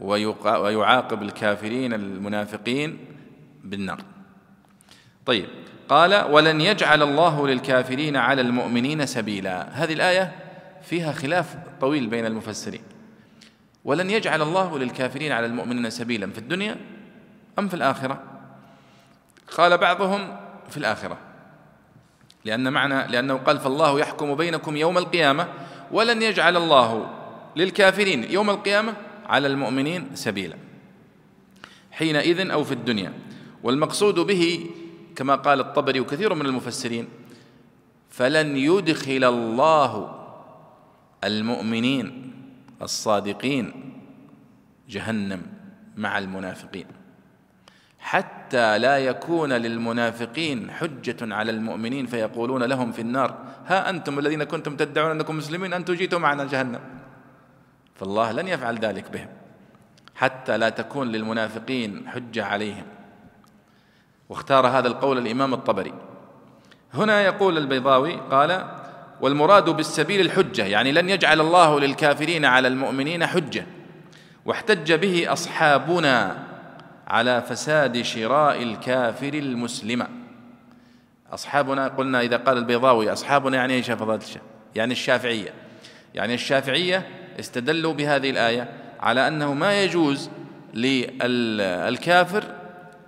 ويعاقب 0.00 1.22
الكافرين 1.22 1.92
المنافقين 1.92 2.98
بالنار. 3.64 4.02
طيب 5.26 5.46
قال 5.88 6.24
ولن 6.30 6.60
يجعل 6.60 7.02
الله 7.02 7.48
للكافرين 7.48 8.16
على 8.16 8.40
المؤمنين 8.40 9.06
سبيلا. 9.06 9.68
هذه 9.72 9.92
الآية 9.92 10.32
فيها 10.82 11.12
خلاف 11.12 11.56
طويل 11.80 12.06
بين 12.06 12.26
المفسرين. 12.26 12.82
ولن 13.84 14.10
يجعل 14.10 14.42
الله 14.42 14.78
للكافرين 14.78 15.32
على 15.32 15.46
المؤمنين 15.46 15.90
سبيلا 15.90 16.30
في 16.30 16.38
الدنيا 16.38 16.76
أم 17.58 17.68
في 17.68 17.74
الآخرة؟ 17.74 18.22
قال 19.56 19.78
بعضهم 19.78 20.36
في 20.70 20.76
الآخرة. 20.76 21.18
لأن 22.44 22.72
معنى 22.72 23.12
لأنه 23.12 23.34
قال 23.34 23.58
فالله 23.58 24.00
يحكم 24.00 24.34
بينكم 24.34 24.76
يوم 24.76 24.98
القيامة 24.98 25.48
ولن 25.92 26.22
يجعل 26.22 26.56
الله 26.56 27.10
للكافرين 27.56 28.30
يوم 28.30 28.50
القيامة 28.50 28.94
على 29.26 29.46
المؤمنين 29.46 30.10
سبيلا. 30.14 30.56
حينئذ 31.90 32.50
أو 32.50 32.64
في 32.64 32.72
الدنيا. 32.72 33.12
والمقصود 33.62 34.14
به 34.14 34.70
كما 35.16 35.34
قال 35.34 35.60
الطبري 35.60 36.00
وكثير 36.00 36.34
من 36.34 36.46
المفسرين 36.46 37.08
فلن 38.10 38.56
يدخل 38.56 39.24
الله 39.24 40.18
المؤمنين 41.24 42.32
الصادقين 42.82 43.94
جهنم 44.88 45.42
مع 45.96 46.18
المنافقين. 46.18 46.97
حتى 47.98 48.78
لا 48.78 48.98
يكون 48.98 49.52
للمنافقين 49.52 50.70
حجة 50.70 51.34
على 51.34 51.50
المؤمنين 51.50 52.06
فيقولون 52.06 52.62
لهم 52.62 52.92
في 52.92 53.02
النار 53.02 53.34
ها 53.66 53.90
أنتم 53.90 54.18
الذين 54.18 54.44
كنتم 54.44 54.76
تدعون 54.76 55.10
أنكم 55.10 55.36
مسلمين 55.36 55.72
أنتم 55.72 55.94
جيتوا 55.94 56.18
معنا 56.18 56.44
جهنم. 56.44 56.80
فالله 57.94 58.32
لن 58.32 58.48
يفعل 58.48 58.78
ذلك 58.78 59.10
بهم 59.10 59.28
حتى 60.14 60.58
لا 60.58 60.68
تكون 60.68 61.08
للمنافقين 61.08 62.08
حجة 62.08 62.44
عليهم. 62.44 62.84
واختار 64.28 64.66
هذا 64.66 64.88
القول 64.88 65.18
الإمام 65.18 65.54
الطبري. 65.54 65.94
هنا 66.94 67.22
يقول 67.22 67.58
البيضاوي 67.58 68.16
قال 68.30 68.64
والمراد 69.20 69.70
بالسبيل 69.70 70.20
الحجة 70.20 70.64
يعني 70.64 70.92
لن 70.92 71.08
يجعل 71.08 71.40
الله 71.40 71.80
للكافرين 71.80 72.44
على 72.44 72.68
المؤمنين 72.68 73.26
حجة 73.26 73.66
واحتج 74.44 74.92
به 74.92 75.32
أصحابنا 75.32 76.38
على 77.08 77.42
فساد 77.42 78.02
شراء 78.02 78.62
الكافر 78.62 79.34
المسلم. 79.34 80.06
أصحابنا 81.32 81.88
قلنا 81.88 82.20
إذا 82.20 82.36
قال 82.36 82.58
البيضاوي 82.58 83.12
أصحابنا 83.12 83.56
يعني 83.56 83.74
إيش 83.74 83.90
فضلت 83.90 84.40
يعني 84.74 84.92
الشافعية. 84.92 85.52
يعني 86.14 86.34
الشافعية 86.34 87.08
استدلوا 87.40 87.92
بهذه 87.92 88.30
الآية 88.30 88.68
على 89.00 89.28
أنه 89.28 89.54
ما 89.54 89.82
يجوز 89.82 90.30
للكافر 90.74 92.44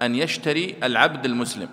أن 0.03 0.15
يشتري 0.15 0.77
العبد 0.83 1.25
المسلم. 1.25 1.69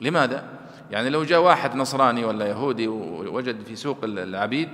لماذا؟ 0.00 0.44
يعني 0.90 1.10
لو 1.10 1.24
جاء 1.24 1.40
واحد 1.40 1.76
نصراني 1.76 2.24
ولا 2.24 2.46
يهودي 2.46 2.88
ووجد 2.88 3.64
في 3.64 3.76
سوق 3.76 4.04
العبيد 4.04 4.68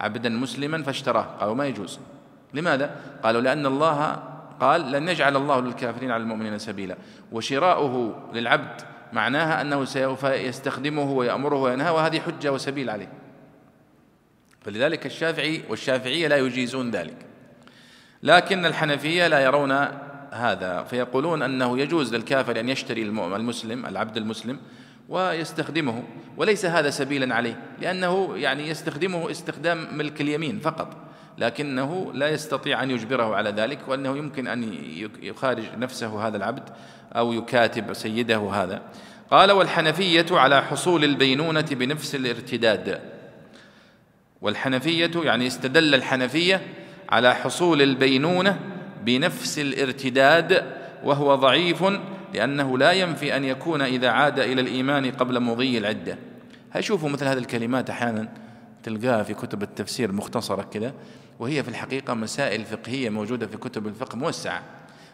عبدا 0.00 0.28
مسلما 0.28 0.82
فاشتراه. 0.82 1.22
قالوا 1.22 1.54
ما 1.54 1.66
يجوز. 1.66 1.98
لماذا؟ 2.54 2.90
قالوا 3.22 3.40
لأن 3.40 3.66
الله 3.66 4.22
قال 4.60 4.92
لن 4.92 5.08
يجعل 5.08 5.36
الله 5.36 5.60
للكافرين 5.60 6.10
على 6.10 6.22
المؤمنين 6.22 6.58
سبيلا. 6.58 6.96
وشراؤه 7.32 8.22
للعبد 8.34 8.80
معناها 9.12 9.60
أنه 9.60 9.84
سوف 9.84 10.24
يستخدمه 10.24 11.12
ويأمره 11.12 11.56
وينهى 11.56 11.90
وهذه 11.90 12.20
حجة 12.20 12.52
وسبيل 12.52 12.90
عليه. 12.90 13.12
فلذلك 14.60 15.06
الشافعي 15.06 15.62
والشافعية 15.68 16.28
لا 16.28 16.36
يجيزون 16.36 16.90
ذلك. 16.90 17.16
لكن 18.22 18.66
الحنفية 18.66 19.26
لا 19.26 19.40
يرون 19.40 19.72
هذا 20.32 20.82
فيقولون 20.82 21.42
أنه 21.42 21.78
يجوز 21.78 22.14
للكافر 22.14 22.60
أن 22.60 22.68
يشتري 22.68 23.02
المسلم 23.02 23.86
العبد 23.86 24.16
المسلم 24.16 24.60
ويستخدمه. 25.08 26.02
وليس 26.36 26.64
هذا 26.66 26.90
سبيلا 26.90 27.34
عليه 27.34 27.60
لأنه 27.80 28.36
يعني 28.36 28.68
يستخدمه 28.68 29.30
استخدام 29.30 29.86
ملك 29.92 30.20
اليمين 30.20 30.58
فقط. 30.58 31.07
لكنه 31.38 32.10
لا 32.14 32.28
يستطيع 32.28 32.82
أن 32.82 32.90
يجبره 32.90 33.36
على 33.36 33.50
ذلك 33.50 33.78
وأنه 33.88 34.16
يمكن 34.16 34.46
أن 34.46 34.74
يخارج 35.22 35.64
نفسه 35.78 36.26
هذا 36.26 36.36
العبد 36.36 36.62
أو 37.16 37.32
يكاتب 37.32 37.92
سيده 37.92 38.50
هذا. 38.50 38.82
قال 39.30 39.52
والحنفية 39.52 40.26
على 40.30 40.62
حصول 40.62 41.04
البينونة 41.04 41.60
بنفس 41.70 42.14
الارتداد. 42.14 43.00
والحنفية 44.42 45.10
يعني 45.14 45.46
استدل 45.46 45.94
الحنفية 45.94 46.60
على 47.08 47.34
حصول 47.34 47.82
البينونة 47.82 48.58
بنفس 49.04 49.58
الارتداد 49.58 50.64
وهو 51.04 51.34
ضعيف 51.34 51.84
لأنه 52.34 52.78
لا 52.78 52.92
ينفي 52.92 53.36
أن 53.36 53.44
يكون 53.44 53.82
إذا 53.82 54.08
عاد 54.08 54.38
إلى 54.38 54.60
الإيمان 54.60 55.10
قبل 55.10 55.40
مضي 55.40 55.78
العدة. 55.78 56.18
هشوفوا 56.72 57.08
مثل 57.08 57.26
هذه 57.26 57.38
الكلمات 57.38 57.90
أحيانا. 57.90 58.28
تلقاها 58.82 59.22
في 59.22 59.34
كتب 59.34 59.62
التفسير 59.62 60.12
مختصرة 60.12 60.62
كذا 60.62 60.92
وهي 61.38 61.62
في 61.62 61.68
الحقيقة 61.68 62.14
مسائل 62.14 62.64
فقهية 62.64 63.10
موجودة 63.10 63.46
في 63.46 63.56
كتب 63.56 63.86
الفقه 63.86 64.16
موسعة. 64.16 64.62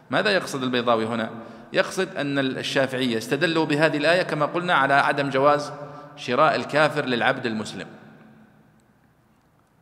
ماذا 0.09 0.31
يقصد 0.31 0.63
البيضاوي 0.63 1.05
هنا؟ 1.05 1.29
يقصد 1.73 2.15
أن 2.15 2.39
الشافعية 2.39 3.17
استدلوا 3.17 3.65
بهذه 3.65 3.97
الآية 3.97 4.23
كما 4.23 4.45
قلنا 4.45 4.73
على 4.73 4.93
عدم 4.93 5.29
جواز 5.29 5.71
شراء 6.15 6.55
الكافر 6.55 7.05
للعبد 7.05 7.45
المسلم. 7.45 7.87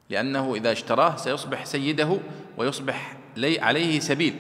لأنه 0.10 0.56
إذا 0.56 0.72
اشتراه 0.72 1.16
سيصبح 1.16 1.66
سيده 1.66 2.20
ويصبح 2.58 3.18
لي 3.38 3.60
عليه 3.60 4.00
سبيل. 4.00 4.36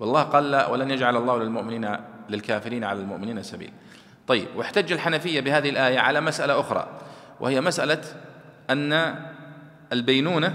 والله 0.00 0.22
قال 0.22 0.50
لا 0.50 0.68
ولن 0.68 0.90
يجعل 0.90 1.16
الله 1.16 1.38
للمؤمنين 1.38 1.96
للكافرين 2.30 2.84
على 2.84 3.00
المؤمنين 3.00 3.42
سبيل. 3.42 3.72
طيب 4.26 4.46
واحتج 4.56 4.92
الحنفية 4.92 5.40
بهذه 5.40 5.68
الآية 5.68 5.98
على 5.98 6.20
مسألة 6.20 6.60
أخرى 6.60 6.88
وهي 7.40 7.60
مسألة 7.60 8.02
أن 8.70 9.14
البينونة 9.92 10.54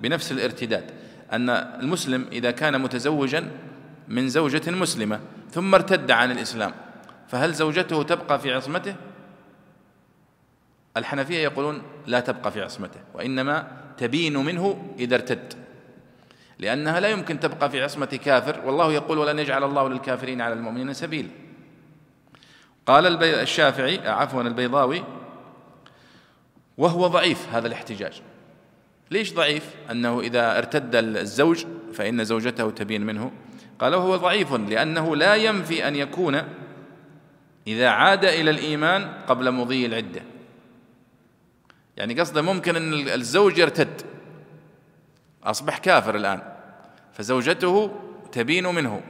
بنفس 0.00 0.32
الارتداد 0.32 0.90
أن 1.32 1.50
المسلم 1.50 2.26
إذا 2.32 2.50
كان 2.50 2.80
متزوجا 2.80 3.50
من 4.08 4.28
زوجة 4.28 4.70
مسلمة 4.70 5.20
ثم 5.50 5.74
ارتد 5.74 6.10
عن 6.10 6.30
الإسلام 6.30 6.72
فهل 7.28 7.52
زوجته 7.52 8.02
تبقى 8.02 8.38
في 8.38 8.52
عصمته؟ 8.52 8.94
الحنفية 10.96 11.38
يقولون 11.38 11.82
لا 12.06 12.20
تبقى 12.20 12.52
في 12.52 12.62
عصمته 12.62 13.00
وإنما 13.14 13.66
تبين 13.98 14.36
منه 14.36 14.94
إذا 14.98 15.14
ارتد 15.14 15.54
لأنها 16.58 17.00
لا 17.00 17.08
يمكن 17.08 17.40
تبقى 17.40 17.70
في 17.70 17.82
عصمة 17.82 18.06
كافر 18.06 18.60
والله 18.66 18.92
يقول 18.92 19.18
ولن 19.18 19.38
يجعل 19.38 19.64
الله 19.64 19.88
للكافرين 19.88 20.40
على 20.40 20.54
المؤمنين 20.54 20.92
سبيل 20.92 21.30
قال 22.86 23.24
الشافعي 23.24 24.08
عفوا 24.08 24.42
البيضاوي 24.42 25.04
وهو 26.78 27.06
ضعيف 27.06 27.48
هذا 27.52 27.66
الاحتجاج. 27.66 28.22
ليش 29.10 29.34
ضعيف؟ 29.34 29.74
أنه 29.90 30.20
إذا 30.20 30.58
ارتد 30.58 30.94
الزوج 30.96 31.64
فإن 31.92 32.24
زوجته 32.24 32.70
تبين 32.70 33.02
منه. 33.06 33.30
قال 33.78 33.94
وهو 33.94 34.16
ضعيف 34.16 34.52
لأنه 34.52 35.16
لا 35.16 35.34
ينفي 35.34 35.88
أن 35.88 35.96
يكون 35.96 36.42
إذا 37.66 37.88
عاد 37.88 38.24
إلى 38.24 38.50
الإيمان 38.50 39.12
قبل 39.28 39.50
مضي 39.50 39.86
العدة. 39.86 40.22
يعني 41.96 42.20
قصده 42.20 42.42
ممكن 42.42 42.76
أن 42.76 43.08
الزوج 43.08 43.58
يرتد. 43.58 44.02
أصبح 45.44 45.78
كافر 45.78 46.16
الآن. 46.16 46.42
فزوجته 47.12 47.92
تبين 48.32 48.66
منه. 48.66 49.00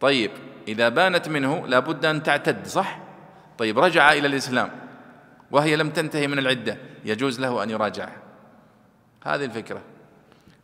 طيب 0.00 0.30
إذا 0.68 0.88
بانت 0.88 1.28
منه 1.28 1.66
لابد 1.66 2.04
أن 2.04 2.22
تعتد 2.22 2.66
صح؟ 2.66 2.98
طيب 3.58 3.78
رجع 3.78 4.12
إلى 4.12 4.26
الإسلام. 4.26 4.81
وهي 5.52 5.76
لم 5.76 5.90
تنتهي 5.90 6.26
من 6.26 6.38
العدة 6.38 6.78
يجوز 7.04 7.40
له 7.40 7.62
أن 7.62 7.70
يراجعها. 7.70 8.16
هذه 9.24 9.44
الفكرة. 9.44 9.82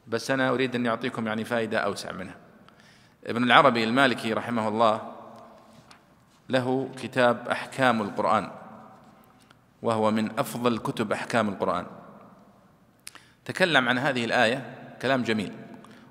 بس 0.06 0.30
أنا 0.30 0.50
أريد 0.50 0.74
أن 0.74 0.86
أعطيكم 0.86 1.26
يعني 1.26 1.44
فائدة 1.44 1.78
أوسع 1.78 2.12
منها. 2.12 2.34
ابن 3.26 3.42
العربي 3.44 3.84
المالكي 3.84 4.32
رحمه 4.32 4.68
الله 4.68 5.12
له 6.48 6.88
كتاب 7.02 7.48
أحكام 7.48 8.02
القرآن 8.02 8.50
وهو 9.82 10.10
من 10.10 10.38
أفضل 10.38 10.78
كتب 10.78 11.12
أحكام 11.12 11.48
القرآن. 11.48 11.86
تكلم 13.44 13.88
عن 13.88 13.98
هذه 13.98 14.24
الآية 14.24 14.74
كلام 15.02 15.22
جميل. 15.22 15.52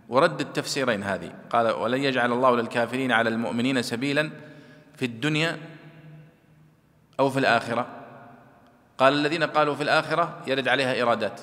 ورد 0.10 0.42
التفسيرين 0.42 1.04
هذه. 1.04 1.34
قال 1.50 1.72
ولن 1.72 2.04
يجعل 2.04 2.32
الله 2.32 2.56
للكافرين 2.56 3.12
على 3.12 3.30
المؤمنين 3.30 3.82
سبيلا 3.82 4.32
في 4.96 5.06
الدنيا 5.06 5.58
أو 7.20 7.30
في 7.30 7.40
الآخرة. 7.40 8.07
قال 8.98 9.14
الذين 9.14 9.44
قالوا 9.44 9.76
في 9.76 9.84
الآخرة 9.84 10.38
يرد 10.48 10.68
عليها 10.68 11.02
إرادات 11.02 11.42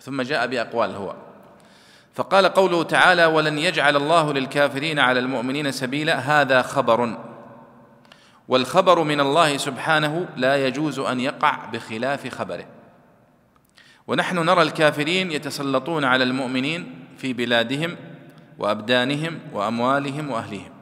ثم 0.00 0.22
جاء 0.22 0.46
بأقوال 0.46 0.94
هو. 0.94 1.14
فقال 2.14 2.46
قوله 2.46 2.82
تعالى 2.82 3.26
ولن 3.26 3.58
يجعل 3.58 3.96
الله 3.96 4.32
للكافرين 4.32 4.98
على 4.98 5.20
المؤمنين 5.20 5.72
سبيلا 5.72 6.18
هذا 6.18 6.62
خبر. 6.62 7.18
والخبر 8.48 9.02
من 9.02 9.20
الله 9.20 9.56
سبحانه 9.56 10.28
لا 10.36 10.66
يجوز 10.66 10.98
أن 10.98 11.20
يقع 11.20 11.64
بخلاف 11.64 12.28
خبره. 12.28 12.66
ونحن 14.06 14.38
نرى 14.38 14.62
الكافرين 14.62 15.32
يتسلطون 15.32 16.04
على 16.04 16.24
المؤمنين 16.24 17.06
في 17.18 17.32
بلادهم 17.32 17.96
وأبدانهم 18.58 19.38
وأموالهم 19.52 20.30
وأهليهم. 20.30 20.72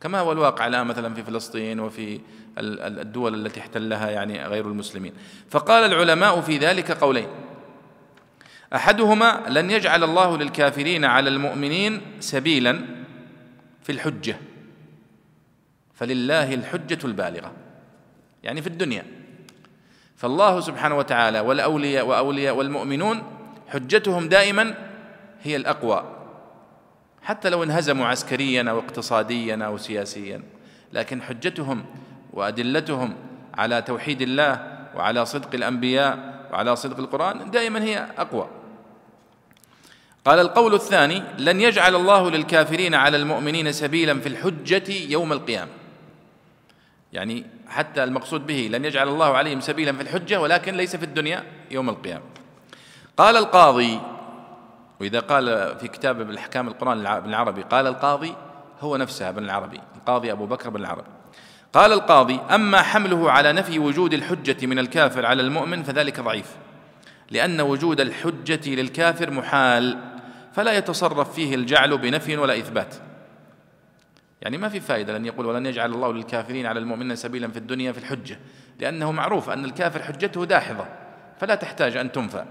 كما 0.00 0.20
هو 0.20 0.32
الواقع 0.32 0.66
الآن 0.66 0.86
مثلا 0.86 1.14
في 1.14 1.22
فلسطين 1.22 1.80
وفي 1.80 2.20
الدول 2.58 3.46
التي 3.46 3.60
احتلها 3.60 4.10
يعني 4.10 4.46
غير 4.46 4.66
المسلمين. 4.66 5.12
فقال 5.50 5.92
العلماء 5.92 6.40
في 6.40 6.58
ذلك 6.58 6.90
قولين. 6.90 7.28
أحدهما 8.74 9.42
لن 9.48 9.70
يجعل 9.70 10.04
الله 10.04 10.38
للكافرين 10.38 11.04
على 11.04 11.30
المؤمنين 11.30 12.00
سبيلا 12.20 12.80
في 13.82 13.92
الحجة. 13.92 14.36
فلله 15.94 16.54
الحجة 16.54 16.98
البالغة. 17.04 17.52
يعني 18.42 18.62
في 18.62 18.66
الدنيا. 18.66 19.04
فالله 20.16 20.60
سبحانه 20.60 20.98
وتعالى 20.98 21.40
والأولياء 21.40 22.06
وأولياء 22.06 22.54
والمؤمنون 22.54 23.22
حجتهم 23.68 24.28
دائما 24.28 24.74
هي 25.42 25.56
الأقوى. 25.56 26.16
حتى 27.22 27.50
لو 27.50 27.62
انهزموا 27.62 28.06
عسكريا 28.06 28.70
أو 28.70 28.78
اقتصاديا 28.78 29.64
أو 29.64 29.76
سياسيا. 29.76 30.42
لكن 30.92 31.22
حجتهم 31.22 31.84
وأدلتهم 32.32 33.16
على 33.54 33.82
توحيد 33.82 34.22
الله 34.22 34.80
وعلى 34.94 35.26
صدق 35.26 35.54
الأنبياء 35.54 36.40
وعلى 36.52 36.76
صدق 36.76 36.98
القرآن 36.98 37.50
دائما 37.50 37.82
هي 37.82 38.06
أقوى. 38.18 38.48
قال 40.24 40.38
القول 40.38 40.74
الثاني 40.74 41.22
لن 41.38 41.60
يجعل 41.60 41.94
الله 41.94 42.30
للكافرين 42.30 42.94
على 42.94 43.16
المؤمنين 43.16 43.72
سبيلا 43.72 44.20
في 44.20 44.28
الحجة 44.28 44.92
يوم 45.12 45.32
القيامة. 45.32 45.70
يعني 47.12 47.44
حتى 47.68 48.04
المقصود 48.04 48.46
به 48.46 48.68
لن 48.72 48.84
يجعل 48.84 49.08
الله 49.08 49.36
عليهم 49.36 49.60
سبيلا 49.60 49.92
في 49.92 50.02
الحجة 50.02 50.40
ولكن 50.40 50.74
ليس 50.74 50.96
في 50.96 51.04
الدنيا 51.04 51.44
يوم 51.70 51.88
القيامة. 51.88 52.24
قال 53.16 53.36
القاضي 53.36 54.00
وإذا 55.00 55.20
قال 55.20 55.76
في 55.78 55.88
كتاب 55.88 56.26
بالأحكام 56.26 56.68
القرآن 56.68 57.20
بالعربي 57.20 57.62
قال 57.62 57.86
القاضي 57.86 58.34
هو 58.80 58.96
نفسه 58.96 59.28
ابن 59.28 59.44
العربي 59.44 59.80
القاضي 59.96 60.32
أبو 60.32 60.46
بكر 60.46 60.70
بن 60.70 60.80
العربي. 60.80 61.19
قال 61.72 61.92
القاضي 61.92 62.40
أما 62.50 62.82
حمله 62.82 63.30
على 63.30 63.52
نفي 63.52 63.78
وجود 63.78 64.14
الحجة 64.14 64.66
من 64.66 64.78
الكافر 64.78 65.26
على 65.26 65.42
المؤمن 65.42 65.82
فذلك 65.82 66.20
ضعيف 66.20 66.46
لأن 67.30 67.60
وجود 67.60 68.00
الحجة 68.00 68.74
للكافر 68.74 69.30
محال 69.30 69.98
فلا 70.52 70.72
يتصرف 70.72 71.34
فيه 71.34 71.54
الجعل 71.54 71.98
بنفي 71.98 72.36
ولا 72.36 72.58
إثبات. 72.58 72.94
يعني 74.42 74.58
ما 74.58 74.68
في 74.68 74.80
فائدة 74.80 75.18
لن 75.18 75.26
يقول 75.26 75.46
ولن 75.46 75.66
يجعل 75.66 75.92
الله 75.92 76.12
للكافرين 76.12 76.66
على 76.66 76.80
المؤمنين 76.80 77.16
سبيلا 77.16 77.48
في 77.48 77.56
الدنيا 77.56 77.92
في 77.92 77.98
الحجة 77.98 78.38
لأنه 78.80 79.12
معروف 79.12 79.50
أن 79.50 79.64
الكافر 79.64 80.02
حجته 80.02 80.44
داحضه 80.44 80.84
فلا 81.40 81.54
تحتاج 81.54 81.96
أن 81.96 82.12
تنفى. 82.12 82.44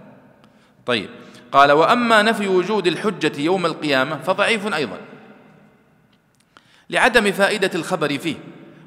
طيب 0.86 1.10
قال 1.52 1.72
وأما 1.72 2.22
نفي 2.22 2.48
وجود 2.48 2.88
الحجة 2.88 3.42
يوم 3.42 3.66
القيامة 3.66 4.18
فضعيف 4.18 4.74
أيضا 4.74 4.98
لعدم 6.90 7.32
فائدة 7.32 7.72
الخبر 7.76 8.18
فيه. 8.18 8.36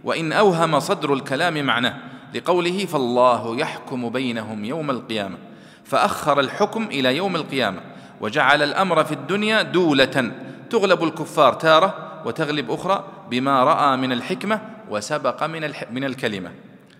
وإن 0.05 0.33
أوهم 0.33 0.81
صدر 0.81 1.13
الكلام 1.15 1.65
معناه 1.65 1.95
لقوله 2.35 2.87
فالله 2.87 3.57
يحكم 3.57 4.09
بينهم 4.09 4.65
يوم 4.65 4.91
القيامة. 4.91 5.39
فأخر 5.85 6.41
الحكم 6.41 6.85
إلى 6.85 7.17
يوم 7.17 7.37
القيامة 7.37 7.81
وجعل 8.21 8.63
الأمر 8.63 9.05
في 9.05 9.13
الدنيا 9.13 9.63
دولة 9.63 10.33
تغلب 10.71 11.05
الكفار 11.05 11.53
تارة 11.53 12.23
وتغلب 12.25 12.71
أخرى 12.71 13.05
بما 13.31 13.65
رأى 13.65 13.97
من 13.97 14.13
الحكمة 14.13 14.61
وسبق 14.91 15.45
من 15.45 15.73
من 15.91 16.05
الكلمة. 16.05 16.51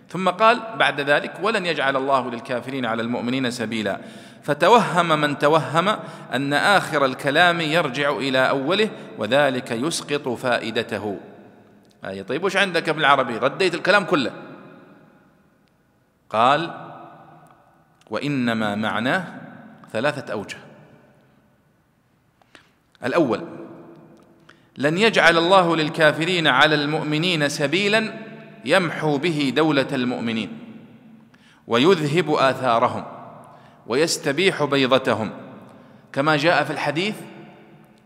ثم 0.09 0.29
قال 0.29 0.59
بعد 0.79 1.01
ذلك 1.01 1.33
ولن 1.43 1.65
يجعل 1.65 1.95
الله 1.95 2.31
للكافرين 2.31 2.85
على 2.85 3.01
المؤمنين 3.01 3.51
سبيلا 3.51 3.99
فتوهم 4.43 5.21
من 5.21 5.39
توهم 5.39 5.95
أن 6.33 6.53
آخر 6.53 7.05
الكلام 7.05 7.61
يرجع 7.61 8.11
إلى 8.11 8.49
أوله 8.49 8.89
وذلك 9.17 9.71
يسقط 9.71 10.27
فائدته. 10.29 11.17
أي 12.05 12.23
طيب 12.23 12.43
وش 12.43 12.57
عندك 12.57 12.89
بالعربي 12.89 13.37
رديت 13.37 13.75
الكلام 13.75 14.03
كله. 14.03 14.31
قال 16.29 16.89
وإنما 18.09 18.75
معناه 18.75 19.41
ثلاثة 19.91 20.33
أوجه. 20.33 20.57
الأول 23.03 23.41
لن 24.77 24.97
يجعل 24.97 25.37
الله 25.37 25.75
للكافرين 25.75 26.47
على 26.47 26.75
المؤمنين 26.75 27.49
سبيلا 27.49 28.13
يمحو 28.65 29.17
به 29.17 29.53
دولة 29.55 29.87
المؤمنين 29.91 30.59
ويذهب 31.67 32.31
آثارهم 32.31 33.05
ويستبيح 33.87 34.63
بيضتهم. 34.63 35.31
كما 36.13 36.37
جاء 36.37 36.63
في 36.63 36.71
الحديث 36.71 37.15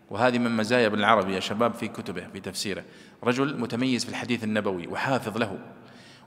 وهذه 0.09 0.37
من 0.37 0.57
مزايا 0.57 0.87
ابن 0.87 0.99
العربي 0.99 1.35
يا 1.35 1.39
شباب 1.39 1.73
في 1.73 1.87
كتبه 1.87 2.27
في 2.33 2.39
تفسيره. 2.39 2.83
رجل 3.23 3.59
متميز 3.59 4.03
في 4.03 4.09
الحديث 4.09 4.43
النبوي 4.43 4.87
وحافظ 4.87 5.37
له. 5.37 5.59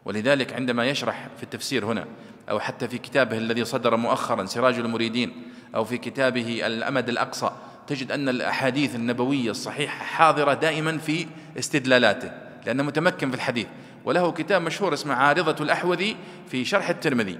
ولذلك 0.04 0.52
عندما 0.52 0.86
يشرح 0.86 1.28
في 1.36 1.42
التفسير 1.42 1.84
هنا 1.84 2.04
أو 2.50 2.60
حتى 2.60 2.88
في 2.88 2.98
كتابه 2.98 3.38
الذي 3.38 3.64
صدر 3.64 3.96
مؤخرا 3.96 4.44
سراج 4.44 4.78
المريدين 4.78 5.32
أو 5.74 5.84
في 5.84 5.98
كتابه 5.98 6.66
الأمد 6.66 7.08
الأقصى 7.08 7.50
تجد 7.86 8.12
أن 8.12 8.28
الأحاديث 8.28 8.94
النبوية 8.94 9.50
الصحيحة 9.50 10.04
حاضرة 10.04 10.54
دائما 10.54 10.98
في 10.98 11.26
استدلالاته 11.58 12.30
لأنه 12.66 12.82
متمكن 12.82 13.30
في 13.30 13.36
الحديث. 13.36 13.66
وله 14.04 14.32
كتاب 14.32 14.62
مشهور 14.62 14.94
اسمه 14.94 15.14
عارضة 15.14 15.64
الأحوذي 15.64 16.16
في 16.48 16.64
شرح 16.64 16.88
الترمذي. 16.88 17.38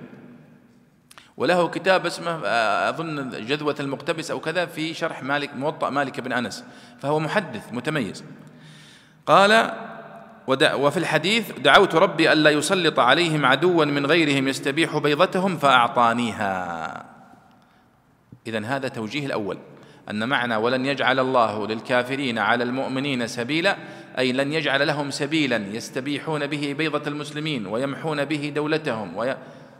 وله 1.40 1.68
كتاب 1.68 2.06
اسمه 2.06 2.46
أظن 2.88 3.30
جذوة 3.30 3.76
المقتبس 3.80 4.30
أو 4.30 4.40
كذا 4.40 4.66
في 4.66 4.94
شرح 4.94 5.22
مالك 5.22 5.56
موطأ 5.56 5.90
مالك 5.90 6.20
بن 6.20 6.32
أنس 6.32 6.64
فهو 7.02 7.20
محدث 7.20 7.72
متميز. 7.72 8.24
قال 9.26 9.72
وفي 10.74 10.96
الحديث 10.96 11.52
دعوت 11.58 11.94
ربي 11.94 12.32
ألا 12.32 12.50
يسلط 12.50 12.98
عليهم 12.98 13.46
عدوا 13.46 13.84
من 13.84 14.06
غيرهم 14.06 14.48
يستبيح 14.48 14.98
بيضتهم 14.98 15.56
فأعطانيها. 15.56 17.04
اذا 18.46 18.66
هذا 18.66 18.88
توجيه 18.88 19.26
الأول 19.26 19.58
أن 20.10 20.28
معنى 20.28 20.56
ولن 20.56 20.86
يجعل 20.86 21.18
الله 21.18 21.66
للكافرين 21.66 22.38
على 22.38 22.64
المؤمنين 22.64 23.26
سبيلا 23.26 23.76
أي 24.18 24.32
لن 24.32 24.52
يجعل 24.52 24.86
لهم 24.86 25.10
سبيلا 25.10 25.56
يستبيحون 25.56 26.46
به 26.46 26.74
بيضة 26.78 27.02
المسلمين 27.06 27.66
ويمحون 27.66 28.24
به 28.24 28.52
دولتهم 28.54 29.16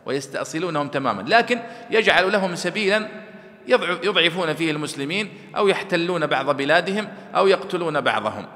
ويستأصلونهم 0.07 0.89
تماما. 0.89 1.23
لكن 1.23 1.61
يجعل 1.91 2.33
لهم 2.33 2.55
سبيلا 2.55 3.09
يضعفون 4.03 4.55
فيه 4.55 4.71
المسلمين 4.71 5.29
أو 5.57 5.69
يحتلون 5.69 6.27
بعض 6.27 6.57
بلادهم 6.57 7.09
أو 7.37 7.47
يقتلون 7.47 8.01
بعضهم. 8.01 8.47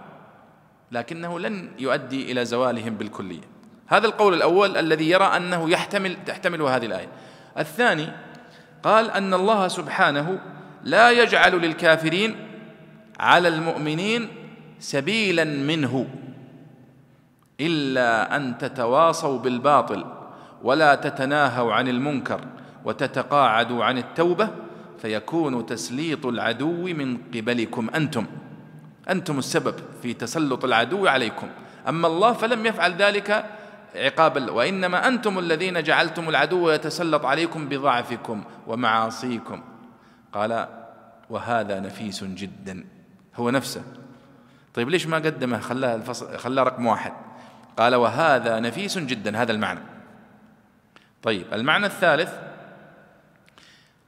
لكنه 0.93 1.41
لن 1.41 1.71
يؤدي 1.79 2.33
إلى 2.33 2.45
زوالهم 2.45 2.95
بالكلية. 2.95 3.41
هذا 3.87 4.07
القول 4.07 4.35
الأول 4.35 4.77
الذي 4.77 5.11
يرى 5.11 5.25
أنه 5.25 5.71
يحتمل 5.71 6.17
تحتمل 6.27 6.63
هذه 6.63 6.87
الآية. 6.87 7.09
الثاني 7.59 8.09
قال 8.83 9.11
أن 9.11 9.35
الله 9.35 9.69
سبحانه 9.69 10.41
لا 10.83 11.11
يجعل 11.11 11.53
للكافرين 11.53 12.37
على 13.21 13.49
المؤمنين 13.49 14.29
سبيلا 14.79 15.45
منه 15.45 16.07
إلا 17.61 18.37
أن 18.37 18.59
تتواصوا 18.59 19.39
بالباطل. 19.39 20.05
ولا 20.65 20.95
تتناهوا 20.95 21.73
عن 21.73 21.89
المنكر 21.89 22.41
وتتقاعدوا 22.85 23.85
عن 23.85 23.99
التوبة 23.99 24.49
فيكون 25.03 25.67
تسليط 25.67 26.27
العدو 26.27 26.87
من 26.87 27.17
قبلكم 27.35 27.91
أنتم. 27.95 28.27
أنتم 29.11 29.39
السبب 29.39 29.75
في 30.03 30.15
تسلط 30.15 30.65
العدو 30.65 31.07
عليكم. 31.07 31.49
أما 31.89 32.07
الله 32.07 32.33
فلم 32.33 32.67
يفعل 32.67 32.93
ذلك 32.93 33.45
عقابا 33.95 34.51
وإنما 34.51 35.09
أنتم 35.09 35.39
الذين 35.39 35.83
جعلتم 35.83 36.29
العدو 36.29 36.71
يتسلط 36.71 37.25
عليكم 37.25 37.69
بضعفكم 37.69 38.45
ومعاصيكم. 38.67 39.63
قال 40.33 40.69
وهذا 41.31 41.81
نفيس 41.81 42.25
جدا. 42.25 42.85
هو 43.37 43.51
نفسه. 43.51 43.83
طيب 44.75 44.89
ليش 44.89 45.07
ما 45.07 45.17
قدمه؟ 45.17 45.59
خلاه 45.59 45.95
الفصل 45.95 46.39
خلاه 46.39 46.63
رقم 46.63 46.87
واحد. 46.87 47.13
قال 47.77 47.95
وهذا 47.95 48.61
نفيس 48.61 48.99
جدا. 48.99 49.43
هذا 49.43 49.53
المعنى. 49.53 49.94
طيب 51.25 51.47
المعنى 51.53 51.87
الثالث 51.87 52.33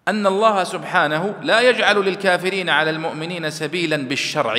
أن 0.08 0.26
الله 0.26 0.64
سبحانه 0.64 1.34
لا 1.42 1.60
يجعل 1.60 1.96
للكافرين 1.96 2.70
على 2.70 2.90
المؤمنين 2.90 3.50
سبيلا 3.50 3.96
بالشرع. 3.96 4.58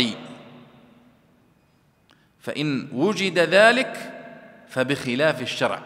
فإن 2.40 2.88
وجد 2.94 3.40
ذلك 3.40 4.14
فبخلاف 4.68 5.42
الشرع. 5.42 5.80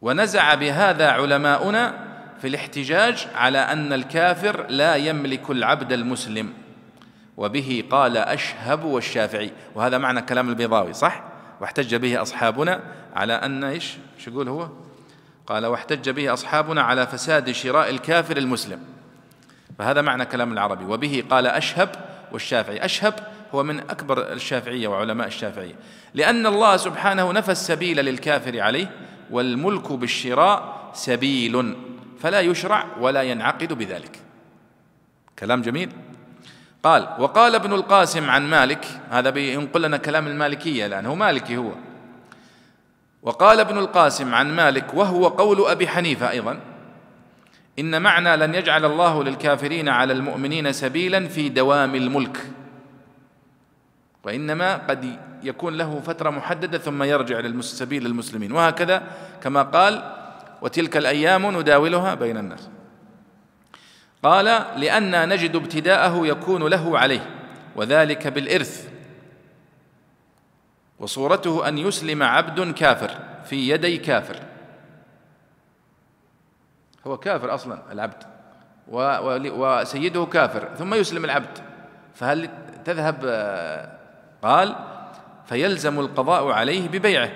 ونزع 0.00 0.54
بهذا 0.54 1.10
علماؤنا 1.10 2.08
في 2.40 2.48
الاحتجاج 2.48 3.26
على 3.34 3.58
أن 3.58 3.92
الكافر 3.92 4.66
لا 4.68 4.96
يملك 4.96 5.50
العبد 5.50 5.92
المسلم. 5.92 6.52
وبه 7.36 7.84
قال 7.90 8.16
أشهب 8.16 8.84
والشافعي. 8.84 9.52
وهذا 9.74 9.98
معنى 9.98 10.22
كلام 10.22 10.48
البيضاوي 10.48 10.92
صح؟ 10.92 11.27
واحتج 11.60 11.94
به 11.94 12.22
أصحابنا 12.22 12.80
على 13.14 13.32
أن 13.32 13.64
إيش؟ 13.64 13.96
شو 14.18 14.30
يقول 14.30 14.48
هو؟ 14.48 14.68
قال 15.46 15.66
واحتج 15.66 16.10
به 16.10 16.32
أصحابنا 16.32 16.82
على 16.82 17.06
فساد 17.06 17.50
شراء 17.50 17.90
الكافر 17.90 18.36
المسلم. 18.36 18.80
فهذا 19.78 20.02
معنى 20.02 20.24
كلام 20.24 20.52
العربي. 20.52 20.84
وبه 20.84 21.24
قال 21.30 21.46
أشهب 21.46 21.90
والشافعي. 22.32 22.84
أشهب 22.84 23.14
هو 23.54 23.62
من 23.62 23.80
أكبر 23.80 24.32
الشافعية 24.32 24.88
وعلماء 24.88 25.26
الشافعية. 25.26 25.74
لأن 26.14 26.46
الله 26.46 26.76
سبحانه 26.76 27.32
نفى 27.32 27.52
السبيل 27.52 27.96
للكافر 27.96 28.60
عليه 28.60 28.90
والملك 29.30 29.92
بالشراء 29.92 30.90
سبيل 30.94 31.76
فلا 32.20 32.40
يشرع 32.40 32.86
ولا 33.00 33.22
ينعقد 33.22 33.72
بذلك. 33.72 34.18
كلام 35.38 35.62
جميل. 35.62 35.92
قال 36.82 37.08
وقال 37.18 37.54
ابن 37.54 37.72
القاسم 37.72 38.30
عن 38.30 38.50
مالك 38.50 38.86
هذا 39.10 39.30
بينقل 39.30 39.82
لنا 39.82 39.96
كلام 39.96 40.26
المالكية 40.26 40.86
الآن 40.86 41.06
هو 41.06 41.14
مالكي 41.14 41.56
هو. 41.56 41.72
وقال 43.22 43.60
ابن 43.60 43.78
القاسم 43.78 44.34
عن 44.34 44.56
مالك 44.56 44.94
وهو 44.94 45.28
قول 45.28 45.70
أبي 45.70 45.88
حنيفة 45.88 46.30
أيضا 46.30 46.60
إن 47.78 48.02
معنى 48.02 48.36
لن 48.36 48.54
يجعل 48.54 48.84
الله 48.84 49.24
للكافرين 49.24 49.88
على 49.88 50.12
المؤمنين 50.12 50.72
سبيلا 50.72 51.28
في 51.28 51.48
دوام 51.48 51.94
الملك. 51.94 52.38
وإنما 54.24 54.76
قد 54.76 55.18
يكون 55.42 55.76
له 55.76 56.00
فترة 56.00 56.30
محددة 56.30 56.78
ثم 56.78 57.02
يرجع 57.02 57.40
للسبيل 57.40 58.04
للمسلمين. 58.04 58.52
وهكذا 58.52 59.02
كما 59.42 59.62
قال 59.62 60.14
وتلك 60.62 60.96
الأيام 60.96 61.58
نداولها 61.60 62.14
بين 62.14 62.36
الناس. 62.36 62.68
قال 64.22 64.44
لأن 64.80 65.28
نجد 65.28 65.56
ابتداءه 65.56 66.26
يكون 66.26 66.66
له 66.66 66.98
عليه 66.98 67.30
وذلك 67.76 68.26
بالإرث. 68.26 68.88
وصورته 70.98 71.68
أن 71.68 71.78
يسلم 71.78 72.22
عبد 72.22 72.74
كافر 72.74 73.18
في 73.44 73.68
يدي 73.68 73.96
كافر. 73.98 74.36
هو 77.06 77.16
كافر 77.16 77.54
أصلا 77.54 77.78
العبد. 77.92 78.24
وسيده 78.88 80.24
كافر 80.24 80.68
ثم 80.78 80.94
يسلم 80.94 81.24
العبد. 81.24 81.58
فهل 82.14 82.50
تذهب 82.84 83.24
قال 84.42 84.76
فيلزم 85.46 86.00
القضاء 86.00 86.48
عليه 86.48 86.88
ببيعه. 86.88 87.30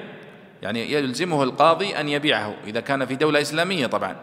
يعني 0.63 0.93
يلزمه 0.93 1.43
القاضي 1.43 2.01
أن 2.01 2.09
يبيعه 2.09 2.55
إذا 2.65 2.81
كان 2.81 3.07
في 3.07 3.17
دولة 3.17 3.41
إسلامية 3.41 3.87
طبعا. 3.87 4.17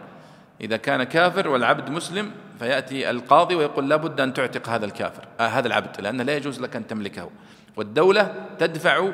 إذا 0.61 0.77
كان 0.77 1.03
كافر 1.03 1.47
والعبد 1.47 1.89
مسلم 1.89 2.31
فيأتي 2.59 3.09
القاضي 3.09 3.55
ويقول 3.55 3.89
لابد 3.89 4.21
أن 4.21 4.33
تعتق 4.33 4.69
هذا 4.69 4.85
الكافر 4.85 5.27
آه 5.39 5.47
هذا 5.47 5.67
العبد 5.67 6.01
لأنه 6.01 6.23
لا 6.23 6.35
يجوز 6.35 6.61
لك 6.61 6.75
أن 6.75 6.87
تملكه. 6.87 7.29
والدولة 7.77 8.35
تدفع 8.59 9.09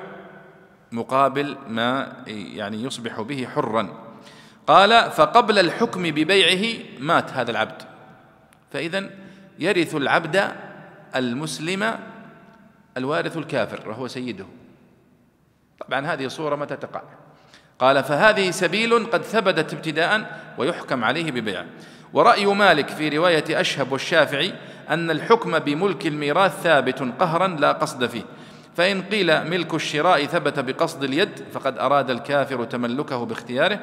مقابل 0.91 1.57
ما 1.67 2.13
يعني 2.27 2.83
يصبح 2.83 3.21
به 3.21 3.47
حرا. 3.55 4.05
قال 4.67 5.11
فقبل 5.11 5.59
الحكم 5.59 6.03
ببيعه 6.03 6.79
مات 6.99 7.31
هذا 7.31 7.51
العبد. 7.51 7.81
فإذا 8.73 9.09
يرث 9.59 9.95
العبد 9.95 10.51
المسلم 11.15 11.99
الوارث 12.97 13.37
الكافر 13.37 13.89
وهو 13.89 14.07
سيده. 14.07 14.45
طبعا 15.79 16.05
هذه 16.05 16.27
صورة 16.27 16.55
متى 16.55 16.75
تقع؟ 16.75 17.01
قال 17.79 18.03
فهذه 18.03 18.51
سبيل 18.51 19.05
قد 19.05 19.21
ثبتت 19.21 19.73
ابتداء 19.73 20.41
ويحكم 20.57 21.03
عليه 21.03 21.31
ببيع 21.31 21.65
ورأي 22.15 22.45
مالك 22.45 22.89
في 22.89 23.09
رواية 23.09 23.43
أشهب 23.49 23.91
والشافعي 23.91 24.53
أن 24.89 25.11
الحكم 25.11 25.59
بملك 25.59 26.07
الميراث 26.07 26.61
ثابت 26.61 27.13
قهرا 27.19 27.47
لا 27.47 27.71
قصد 27.71 28.05
فيه. 28.05 28.23
فإن 28.75 29.01
قيل 29.01 29.49
ملك 29.49 29.73
الشراء 29.73 30.25
ثبت 30.25 30.59
بقصد 30.59 31.03
اليد 31.03 31.29
فقد 31.53 31.79
أراد 31.79 32.09
الكافر 32.09 32.63
تملكه 32.63 33.25
باختياره. 33.25 33.79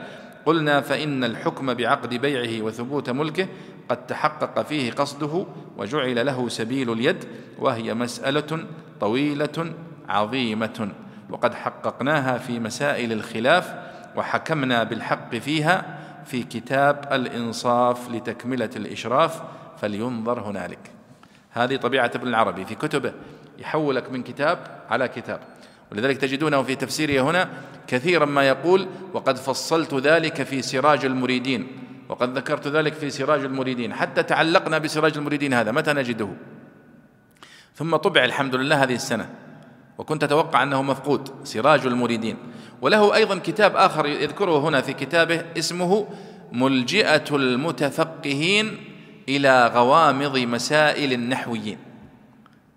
قلنا 0.46 0.80
فإن 0.80 1.24
الحكم 1.24 1.74
بعقد 1.74 2.14
بيعه 2.14 2.64
وثبوت 2.64 3.10
ملكه 3.10 3.48
قد 3.88 4.06
تحقق 4.06 4.62
فيه 4.62 4.92
قصده 4.92 5.46
وجعل 5.76 6.26
له 6.26 6.48
سبيل 6.48 6.92
اليد 6.92 7.24
وهي 7.58 7.94
مسألة 7.94 8.64
طويلة 9.00 9.72
عظيمة. 10.08 10.88
وقد 11.30 11.54
حققناها 11.54 12.38
في 12.38 12.58
مسائل 12.60 13.12
الخلاف 13.12 13.74
وحكمنا 14.16 14.82
بالحق 14.82 15.36
فيها 15.36 16.01
في 16.26 16.42
كتاب 16.42 17.08
الإنصاف 17.12 18.10
لتكملة 18.10 18.70
الإشراف 18.76 19.42
فلينظر 19.80 20.40
هنالك. 20.40 20.90
هذه 21.50 21.76
طبيعة 21.76 22.10
ابن 22.14 22.28
العربي 22.28 22.64
في 22.64 22.74
كتبه 22.74 23.12
يحولك 23.58 24.10
من 24.10 24.22
كتاب 24.22 24.58
على 24.90 25.08
كتاب. 25.08 25.40
ولذلك 25.92 26.16
تجدونه 26.16 26.62
في 26.62 26.74
تفسيره 26.74 27.22
هنا 27.22 27.48
كثيرا 27.86 28.24
ما 28.24 28.48
يقول 28.48 28.88
وقد 29.12 29.36
فصلت 29.36 29.94
ذلك 29.94 30.42
في 30.42 30.62
سراج 30.62 31.04
المريدين 31.04 31.66
وقد 32.08 32.38
ذكرت 32.38 32.68
ذلك 32.68 32.92
في 32.92 33.10
سراج 33.10 33.44
المريدين. 33.44 33.94
حتى 33.94 34.22
تعلقنا 34.22 34.78
بسراج 34.78 35.16
المريدين 35.16 35.54
هذا 35.54 35.72
متى 35.72 35.92
نجده؟ 35.92 36.28
ثم 37.74 37.96
طبع 37.96 38.24
الحمد 38.24 38.54
لله 38.54 38.82
هذه 38.82 38.94
السنة. 38.94 39.30
وكنت 39.98 40.24
أتوقع 40.24 40.62
أنه 40.62 40.82
مفقود 40.82 41.30
سراج 41.44 41.86
المريدين. 41.86 42.36
وله 42.80 43.14
أيضا 43.14 43.38
كتاب 43.38 43.76
آخر 43.76 44.06
يذكره 44.06 44.68
هنا 44.68 44.80
في 44.80 44.92
كتابه 44.92 45.44
اسمه 45.58 46.06
ملجئة 46.52 47.24
المتفقهين 47.36 48.76
إلى 49.28 49.66
غوامض 49.66 50.38
مسائل 50.38 51.12
النحويين. 51.12 51.78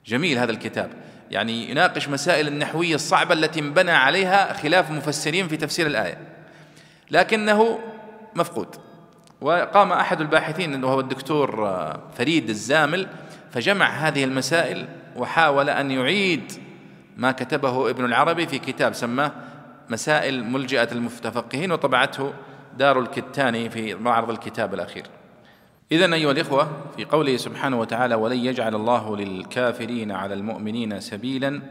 جميل 0.06 0.38
هذا 0.38 0.52
الكتاب. 0.52 0.90
يعني 1.32 1.70
يناقش 1.70 2.10
مسائل 2.10 2.48
النحوية 2.48 2.96
الصعبة 2.96 3.34
التي 3.34 3.60
انبنى 3.60 3.92
عليها 3.92 4.54
خلاف 4.54 4.92
مفسرين 4.92 5.48
في 5.48 5.58
تفسير 5.58 5.88
الآية. 5.88 6.18
لكنه 7.12 7.80
مفقود. 8.36 8.68
وقام 9.42 9.92
أحد 9.92 10.22
الباحثين 10.22 10.84
وهو 10.84 11.00
الدكتور 11.00 11.70
فريد 12.18 12.50
الزامل 12.50 13.08
فجمع 13.52 13.90
هذه 13.90 14.24
المسائل 14.24 14.88
وحاول 15.16 15.70
أن 15.70 15.92
يعيد 15.92 16.52
ما 17.16 17.32
كتبه 17.32 17.90
ابن 17.90 18.06
العربي 18.06 18.48
في 18.48 18.60
كتاب 18.60 18.94
سماه 18.94 19.32
مسائل 19.90 20.44
ملجئة 20.44 20.92
المتفقهين 20.92 21.72
وطبعته 21.72 22.34
دار 22.78 23.00
الكتاني 23.00 23.70
في 23.70 23.96
معرض 23.96 24.30
الكتاب 24.30 24.74
الأخير. 24.74 25.06
إذا 25.92 26.14
أيها 26.14 26.32
الإخوة 26.32 26.72
في 26.98 27.06
قوله 27.06 27.38
سبحانه 27.38 27.80
وتعالى 27.80 28.16
ولن 28.16 28.38
يجعل 28.38 28.76
الله 28.76 29.18
للكافرين 29.18 30.12
على 30.12 30.34
المؤمنين 30.34 31.00
سبيلا. 31.00 31.62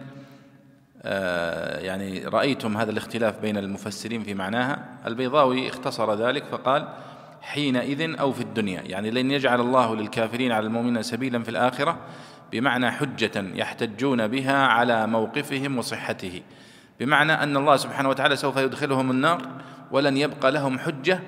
آه 1.03 1.81
يعني 1.81 2.25
رأيتم 2.25 2.77
هذا 2.77 2.91
الاختلاف 2.91 3.39
بين 3.39 3.57
المفسرين 3.57 4.23
في 4.23 4.35
معناها. 4.35 4.85
البيضاوي 5.07 5.69
اختصر 5.69 6.15
ذلك 6.15 6.45
فقال 6.45 6.89
حينئذ 7.43 8.19
أو 8.21 8.33
في 8.33 8.41
الدنيا. 8.41 8.83
يعني 8.83 9.11
لن 9.11 9.31
يجعل 9.31 9.61
الله 9.61 9.97
للكافرين 9.97 10.53
على 10.53 10.67
المؤمنين 10.67 11.03
سبيلا 11.03 11.43
في 11.43 11.49
الآخرة. 11.49 11.99
بمعنى 12.55 12.91
حجة 12.91 13.45
يحتجون 13.55 14.29
بها 14.29 14.67
على 14.67 15.07
موقفهم 15.07 15.79
وصحته. 15.79 16.43
بمعنى 17.01 17.33
أن 17.33 17.57
الله 17.57 17.77
سبحانه 17.77 18.09
وتعالى 18.09 18.37
سوف 18.37 18.57
يدخلهم 18.57 19.11
النار 19.11 19.43
ولن 19.91 20.17
يبقى 20.17 20.53
لهم 20.53 20.79
حجة 20.79 21.21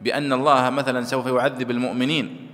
بأن 0.00 0.32
الله 0.32 0.70
مثلا 0.70 1.04
سوف 1.04 1.26
يعذب 1.26 1.70
المؤمنين 1.70 2.48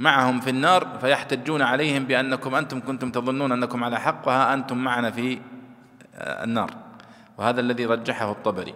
معهم 0.00 0.40
في 0.40 0.50
النار 0.50 0.98
فيحتجون 1.00 1.62
عليهم 1.62 2.04
بأنكم 2.04 2.54
أنتم 2.54 2.80
كنتم 2.80 3.10
تظنون 3.10 3.52
أنكم 3.52 3.84
على 3.84 4.00
حق 4.00 4.28
وها 4.28 4.54
أنتم 4.54 4.78
معنا 4.78 5.10
في 5.10 5.38
آه، 6.16 6.44
النار. 6.44 6.70
وهذا 7.38 7.60
الذي 7.60 7.86
رجحه 7.86 8.32
الطبري. 8.32 8.74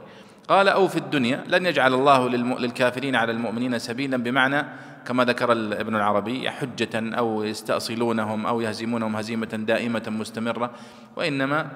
قال 0.48 0.68
أو 0.68 0.88
في 0.88 0.96
الدنيا 0.96 1.44
لن 1.48 1.66
يجعل 1.66 1.94
الله 1.94 2.28
للكافرين 2.58 3.16
على 3.16 3.32
المؤمنين 3.32 3.78
سبيلا 3.78 4.16
بمعنى 4.16 4.66
كما 5.06 5.24
ذكر 5.24 5.52
ابن 5.52 5.96
العربي 5.96 6.50
حجة 6.50 7.16
أو 7.18 7.44
يستأصلونهم 7.44 8.46
أو 8.46 8.60
يهزمونهم 8.60 9.16
هزيمة 9.16 9.46
دائمة 9.46 10.02
مستمرة 10.06 10.70
وإنما 11.16 11.70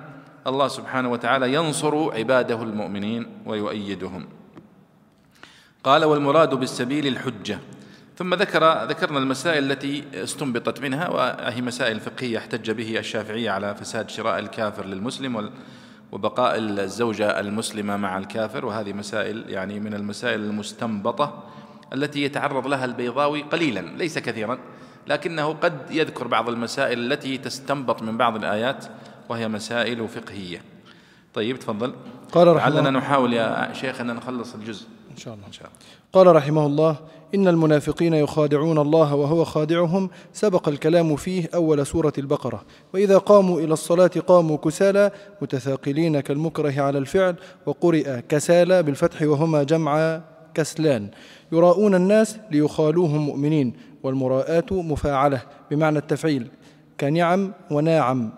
الله 0.46 0.68
سبحانه 0.68 1.10
وتعالى 1.10 1.54
ينصر 1.54 2.14
عباده 2.14 2.62
المؤمنين 2.62 3.26
ويؤيدهم. 3.46 4.26
قال 5.84 6.04
والمراد 6.04 6.54
بالسبيل 6.54 7.06
الحجة. 7.06 7.58
ثم 8.16 8.34
ذكر 8.34 8.84
ذكرنا 8.84 9.18
المسائل 9.18 9.72
التي 9.72 10.04
استنبطت 10.14 10.80
منها 10.80 11.08
وهي 11.08 11.62
مسائل 11.62 12.00
فقهية 12.00 12.38
احتج 12.38 12.70
به 12.70 12.98
الشافعية 12.98 13.50
على 13.50 13.74
فساد 13.74 14.10
شراء 14.10 14.38
الكافر 14.38 14.84
للمسلم 14.84 15.50
وبقاء 16.12 16.58
الزوجة 16.58 17.40
المسلمة 17.40 17.96
مع 17.96 18.18
الكافر 18.18 18.66
وهذه 18.66 18.92
مسائل 18.92 19.44
يعني 19.48 19.80
من 19.80 19.94
المسائل 19.94 20.40
المستنبطة 20.40 21.42
التي 21.94 22.22
يتعرض 22.22 22.66
لها 22.66 22.84
البيضاوي 22.84 23.42
قليلا 23.42 23.80
ليس 23.80 24.18
كثيرا 24.18 24.58
لكنه 25.06 25.52
قد 25.52 25.90
يذكر 25.90 26.26
بعض 26.26 26.48
المسائل 26.48 27.12
التي 27.12 27.38
تستنبط 27.38 28.02
من 28.02 28.18
بعض 28.18 28.36
الآيات 28.36 28.84
وهي 29.28 29.48
مسائل 29.48 30.08
فقهية. 30.08 30.62
طيب 31.34 31.58
تفضل. 31.58 31.94
قال 32.32 32.56
رحمه 32.56 32.74
لعلنا 32.74 32.90
نحاول 32.90 33.32
يا 33.32 33.72
شيخ 33.72 34.00
أن 34.00 34.06
نخلص 34.06 34.54
الجزء. 34.54 34.86
إن 35.10 35.16
شاء 35.16 35.34
الله. 35.34 35.46
إن 35.46 35.52
شاء 35.52 35.66
الله. 35.66 35.78
قال 36.12 36.36
رحمه 36.36 36.66
الله 36.66 36.96
إن 37.34 37.48
المنافقين 37.48 38.14
يخادعون 38.14 38.78
الله 38.78 39.14
وهو 39.14 39.44
خادعهم 39.44 40.10
سبق 40.32 40.68
الكلام 40.68 41.16
فيه 41.16 41.48
أول 41.54 41.86
سورة 41.86 42.12
البقرة. 42.18 42.62
وإذا 42.94 43.18
قاموا 43.18 43.60
إلى 43.60 43.72
الصلاة 43.72 44.10
قاموا 44.26 44.56
كسالى 44.56 45.10
متثاقلين 45.42 46.20
كالمكره 46.20 46.82
على 46.82 46.98
الفعل 46.98 47.36
وقرئ 47.66 48.20
كسالى 48.28 48.82
بالفتح 48.82 49.22
وهما 49.22 49.62
جمع 49.62 50.20
كسلان. 50.54 51.10
يراؤون 51.52 51.94
الناس 51.94 52.38
ليخالوهم 52.50 53.26
مؤمنين 53.26 53.72
والمراءة 54.02 54.74
مفاعلة 54.74 55.42
بمعنى 55.70 55.98
التفعيل 55.98 56.48
كنعم 57.00 57.52
وناعم. 57.70 58.30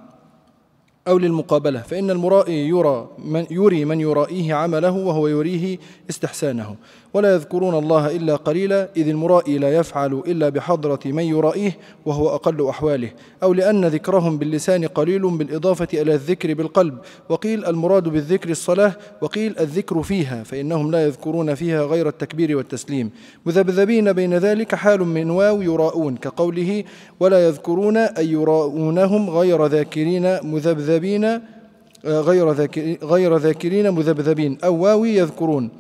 أو 1.09 1.19
للمقابلة 1.19 1.81
فإن 1.81 2.11
المرائي 2.11 2.69
يرى 2.69 3.11
من 3.19 3.47
يري 3.51 3.85
من 3.85 4.01
يرائيه 4.01 4.55
عمله 4.55 4.91
وهو 4.91 5.29
يريه 5.29 5.79
استحسانه. 6.11 6.77
ولا 7.15 7.35
يذكرون 7.35 7.75
الله 7.75 8.17
إلا 8.17 8.37
قليلا 8.37 8.89
إذ 8.97 9.09
المرائي 9.09 9.59
لا 9.59 9.77
يفعل 9.77 10.13
إلا 10.27 10.49
بحضرة 10.49 11.01
من 11.05 11.23
يرائيه 11.23 11.77
وهو 12.07 12.29
أقل 12.29 12.69
أحواله. 12.69 13.11
أو 13.43 13.53
لأن 13.53 13.85
ذكرهم 13.85 14.39
باللسان 14.39 14.85
قليل 14.85 15.31
بالإضافة 15.31 15.89
إلى 15.95 16.15
الذكر 16.15 16.55
بالقلب. 16.55 16.99
وقيل 17.29 17.65
المراد 17.65 18.09
بالذكر 18.09 18.51
الصلاة 18.51 18.93
وقيل 19.21 19.55
الذكر 19.61 20.03
فيها 20.03 20.43
فإنهم 20.43 20.91
لا 20.91 21.07
يذكرون 21.07 21.55
فيها 21.55 21.83
غير 21.85 22.09
التكبير 22.09 22.57
والتسليم. 22.57 23.11
مذبذبين 23.47 24.13
بين 24.13 24.35
ذلك 24.35 24.75
حال 24.75 25.01
من 25.01 25.31
واو 25.31 25.63
يراؤون 25.63 26.17
كقوله 26.17 26.85
ولا 27.21 27.47
يذكرون 27.47 27.97
أي 27.97 28.33
يراؤونهم 28.33 29.31
غير 29.31 29.67
ذاكرين 29.67 30.39
مذبذبين 30.43 31.41
غير 32.05 32.53
ذاكرين, 32.53 32.99
غير 33.03 33.37
ذاكرين 33.37 33.91
مذبذبين 33.91 34.59
أو 34.65 34.83
واوي 34.83 35.17
يذكرون. 35.17 35.71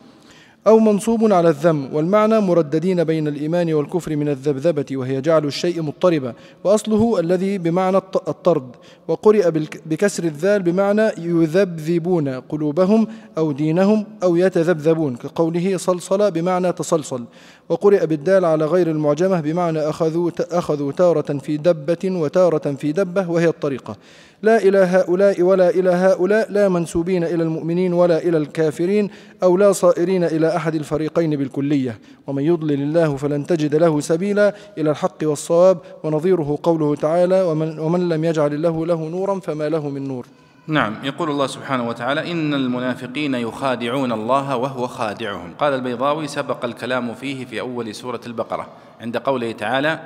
أو 0.66 0.78
منصوب 0.78 1.32
على 1.32 1.48
الذم 1.48 1.88
والمعنى 1.92 2.40
مرددين 2.40 3.04
بين 3.04 3.28
الإيمان 3.28 3.74
والكفر 3.74 4.16
من 4.16 4.28
الذبذبة 4.28 4.96
وهي 4.96 5.20
جعل 5.20 5.44
الشيء 5.44 5.82
مضطربا 5.82 6.34
وأصله 6.64 7.20
الذي 7.20 7.58
بمعنى 7.58 7.96
الطرد 7.96 8.76
وقرئ 9.08 9.50
بكسر 9.86 10.24
الذال 10.24 10.62
بمعنى 10.62 11.02
يذبذبون 11.18 12.28
قلوبهم 12.28 13.06
أو 13.38 13.52
دينهم 13.52 14.06
أو 14.22 14.36
يتذبذبون 14.36 15.16
كقوله 15.16 15.76
صلصل 15.76 16.30
بمعنى 16.30 16.72
تصلصل 16.72 17.24
وقرئ 17.68 18.06
بالدال 18.06 18.44
على 18.44 18.64
غير 18.66 18.90
المعجمة 18.90 19.40
بمعنى 19.40 19.78
أخذوا 19.78 20.30
أخذوا 20.40 20.92
تارة 20.92 21.38
في 21.38 21.56
دبة 21.56 21.98
وتارة 22.04 22.72
في 22.72 22.92
دبة 22.92 23.30
وهي 23.30 23.48
الطريقة. 23.48 23.96
لا 24.42 24.56
إلى 24.56 24.78
هؤلاء 24.78 25.42
ولا 25.42 25.70
إلى 25.70 25.90
هؤلاء 25.90 26.52
لا 26.52 26.68
منسوبين 26.68 27.24
إلى 27.24 27.42
المؤمنين 27.42 27.92
ولا 27.92 28.18
إلى 28.18 28.36
الكافرين 28.38 29.10
أو 29.42 29.56
لا 29.56 29.72
صائرين 29.72 30.24
إلى 30.24 30.56
أحد 30.56 30.74
الفريقين 30.74 31.36
بالكلية. 31.36 31.98
ومن 32.26 32.42
يضلل 32.42 32.82
الله 32.82 33.16
فلن 33.16 33.46
تجد 33.46 33.74
له 33.74 34.00
سبيلا 34.00 34.54
إلى 34.78 34.90
الحق 34.90 35.18
والصواب. 35.22 35.78
ونظيره 36.04 36.58
قوله 36.62 36.94
تعالى 36.94 37.42
ومن, 37.42 37.78
ومن 37.78 38.08
لم 38.08 38.24
يجعل 38.24 38.54
الله 38.54 38.86
له 38.86 39.08
نورا 39.08 39.40
فما 39.40 39.68
له 39.68 39.88
من 39.88 40.08
نور. 40.08 40.26
نعم 40.66 40.94
يقول 41.04 41.30
الله 41.30 41.46
سبحانه 41.46 41.88
وتعالى 41.88 42.32
إن 42.32 42.54
المنافقين 42.54 43.34
يخادعون 43.34 44.12
الله 44.12 44.56
وهو 44.56 44.86
خادعهم. 44.86 45.54
قال 45.58 45.74
البيضاوي 45.74 46.26
سبق 46.26 46.64
الكلام 46.64 47.14
فيه 47.14 47.44
في 47.44 47.60
أول 47.60 47.94
سورة 47.94 48.20
البقرة. 48.26 48.66
عند 49.00 49.16
قوله 49.16 49.52
تعالى 49.52 50.00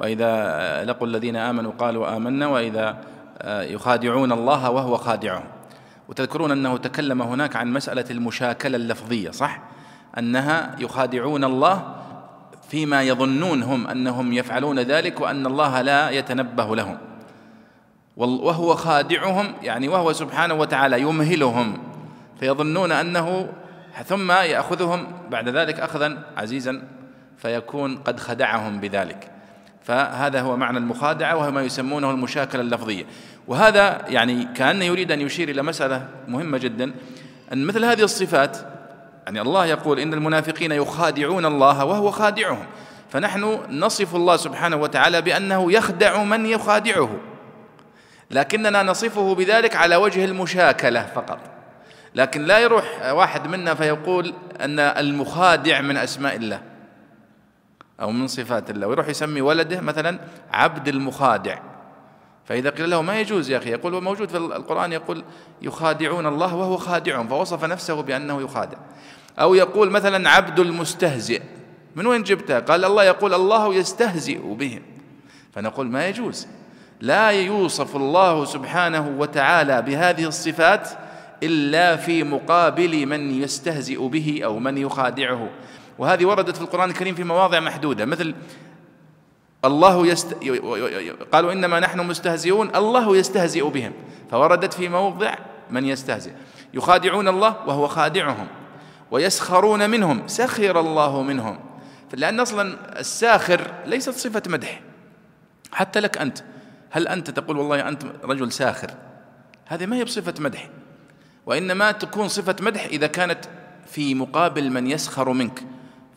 وإذا 0.00 0.84
لقوا 0.84 1.06
الذين 1.06 1.36
آمنوا 1.36 1.72
قالوا 1.78 2.16
آمنا 2.16 2.46
وإذا 2.46 2.96
يخادعون 3.44 4.32
الله 4.32 4.70
وهو 4.70 4.96
خادعهم. 4.96 5.44
وتذكرون 6.08 6.50
أنه 6.50 6.76
تكلم 6.76 7.22
هناك 7.22 7.56
عن 7.56 7.72
مسألة 7.72 8.04
المشاكلة 8.10 8.76
اللفظية 8.76 9.30
صح؟ 9.30 9.60
أنها 10.18 10.76
يخادعون 10.78 11.44
الله 11.44 11.94
فيما 12.68 13.02
يظنون 13.02 13.62
هم 13.62 13.86
أنهم 13.86 14.32
يفعلون 14.32 14.78
ذلك 14.78 15.20
وأن 15.20 15.46
الله 15.46 15.82
لا 15.82 16.10
يتنبه 16.10 16.76
لهم. 16.76 16.98
وهو 18.16 18.74
خادعهم 18.74 19.54
يعني 19.62 19.88
وهو 19.88 20.12
سبحانه 20.12 20.54
وتعالى 20.54 21.00
يمهلهم 21.00 21.78
فيظنون 22.40 22.92
أنه 22.92 23.48
ثم 24.04 24.32
يأخذهم 24.32 25.06
بعد 25.30 25.48
ذلك 25.48 25.80
أخذا 25.80 26.24
عزيزا 26.36 26.82
فيكون 27.38 27.96
قد 27.96 28.20
خدعهم 28.20 28.80
بذلك. 28.80 29.37
فهذا 29.88 30.40
هو 30.40 30.56
معنى 30.56 30.78
المخادعة 30.78 31.36
وهو 31.36 31.50
ما 31.50 31.62
يسمونه 31.62 32.10
المشاكلة 32.10 32.60
اللفظية. 32.60 33.04
وهذا 33.46 34.04
يعني 34.08 34.48
كأنه 34.56 34.84
يريد 34.84 35.12
أن 35.12 35.20
يشير 35.20 35.48
إلى 35.48 35.62
مسألة 35.62 36.08
مهمة 36.28 36.58
جدا 36.58 36.94
أن 37.52 37.66
مثل 37.66 37.84
هذه 37.84 38.02
الصفات 38.02 38.58
يعني 39.26 39.40
الله 39.40 39.66
يقول 39.66 39.98
إن 40.00 40.14
المنافقين 40.14 40.72
يخادعون 40.72 41.46
الله 41.46 41.84
وهو 41.84 42.10
خادعهم. 42.10 42.66
فنحن 43.10 43.58
نصف 43.70 44.14
الله 44.14 44.36
سبحانه 44.36 44.76
وتعالى 44.76 45.22
بأنه 45.22 45.72
يخدع 45.72 46.22
من 46.22 46.46
يخادعه. 46.46 47.10
لكننا 48.30 48.82
نصفه 48.82 49.34
بذلك 49.34 49.76
على 49.76 49.96
وجه 49.96 50.24
المشاكلة 50.24 51.06
فقط. 51.14 51.38
لكن 52.14 52.44
لا 52.44 52.58
يروح 52.58 52.84
واحد 53.10 53.46
منا 53.46 53.74
فيقول 53.74 54.34
أن 54.60 54.80
المخادع 54.80 55.80
من 55.80 55.96
أسماء 55.96 56.36
الله. 56.36 56.60
أو 58.00 58.10
من 58.10 58.26
صفات 58.26 58.70
الله. 58.70 58.86
ويروح 58.86 59.08
يسمي 59.08 59.40
ولده 59.40 59.80
مثلا 59.80 60.18
عبد 60.52 60.88
المخادع. 60.88 61.58
فإذا 62.44 62.70
قيل 62.70 62.90
له 62.90 63.02
ما 63.02 63.20
يجوز 63.20 63.50
يا 63.50 63.58
أخي؟ 63.58 63.70
يقول 63.70 63.94
هو 63.94 64.00
موجود 64.00 64.28
في 64.28 64.36
القرآن 64.36 64.92
يقول 64.92 65.24
يخادعون 65.62 66.26
الله 66.26 66.54
وهو 66.54 66.76
خادعهم 66.76 67.28
فوصف 67.28 67.64
نفسه 67.64 68.02
بأنه 68.02 68.42
يخادع. 68.42 68.78
أو 69.38 69.54
يقول 69.54 69.90
مثلا 69.90 70.30
عبد 70.30 70.58
المستهزئ. 70.58 71.42
من 71.96 72.06
وين 72.06 72.22
جبتها 72.22 72.60
قال 72.60 72.84
الله 72.84 73.04
يقول 73.04 73.34
الله 73.34 73.74
يستهزئ 73.74 74.38
بهم. 74.38 74.82
فنقول 75.52 75.86
ما 75.86 76.08
يجوز. 76.08 76.46
لا 77.00 77.30
يوصف 77.30 77.96
الله 77.96 78.44
سبحانه 78.44 79.14
وتعالى 79.18 79.82
بهذه 79.82 80.24
الصفات 80.24 80.88
إلا 81.42 81.96
في 81.96 82.24
مقابل 82.24 83.06
من 83.06 83.42
يستهزئ 83.42 84.08
به 84.08 84.40
أو 84.44 84.58
من 84.58 84.78
يخادعه. 84.78 85.48
وهذه 85.98 86.24
وردت 86.24 86.56
في 86.56 86.62
القرآن 86.62 86.90
الكريم 86.90 87.14
في 87.14 87.24
مواضع 87.24 87.60
محدودة 87.60 88.04
مثل 88.04 88.34
الله 89.64 90.06
يست... 90.06 90.34
قالوا 91.32 91.52
إنما 91.52 91.80
نحن 91.80 92.00
مستهزئون 92.00 92.76
الله 92.76 93.16
يستهزئ 93.16 93.68
بهم. 93.70 93.92
فوردت 94.30 94.74
في 94.74 94.88
موضع 94.88 95.34
من 95.70 95.84
يستهزئ. 95.84 96.30
يخادعون 96.74 97.28
الله 97.28 97.56
وهو 97.66 97.88
خادعهم 97.88 98.46
ويسخرون 99.10 99.90
منهم 99.90 100.28
سخر 100.28 100.80
الله 100.80 101.22
منهم. 101.22 101.58
لأن 102.12 102.40
أصلا 102.40 102.76
الساخر 103.00 103.60
ليست 103.86 104.10
صفة 104.10 104.42
مدح. 104.46 104.80
حتى 105.72 106.00
لك 106.00 106.18
أنت 106.18 106.38
هل 106.90 107.08
أنت 107.08 107.30
تقول 107.30 107.58
والله 107.58 107.88
أنت 107.88 108.02
رجل 108.24 108.52
ساخر؟ 108.52 108.90
هذه 109.66 109.86
ما 109.86 109.96
هي 109.96 110.04
بصفة 110.04 110.34
مدح. 110.38 110.68
وإنما 111.46 111.92
تكون 111.92 112.28
صفة 112.28 112.56
مدح 112.60 112.84
إذا 112.84 113.06
كانت 113.06 113.44
في 113.86 114.14
مقابل 114.14 114.70
من 114.70 114.86
يسخر 114.86 115.32
منك. 115.32 115.62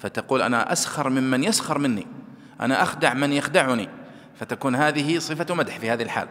فتقول 0.01 0.41
أنا 0.41 0.71
أسخر 0.71 1.09
ممن 1.09 1.43
يسخر 1.43 1.77
مني 1.77 2.07
أنا 2.61 2.83
أخدع 2.83 3.13
من 3.13 3.33
يخدعني. 3.33 3.89
فتكون 4.39 4.75
هذه 4.75 5.19
صفة 5.19 5.55
مدح 5.55 5.79
في 5.79 5.89
هذه 5.89 6.03
الحال. 6.03 6.27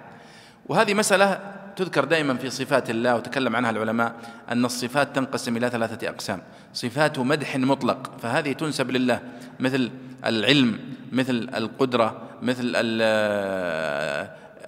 وهذه 0.66 0.94
مسألة 0.94 1.40
تذكر 1.76 2.04
دائما 2.04 2.36
في 2.36 2.50
صفات 2.50 2.90
الله 2.90 3.16
وتكلم 3.16 3.56
عنها 3.56 3.70
العلماء 3.70 4.14
أن 4.50 4.64
الصفات 4.64 5.16
تنقسم 5.16 5.56
إلى 5.56 5.70
ثلاثة 5.70 6.08
أقسام. 6.08 6.42
صفات 6.74 7.18
مدح 7.18 7.56
مطلق 7.56 8.12
فهذه 8.22 8.52
تنسب 8.52 8.90
لله 8.90 9.20
مثل 9.60 9.90
العلم 10.24 10.78
مثل 11.12 11.48
القدرة 11.54 12.22
مثل 12.42 12.72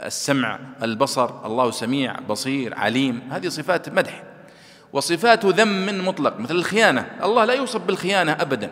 السمع 0.06 0.58
البصر 0.82 1.46
الله 1.46 1.70
سميع 1.70 2.20
بصير 2.20 2.74
عليم. 2.74 3.22
هذه 3.30 3.48
صفات 3.48 3.88
مدح. 3.88 4.22
وصفات 4.92 5.46
ذم 5.46 6.08
مطلق 6.08 6.38
مثل 6.38 6.54
الخيانة. 6.54 7.06
الله 7.22 7.44
لا 7.44 7.54
يوصف 7.54 7.80
بالخيانة 7.80 8.32
أبدا. 8.32 8.70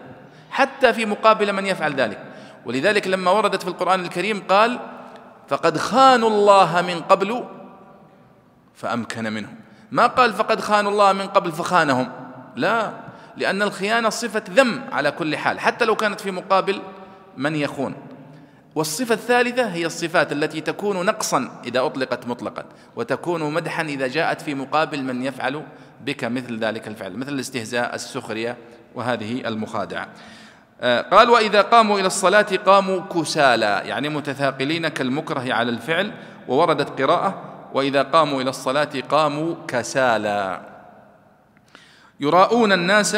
حتى 0.50 0.92
في 0.92 1.06
مقابل 1.06 1.52
من 1.52 1.66
يفعل 1.66 1.94
ذلك. 1.94 2.24
ولذلك 2.66 3.08
لما 3.08 3.30
وردت 3.30 3.62
في 3.62 3.68
القرآن 3.68 4.00
الكريم 4.00 4.42
قال 4.48 4.78
فقد 5.48 5.78
خانوا 5.78 6.30
الله 6.30 6.82
من 6.82 7.00
قبل 7.00 7.44
فأمكن 8.74 9.32
منهم. 9.32 9.54
ما 9.90 10.06
قال 10.06 10.32
فقد 10.32 10.60
خانوا 10.60 10.90
الله 10.90 11.12
من 11.12 11.26
قبل 11.26 11.52
فخانهم 11.52 12.12
لا 12.56 12.90
لأن 13.36 13.62
الخيانة 13.62 14.08
صفة 14.08 14.42
ذم 14.50 14.84
على 14.92 15.10
كل 15.10 15.36
حال 15.36 15.60
حتى 15.60 15.84
لو 15.84 15.96
كانت 15.96 16.20
في 16.20 16.30
مقابل 16.30 16.82
من 17.36 17.56
يخون. 17.56 17.94
والصفة 18.74 19.14
الثالثة 19.14 19.66
هي 19.66 19.86
الصفات 19.86 20.32
التي 20.32 20.60
تكون 20.60 21.06
نقصا 21.06 21.62
إذا 21.64 21.80
أطلقت 21.80 22.26
مطلقا 22.26 22.64
وتكون 22.96 23.52
مدحا 23.52 23.82
إذا 23.82 24.06
جاءت 24.06 24.40
في 24.40 24.54
مقابل 24.54 25.02
من 25.02 25.22
يفعل 25.22 25.62
بك 26.04 26.24
مثل 26.24 26.58
ذلك 26.58 26.88
الفعل 26.88 27.16
مثل 27.16 27.32
الاستهزاء 27.32 27.94
السخرية 27.94 28.56
وهذه 28.94 29.48
المخادعة. 29.48 30.08
قال 30.82 31.30
وإذا 31.30 31.62
قاموا 31.62 31.98
إلى 31.98 32.06
الصلاة 32.06 32.56
قاموا 32.66 33.00
كسالى 33.00 33.82
يعني 33.84 34.08
متثاقلين 34.08 34.88
كالمكره 34.88 35.54
على 35.54 35.70
الفعل 35.70 36.12
ووردت 36.48 37.00
قراءة 37.00 37.42
وإذا 37.74 38.02
قاموا 38.02 38.42
إلى 38.42 38.50
الصلاة 38.50 38.90
قاموا 39.08 39.54
كسالى 39.68 40.60
يراءون 42.20 42.72
الناس 42.72 43.16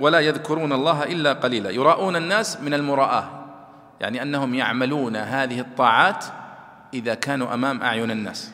ولا 0.00 0.20
يذكرون 0.20 0.72
الله 0.72 1.02
إلا 1.02 1.32
قليلا. 1.32 1.70
يراءون 1.70 2.16
الناس 2.16 2.60
من 2.60 2.74
المراءة 2.74 3.46
يعني 4.00 4.22
أنهم 4.22 4.54
يعملون 4.54 5.16
هذه 5.16 5.60
الطاعات 5.60 6.24
إذا 6.94 7.14
كانوا 7.14 7.54
أمام 7.54 7.82
أعين 7.82 8.10
الناس 8.10 8.50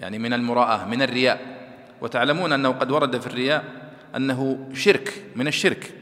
يعني 0.00 0.18
من 0.18 0.32
المراءة 0.32 0.84
من 0.84 1.02
الرياء. 1.02 1.58
وتعلمون 2.00 2.52
أنه 2.52 2.68
قد 2.68 2.90
ورد 2.90 3.20
في 3.20 3.26
الرياء 3.26 3.64
أنه 4.16 4.68
شرك 4.74 5.24
من 5.36 5.46
الشرك. 5.46 5.94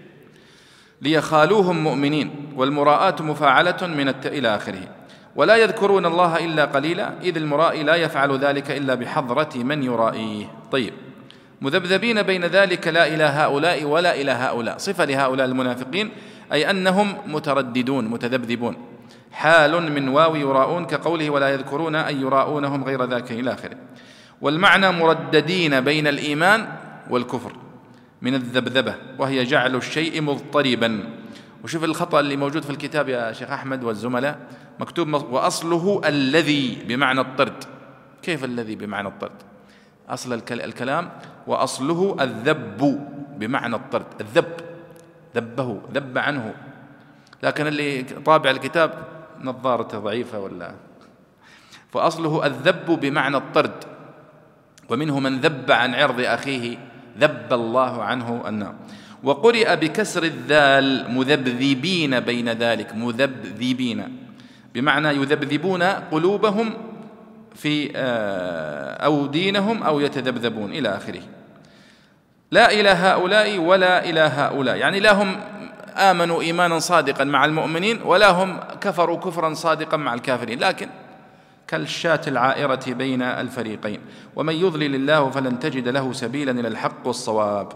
ليخالوهم 1.02 1.84
مؤمنين 1.84 2.30
والمراءة 2.56 3.22
مفاعلة 3.22 3.86
من 3.86 4.08
الت... 4.08 4.26
إلى 4.26 4.56
آخره. 4.56 4.82
ولا 5.36 5.56
يذكرون 5.56 6.06
الله 6.06 6.44
إلا 6.44 6.64
قليلا 6.64 7.12
إذ 7.22 7.36
المرائي 7.36 7.82
لا 7.82 7.94
يفعل 7.94 8.38
ذلك 8.38 8.70
إلا 8.70 8.94
بحضرة 8.94 9.50
من 9.56 9.82
يرائيه. 9.82 10.46
طيب. 10.72 10.92
مذبذبين 11.60 12.22
بين 12.22 12.44
ذلك 12.44 12.88
لا 12.88 13.06
إلى 13.06 13.24
هؤلاء 13.24 13.84
ولا 13.84 14.14
إلى 14.14 14.30
هؤلاء. 14.30 14.78
صفة 14.78 15.04
لهؤلاء 15.04 15.46
المنافقين 15.46 16.10
أي 16.52 16.70
أنهم 16.70 17.14
مترددون 17.26 18.08
متذبذبون. 18.08 18.76
حال 19.32 19.92
من 19.92 20.08
واو 20.08 20.36
يراءون 20.36 20.86
كقوله 20.86 21.30
ولا 21.30 21.48
يذكرون 21.48 21.94
أي 21.94 22.16
يراءونهم 22.20 22.84
غير 22.84 23.04
ذاك 23.04 23.32
إلى 23.32 23.52
آخره. 23.52 23.76
والمعنى 24.40 24.92
مرددين 24.92 25.80
بين 25.80 26.06
الإيمان 26.06 26.66
والكفر. 27.10 27.52
من 28.22 28.34
الذبذبة 28.34 28.94
وهي 29.18 29.44
جعل 29.44 29.76
الشيء 29.76 30.22
مضطربا. 30.22 31.10
وشوف 31.64 31.84
الخطأ 31.84 32.20
اللي 32.20 32.36
موجود 32.36 32.62
في 32.62 32.70
الكتاب 32.70 33.08
يا 33.08 33.32
شيخ 33.32 33.50
أحمد 33.50 33.84
والزملاء 33.84 34.38
مكتوب 34.80 35.08
وأصله 35.08 36.00
الذي 36.04 36.84
بمعنى 36.88 37.20
الطرد. 37.20 37.64
كيف 38.22 38.44
الذي 38.44 38.74
بمعنى 38.74 39.08
الطرد؟ 39.08 39.42
أصل 40.08 40.32
الكلام 40.50 41.10
وأصله 41.46 42.16
الذب 42.20 43.00
بمعنى 43.38 43.76
الطرد. 43.76 44.06
الذب 44.20 44.54
ذبه 45.36 45.80
ذب 45.94 46.18
عنه. 46.18 46.54
لكن 47.42 47.66
اللي 47.66 48.02
طابع 48.02 48.50
الكتاب 48.50 49.04
نظارته 49.40 49.98
ضعيفة 49.98 50.38
ولا؟ 50.38 50.72
فأصله 51.92 52.46
الذب 52.46 53.00
بمعنى 53.00 53.36
الطرد. 53.36 53.84
ومنه 54.88 55.20
من 55.20 55.40
ذب 55.40 55.72
عن 55.72 55.94
عرض 55.94 56.20
أخيه. 56.20 56.78
ذب 57.20 57.52
الله 57.52 58.02
عنه 58.02 58.44
النار. 58.48 58.74
وقرئ 59.22 59.76
بكسر 59.76 60.22
الذال 60.22 61.14
مذبذبين 61.14 62.20
بين 62.20 62.48
ذلك 62.48 62.94
مذبذبين. 62.94 64.18
بمعنى 64.74 65.08
يذبذبون 65.08 65.82
قلوبهم 65.82 66.74
في 67.54 67.92
آه، 67.96 69.04
أو 69.04 69.26
دينهم 69.26 69.82
أو 69.82 70.00
يتذبذبون 70.00 70.72
إلى 70.72 70.88
آخره. 70.88 71.22
لا 72.50 72.72
إلى 72.72 72.88
هؤلاء 72.88 73.58
ولا 73.58 74.04
إلى 74.04 74.20
هؤلاء. 74.20 74.76
يعني 74.76 75.00
لا 75.00 75.12
هم 75.22 75.36
آمنوا 75.96 76.42
إيمانا 76.42 76.78
صادقا 76.78 77.24
مع 77.24 77.44
المؤمنين 77.44 78.02
ولا 78.02 78.30
هم 78.30 78.60
كفروا 78.80 79.18
كفرا 79.18 79.54
صادقا 79.54 79.96
مع 79.96 80.14
الكافرين. 80.14 80.58
لكن 80.58 80.88
كالشاة 81.68 82.20
العائرة 82.26 82.84
بين 82.86 83.22
الفريقين. 83.22 84.00
ومن 84.36 84.54
يضلل 84.54 84.94
الله 84.94 85.30
فلن 85.30 85.58
تجد 85.58 85.88
له 85.88 86.12
سبيلا 86.12 86.50
إلى 86.50 86.68
الحق 86.68 87.06
والصواب. 87.06 87.72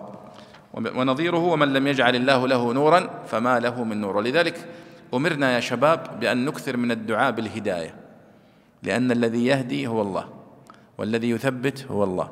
ونظيره 0.74 1.38
ومن 1.38 1.72
لم 1.72 1.86
يجعل 1.86 2.16
الله 2.16 2.48
له 2.48 2.72
نورا 2.72 3.10
فما 3.26 3.60
له 3.60 3.84
من 3.84 4.00
نور. 4.00 4.16
ولذلك 4.16 4.68
أمرنا 5.14 5.54
يا 5.54 5.60
شباب 5.60 6.20
بأن 6.20 6.44
نكثر 6.44 6.76
من 6.76 6.90
الدعاء 6.90 7.30
بالهداية. 7.30 7.94
لأن 8.82 9.10
الذي 9.10 9.46
يهدي 9.46 9.86
هو 9.86 10.02
الله 10.02 10.28
والذي 10.98 11.30
يثبت 11.30 11.86
هو 11.90 12.04
الله. 12.04 12.30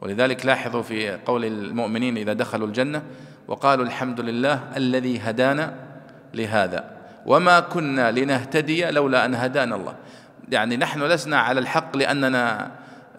ولذلك 0.00 0.46
لاحظوا 0.46 0.82
في 0.82 1.10
قول 1.10 1.44
المؤمنين 1.44 2.18
إذا 2.18 2.32
دخلوا 2.32 2.66
الجنة 2.66 3.02
وقالوا 3.48 3.84
الحمد 3.84 4.20
لله 4.20 4.60
الذي 4.76 5.18
هدانا 5.18 5.74
لهذا. 6.34 6.98
وما 7.26 7.60
كنا 7.60 8.12
لنهتدي 8.12 8.90
لولا 8.90 9.24
أن 9.24 9.34
هدانا 9.34 9.76
الله. 9.76 9.94
يعني 10.50 10.76
نحن 10.76 11.02
لسنا 11.02 11.38
على 11.38 11.60
الحق 11.60 11.96
لأننا 11.96 12.70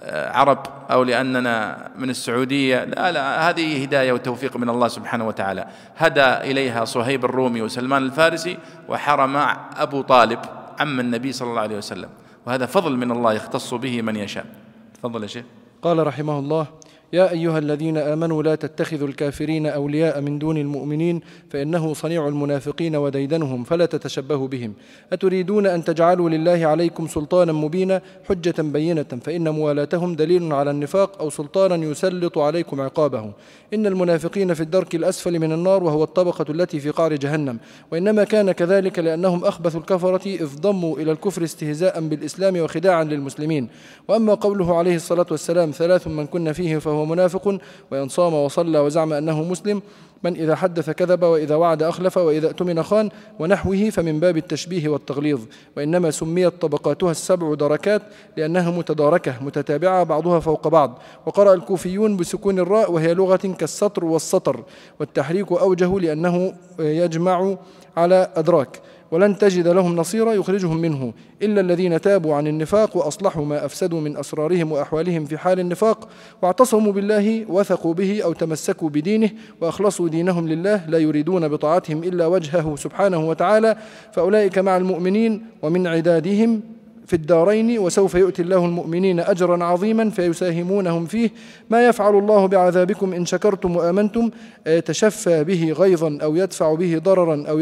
آه، 0.04 0.32
عرب 0.32 0.66
أو 0.92 1.04
لأننا 1.04 1.88
من 1.96 2.10
السعودية. 2.10 2.84
لا 2.84 3.12
لا 3.12 3.50
هذه 3.50 3.84
هداية 3.84 4.12
وتوفيق 4.12 4.58
من 4.58 4.70
الله 4.70 4.88
سبحانه 4.88 5.28
وتعالى. 5.28 5.66
هدى 5.98 6.26
إليها 6.52 6.86
صهيب 6.86 7.26
الرومي 7.26 7.62
وسلمان 7.62 8.04
الفارسي 8.04 8.58
وحرم 8.88 9.38
أبو 9.78 10.02
طالب 10.02 10.40
عم 10.80 11.00
النبي 11.00 11.32
صلى 11.32 11.50
الله 11.50 11.62
عليه 11.62 11.78
وسلم. 11.78 12.10
وهذا 12.46 12.66
فضل 12.66 12.98
من 12.98 13.12
الله 13.12 13.34
يختص 13.34 13.74
به 13.74 14.02
من 14.02 14.16
يشاء. 14.16 14.46
تفضل 14.94 15.24
يا 15.24 15.28
شيخ. 15.28 15.46
قال 15.82 16.08
رحمه 16.08 16.40
الله 16.40 16.68
يا 17.14 17.32
أيها 17.32 17.60
الذين 17.60 17.98
آمنوا 17.98 18.44
لا 18.44 18.56
تتخذوا 18.56 19.08
الكافرين 19.08 19.66
أولياء 19.66 20.22
من 20.22 20.40
دون 20.40 20.58
المؤمنين 20.58 21.22
فإنه 21.50 21.94
صنيع 21.94 22.28
المنافقين 22.28 22.96
وديدنهم 22.96 23.64
فلا 23.64 23.86
تتشبهوا 23.86 24.48
بهم. 24.48 24.74
أتريدون 25.14 25.68
أن 25.68 25.84
تجعلوا 25.84 26.30
لله 26.30 26.66
عليكم 26.68 27.08
سلطانا 27.08 27.52
مبينا 27.52 28.02
حجة 28.30 28.62
بينة 28.62 29.04
فإن 29.04 29.50
موالاتهم 29.50 30.16
دليل 30.16 30.54
على 30.54 30.72
النفاق 30.72 31.20
أو 31.22 31.30
سلطانا 31.30 31.76
يسلط 31.76 32.38
عليكم 32.38 32.82
عقابه 32.82 33.32
إن 33.74 33.86
المنافقين 33.88 34.54
في 34.54 34.62
الدرك 34.62 34.96
الأسفل 34.96 35.40
من 35.40 35.52
النار 35.52 35.84
وهو 35.84 36.04
الطبقة 36.04 36.46
التي 36.50 36.80
في 36.80 36.90
قعر 36.90 37.14
جهنم. 37.14 37.58
وإنما 37.92 38.24
كان 38.24 38.52
كذلك 38.52 39.00
لأنهم 39.00 39.46
أخبثوا 39.46 39.80
الكفرة 39.80 40.28
إذ 40.28 40.56
ضموا 40.62 40.98
إلى 40.98 41.12
الكفر 41.12 41.44
استهزاء 41.44 42.02
بالإسلام 42.02 42.58
وخداعا 42.60 43.04
للمسلمين. 43.04 43.68
وأما 44.08 44.34
قوله 44.34 44.78
عليه 44.78 44.96
الصلاة 44.96 45.28
والسلام 45.32 45.72
ثلاث 45.72 46.08
من 46.08 46.26
كن 46.26 46.52
فيه 46.52 46.78
فهو 46.78 46.99
وهو 47.00 47.06
منافق 47.06 47.58
وإن 47.92 48.10
صام 48.10 48.34
وصلى 48.34 48.80
وزعم 48.80 49.14
أنه 49.14 49.44
مسلم 49.44 49.82
من 50.24 50.36
إذا 50.36 50.56
حدث 50.56 50.90
كذب 50.90 51.24
وإذا 51.24 51.56
وعد 51.56 51.84
أخلف 51.84 52.18
وإذا 52.18 52.48
اؤتمن 52.48 52.84
خان 52.84 53.10
ونحوه 53.40 53.90
فمن 53.90 54.20
باب 54.20 54.38
التشبيه 54.38 54.90
والتغليظ. 54.90 55.40
وإنما 55.78 56.12
سميت 56.12 56.62
طبقاتها 56.62 57.12
السبع 57.12 57.54
دركات 57.54 58.02
لأنها 58.38 58.72
متداركة 58.72 59.44
متتابعة 59.44 60.04
بعضها 60.04 60.40
فوق 60.40 60.68
بعض. 60.68 61.00
وقرأ 61.26 61.54
الكوفيون 61.54 62.18
بسكون 62.18 62.60
الراء 62.60 62.92
وهي 62.92 63.14
لغة 63.14 63.56
كالسطر 63.60 64.06
والسطر. 64.06 64.64
والتحريك 65.00 65.52
أوجه 65.52 66.00
لأنه 66.00 66.54
يجمع 66.80 67.58
على 67.98 68.30
أدراك. 68.36 68.80
ولن 69.12 69.38
تجد 69.38 69.68
لهم 69.68 69.96
نصيرا 69.96 70.34
يخرجهم 70.34 70.78
منه 70.78 71.14
إلا 71.42 71.62
الذين 71.62 72.02
تابوا 72.02 72.36
عن 72.36 72.48
النفاق 72.48 72.98
وأصلحوا 72.98 73.46
ما 73.46 73.66
أفسدوا 73.66 74.02
من 74.02 74.18
أسرارهم 74.18 74.72
وأحوالهم 74.72 75.26
في 75.26 75.38
حال 75.38 75.60
النفاق 75.60 76.10
واعتصموا 76.42 76.92
بالله 76.92 77.46
وثقوا 77.50 77.94
به 77.94 78.24
أو 78.24 78.34
تمسكوا 78.34 78.90
بدينه 78.90 79.30
وأخلصوا 79.62 80.10
دينهم 80.10 80.48
لله 80.48 80.86
لا 80.88 80.98
يريدون 80.98 81.48
بطاعتهم 81.48 82.04
إلا 82.04 82.28
وجهه 82.28 82.76
سبحانه 82.76 83.30
وتعالى 83.30 83.76
فأولئك 84.12 84.58
مع 84.58 84.78
المؤمنين 84.78 85.46
ومن 85.62 85.88
عدادهم 85.88 86.62
في 87.10 87.16
الدارين 87.16 87.80
وسوف 87.80 88.16
يؤتي 88.16 88.42
الله 88.42 88.66
المؤمنين 88.66 89.20
أجرا 89.20 89.64
عظيما 89.64 90.10
فيساهمونهم 90.10 91.06
فيه. 91.06 91.30
ما 91.70 91.88
يفعل 91.88 92.16
الله 92.16 92.46
بعذابكم 92.46 93.14
إن 93.14 93.26
شكرتم 93.26 93.76
وآمنتم 93.76 94.30
يتشفى 94.68 95.44
به 95.44 95.72
غيظا 95.72 96.18
أو 96.24 96.36
يدفع 96.36 96.74
به 96.74 97.02
ضررا 97.04 97.44
أو 97.50 97.60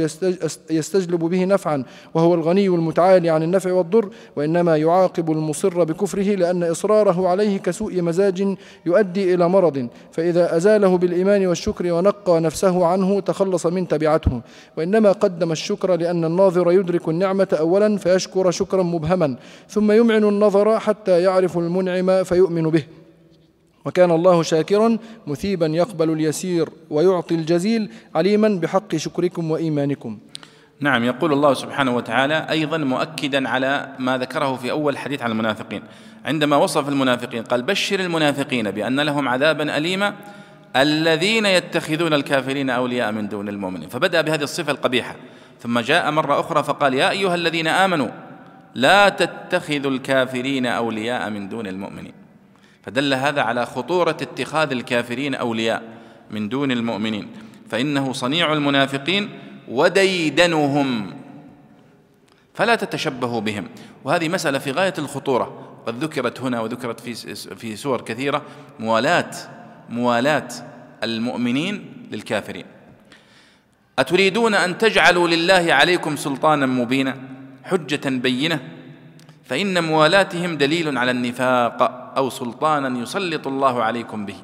يستجلب 0.70 1.20
به 1.20 1.46
نفعا 1.46 1.84
وهو 2.14 2.34
الغني 2.34 2.68
المتعالي 2.68 3.30
عن 3.30 3.44
النفع 3.44 3.72
والضر 3.72 4.10
وإنما 4.36 4.78
يعاقب 4.78 5.32
المصر 5.32 5.84
بكفره 5.84 6.36
لأن 6.36 6.64
إصراره 6.64 7.28
عليه 7.28 7.58
كسوء 7.58 8.02
مزاج 8.02 8.56
يؤدي 8.86 9.34
إلى 9.34 9.50
مرض. 9.50 9.88
فإذا 10.12 10.58
أزاله 10.58 10.98
بالإيمان 10.98 11.48
والشكر 11.48 11.92
ونقى 11.92 12.40
نفسه 12.42 12.86
عنه 12.86 13.20
تخلص 13.20 13.66
من 13.66 13.88
تبعته. 13.88 14.42
وإنما 14.78 15.12
قدم 15.12 15.52
الشكر 15.52 15.96
لأن 15.96 16.26
الناظر 16.26 16.72
يدرك 16.72 17.10
النعمة 17.10 17.48
أولا 17.60 17.98
فيشكر 17.98 18.52
شكرا 18.52 18.84
مبهما. 18.84 19.37
ثم 19.70 19.92
يمعن 19.92 20.24
النظر 20.24 20.80
حتى 20.80 21.22
يعرف 21.22 21.58
المنعم 21.58 22.24
فيؤمن 22.24 22.70
به. 22.70 22.84
وكان 23.86 24.12
الله 24.12 24.44
شاكرا 24.44 24.98
مثيبا 25.28 25.66
يقبل 25.66 26.10
اليسير 26.10 26.70
ويعطي 26.90 27.36
الجزيل 27.36 27.90
عليما 28.16 28.48
بحق 28.48 28.96
شكركم 28.96 29.52
وإيمانكم. 29.52 30.18
نعم 30.80 31.04
يقول 31.04 31.34
الله 31.34 31.54
سبحانه 31.54 31.96
وتعالى 31.96 32.48
أيضا 32.50 32.78
مؤكدا 32.78 33.50
على 33.50 33.90
ما 34.00 34.18
ذكره 34.18 34.56
في 34.56 34.72
أول 34.72 34.98
حديث 34.98 35.22
عن 35.22 35.32
المنافقين. 35.32 35.82
عندما 36.26 36.56
وصف 36.56 36.90
المنافقين 36.90 37.44
قال 37.44 37.62
بشر 37.62 38.00
المنافقين 38.00 38.72
بأن 38.72 39.00
لهم 39.00 39.28
عذابا 39.28 39.78
أليما 39.78 40.14
الذين 40.76 41.46
يتخذون 41.46 42.14
الكافرين 42.14 42.70
أولياء 42.70 43.12
من 43.12 43.28
دون 43.28 43.50
المؤمنين. 43.50 43.90
فبدأ 43.90 44.22
بهذه 44.22 44.44
الصفة 44.44 44.72
القبيحة. 44.72 45.16
ثم 45.60 45.80
جاء 45.80 46.12
مرة 46.12 46.40
أخرى 46.40 46.64
فقال 46.64 46.94
يا 46.94 47.10
أيها 47.10 47.36
الذين 47.36 47.68
آمنوا 47.68 48.10
لا 48.76 49.10
تتخذوا 49.10 49.92
الكافرين 49.92 50.66
أولياء 50.66 51.30
من 51.30 51.50
دون 51.50 51.68
المؤمنين. 51.68 52.14
فدل 52.84 53.14
هذا 53.14 53.42
على 53.42 53.66
خطورة 53.66 54.18
اتخاذ 54.22 54.72
الكافرين 54.72 55.36
أولياء 55.36 55.84
من 56.32 56.50
دون 56.50 56.72
المؤمنين. 56.72 57.28
فإنه 57.70 58.14
صنيع 58.14 58.54
المنافقين 58.54 59.30
وديدنهم. 59.68 61.14
فلا 62.54 62.76
تتشبهوا 62.76 63.42
بهم. 63.42 63.68
وهذه 64.04 64.30
مسألة 64.30 64.60
في 64.60 64.72
غاية 64.72 64.94
الخطورة. 64.98 65.64
قد 65.88 66.04
ذكرت 66.04 66.42
هنا 66.42 66.62
وذكرت 66.62 67.00
في 67.00 67.36
في 67.36 67.76
سور 67.76 68.02
كثيرة 68.02 68.42
موالاة 68.80 69.32
موالاة 69.90 70.48
المؤمنين 71.04 71.94
للكافرين. 72.12 72.66
أتريدون 74.00 74.54
أن 74.54 74.78
تجعلوا 74.78 75.28
لله 75.28 75.74
عليكم 75.74 76.16
سلطانا 76.16 76.66
مبينا؟ 76.66 77.18
حجة 77.68 78.10
بينة 78.10 78.60
فإن 79.46 79.84
موالاتهم 79.84 80.58
دليل 80.58 80.98
على 80.98 81.12
النفاق 81.12 81.82
أو 82.18 82.30
سلطانا 82.30 83.00
يسلط 83.00 83.48
الله 83.48 83.84
عليكم 83.84 84.26
به. 84.26 84.36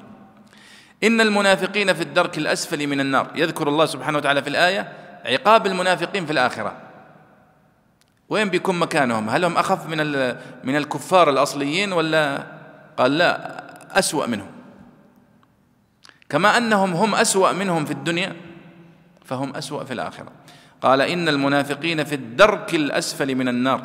إن 1.04 1.22
المنافقين 1.22 1.94
في 1.94 2.02
الدرك 2.02 2.38
الأسفل 2.38 2.88
من 2.88 3.00
النار. 3.00 3.32
يذكر 3.36 3.68
الله 3.68 3.86
سبحانه 3.86 4.18
وتعالى 4.18 4.42
في 4.42 4.50
الآية 4.50 4.94
عقاب 5.26 5.68
المنافقين 5.68 6.26
في 6.26 6.32
الآخرة. 6.32 6.78
وين 8.30 8.50
بيكون 8.50 8.80
مكانهم؟ 8.80 9.30
هل 9.30 9.46
هم 9.46 9.58
أخف 9.58 9.88
من 9.88 9.98
من 10.64 10.76
الكفار 10.76 11.30
الأصليين 11.30 11.94
ولا 11.94 12.48
قال 12.98 13.18
لا 13.18 13.64
أسوأ 14.00 14.26
منهم؟ 14.26 14.52
كما 16.30 16.58
أنهم 16.58 16.94
هم 16.94 17.16
أسوأ 17.16 17.52
منهم 17.52 17.86
في 17.86 17.92
الدنيا 17.92 18.36
فهم 19.26 19.56
أسوأ 19.56 19.84
في 19.84 19.94
الآخرة. 19.94 20.32
قال 20.84 21.02
إن 21.02 21.30
المنافقين 21.30 22.04
في 22.04 22.16
الدرك 22.16 22.76
الأسفل 22.76 23.36
من 23.36 23.48
النار 23.48 23.82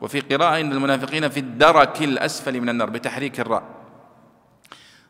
وفي 0.00 0.20
قراءة 0.20 0.60
إن 0.60 0.72
المنافقين 0.72 1.28
في 1.28 1.40
الدرك 1.40 2.02
الأسفل 2.02 2.60
من 2.60 2.68
النار 2.68 2.90
بتحريك 2.90 3.40
الراء. 3.40 3.62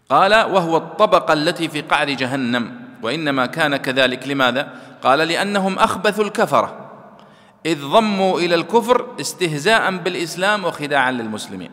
قال 0.08 0.34
وهو 0.34 0.76
الطبقة 0.76 1.32
التي 1.32 1.68
في 1.68 1.80
قعر 1.80 2.10
جهنم 2.10 2.80
وإنما 3.02 3.46
كان 3.46 3.76
كذلك. 3.76 4.28
لماذا؟ 4.28 4.68
قال 5.02 5.18
لأنهم 5.18 5.78
أخبث 5.78 6.20
الكفرة 6.20 6.90
إذ 7.66 7.86
ضموا 7.86 8.40
إلى 8.40 8.54
الكفر 8.54 9.06
استهزاء 9.20 9.96
بالإسلام 9.96 10.64
وخداعا 10.64 11.12
للمسلمين. 11.12 11.70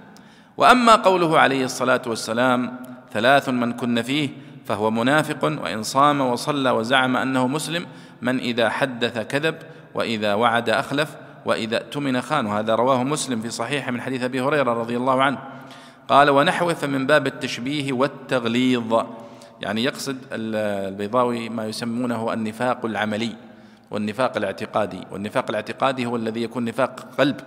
وأما 0.57 0.95
قوله 0.95 1.39
عليه 1.39 1.65
الصلاة 1.65 2.01
والسلام 2.07 2.79
ثلاث 3.13 3.49
من 3.49 3.73
كن 3.73 4.01
فيه 4.01 4.29
فهو 4.65 4.91
منافق 4.91 5.43
وإن 5.43 5.83
صام 5.83 6.21
وصلى 6.21 6.71
وزعم 6.71 7.17
أنه 7.17 7.47
مسلم 7.47 7.85
من 8.21 8.39
إذا 8.39 8.69
حدث 8.69 9.19
كذب 9.19 9.55
وإذا 9.95 10.33
وعد 10.33 10.69
أخلف 10.69 11.15
وإذا 11.45 11.77
اؤتمن 11.77 12.21
خان. 12.21 12.45
وهذا 12.45 12.75
رواه 12.75 13.03
مسلم 13.03 13.41
في 13.41 13.49
صحيح 13.49 13.89
من 13.89 14.01
حديث 14.01 14.23
أبي 14.23 14.41
هريرة 14.41 14.73
رضي 14.73 14.97
الله 14.97 15.23
عنه. 15.23 15.37
قال 16.07 16.29
ونحوه 16.29 16.73
فمن 16.73 17.07
باب 17.07 17.27
التشبيه 17.27 17.93
والتغليظ. 17.93 19.03
يعني 19.61 19.83
يقصد 19.83 20.17
البيضاوي 20.31 21.49
ما 21.49 21.65
يسمونه 21.65 22.33
النفاق 22.33 22.85
العملي 22.85 23.35
والنفاق 23.91 24.37
الاعتقادي. 24.37 25.01
والنفاق 25.11 25.45
الاعتقادي 25.49 26.05
هو 26.05 26.15
الذي 26.15 26.43
يكون 26.43 26.65
نفاق 26.65 26.99
قلب. 27.17 27.39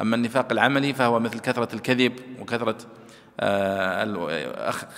أما 0.00 0.16
النفاق 0.16 0.52
العملي 0.52 0.92
فهو 0.92 1.20
مثل 1.20 1.38
كثرة 1.38 1.74
الكذب 1.74 2.12
وكثرة 2.40 2.76
آه، 3.40 4.34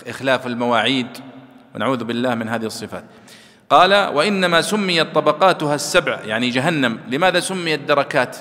إخلاف 0.07 0.47
المواعيد. 0.47 1.07
ونعوذ 1.75 2.03
بالله 2.03 2.35
من 2.35 2.49
هذه 2.49 2.65
الصفات. 2.65 3.03
قال 3.71 3.93
وإنما 3.93 4.61
سميت 4.61 5.15
طبقاتها 5.15 5.75
السبع 5.75 6.19
يعني 6.25 6.49
جهنم. 6.49 6.99
لماذا 7.07 7.39
سميت 7.39 7.79
دركات؟ 7.79 8.37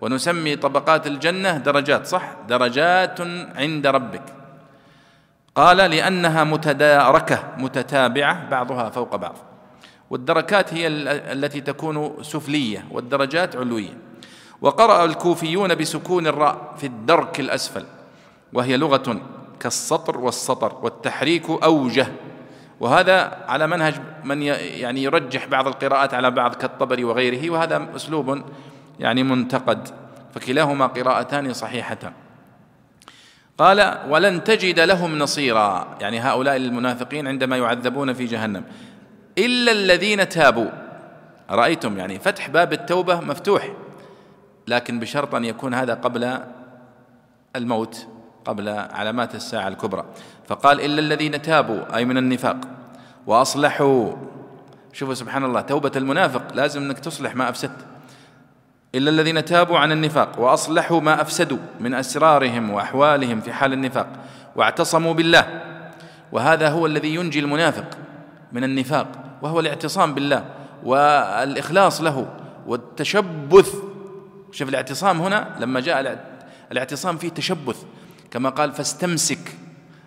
ونسمي 0.00 0.56
طبقات 0.56 1.06
الجنة 1.06 1.56
درجات 1.56 2.06
صح؟ 2.06 2.36
درجات 2.48 3.20
عند 3.56 3.86
ربك. 3.86 4.22
قال 5.54 5.76
لأنها 5.76 6.44
متداركة 6.44 7.42
متتابعة 7.58 8.48
بعضها 8.50 8.90
فوق 8.90 9.16
بعض. 9.16 9.36
والدركات 10.10 10.74
هي 10.74 10.86
التي 11.32 11.60
تكون 11.60 12.22
سفلية 12.22 12.84
والدرجات 12.90 13.56
علوية. 13.56 13.98
وقرأ 14.60 15.04
الكوفيون 15.04 15.74
بسكون 15.74 16.26
الراء 16.26 16.74
في 16.76 16.86
الدرك 16.86 17.40
الأسفل 17.40 17.84
وهي 18.52 18.76
لغة 18.76 19.20
كالسطر 19.60 20.18
والسطر 20.18 20.72
والتحريك 20.82 21.50
أوجه. 21.50 22.06
وهذا 22.80 23.44
على 23.48 23.66
منهج 23.66 23.94
من 24.24 24.42
يعني 24.42 25.02
يرجح 25.02 25.46
بعض 25.46 25.66
القراءات 25.66 26.14
على 26.14 26.30
بعض 26.30 26.54
كالطبري 26.54 27.04
وغيره 27.04 27.50
وهذا 27.50 27.88
أسلوب 27.96 28.42
يعني 29.00 29.22
منتقد. 29.22 29.88
فكلاهما 30.34 30.86
قراءتان 30.86 31.52
صحيحتان. 31.52 32.12
قال 33.58 33.98
ولن 34.08 34.44
تجد 34.44 34.80
لهم 34.80 35.18
نصيرا. 35.18 35.96
يعني 36.00 36.20
هؤلاء 36.20 36.56
المنافقين 36.56 37.28
عندما 37.28 37.56
يعذبون 37.56 38.12
في 38.12 38.24
جهنم. 38.24 38.64
إلا 39.38 39.72
الذين 39.72 40.28
تابوا. 40.28 40.70
رأيتم 41.50 41.98
يعني 41.98 42.18
فتح 42.18 42.48
باب 42.48 42.72
التوبة 42.72 43.20
مفتوح 43.20 43.68
لكن 44.68 45.00
بشرط 45.00 45.34
أن 45.34 45.44
يكون 45.44 45.74
هذا 45.74 45.94
قبل 45.94 46.38
الموت. 47.56 48.06
قبل 48.44 48.68
علامات 48.68 49.34
الساعة 49.34 49.68
الكبرى. 49.68 50.04
فقال 50.46 50.80
إلا 50.80 51.00
الذين 51.00 51.42
تابوا 51.42 51.96
أي 51.96 52.04
من 52.04 52.16
النفاق 52.18 52.56
وأصلحوا. 53.26 54.12
شوفوا 54.92 55.14
سبحان 55.14 55.44
الله 55.44 55.60
توبة 55.60 55.92
المنافق 55.96 56.42
لازم 56.54 56.82
أنك 56.82 56.98
تصلح 56.98 57.36
ما 57.36 57.48
أفسدت. 57.48 57.86
إلا 58.94 59.10
الذين 59.10 59.44
تابوا 59.44 59.78
عن 59.78 59.92
النفاق 59.92 60.40
وأصلحوا 60.40 61.00
ما 61.00 61.20
أفسدوا 61.20 61.58
من 61.80 61.94
أسرارهم 61.94 62.70
وأحوالهم 62.70 63.40
في 63.40 63.52
حال 63.52 63.72
النفاق 63.72 64.06
واعتصموا 64.56 65.14
بالله. 65.14 65.60
وهذا 66.32 66.68
هو 66.68 66.86
الذي 66.86 67.14
ينجي 67.14 67.38
المنافق 67.38 67.86
من 68.52 68.64
النفاق 68.64 69.06
وهو 69.42 69.60
الاعتصام 69.60 70.14
بالله 70.14 70.44
والإخلاص 70.84 72.00
له 72.00 72.26
والتشبث. 72.66 73.74
شوف 74.52 74.68
الاعتصام 74.68 75.20
هنا 75.20 75.56
لما 75.60 75.80
جاء 75.80 76.18
الاعتصام 76.72 77.16
فيه 77.16 77.28
تشبث. 77.28 77.84
كما 78.34 78.50
قال 78.50 78.72
فاستمسك 78.72 79.56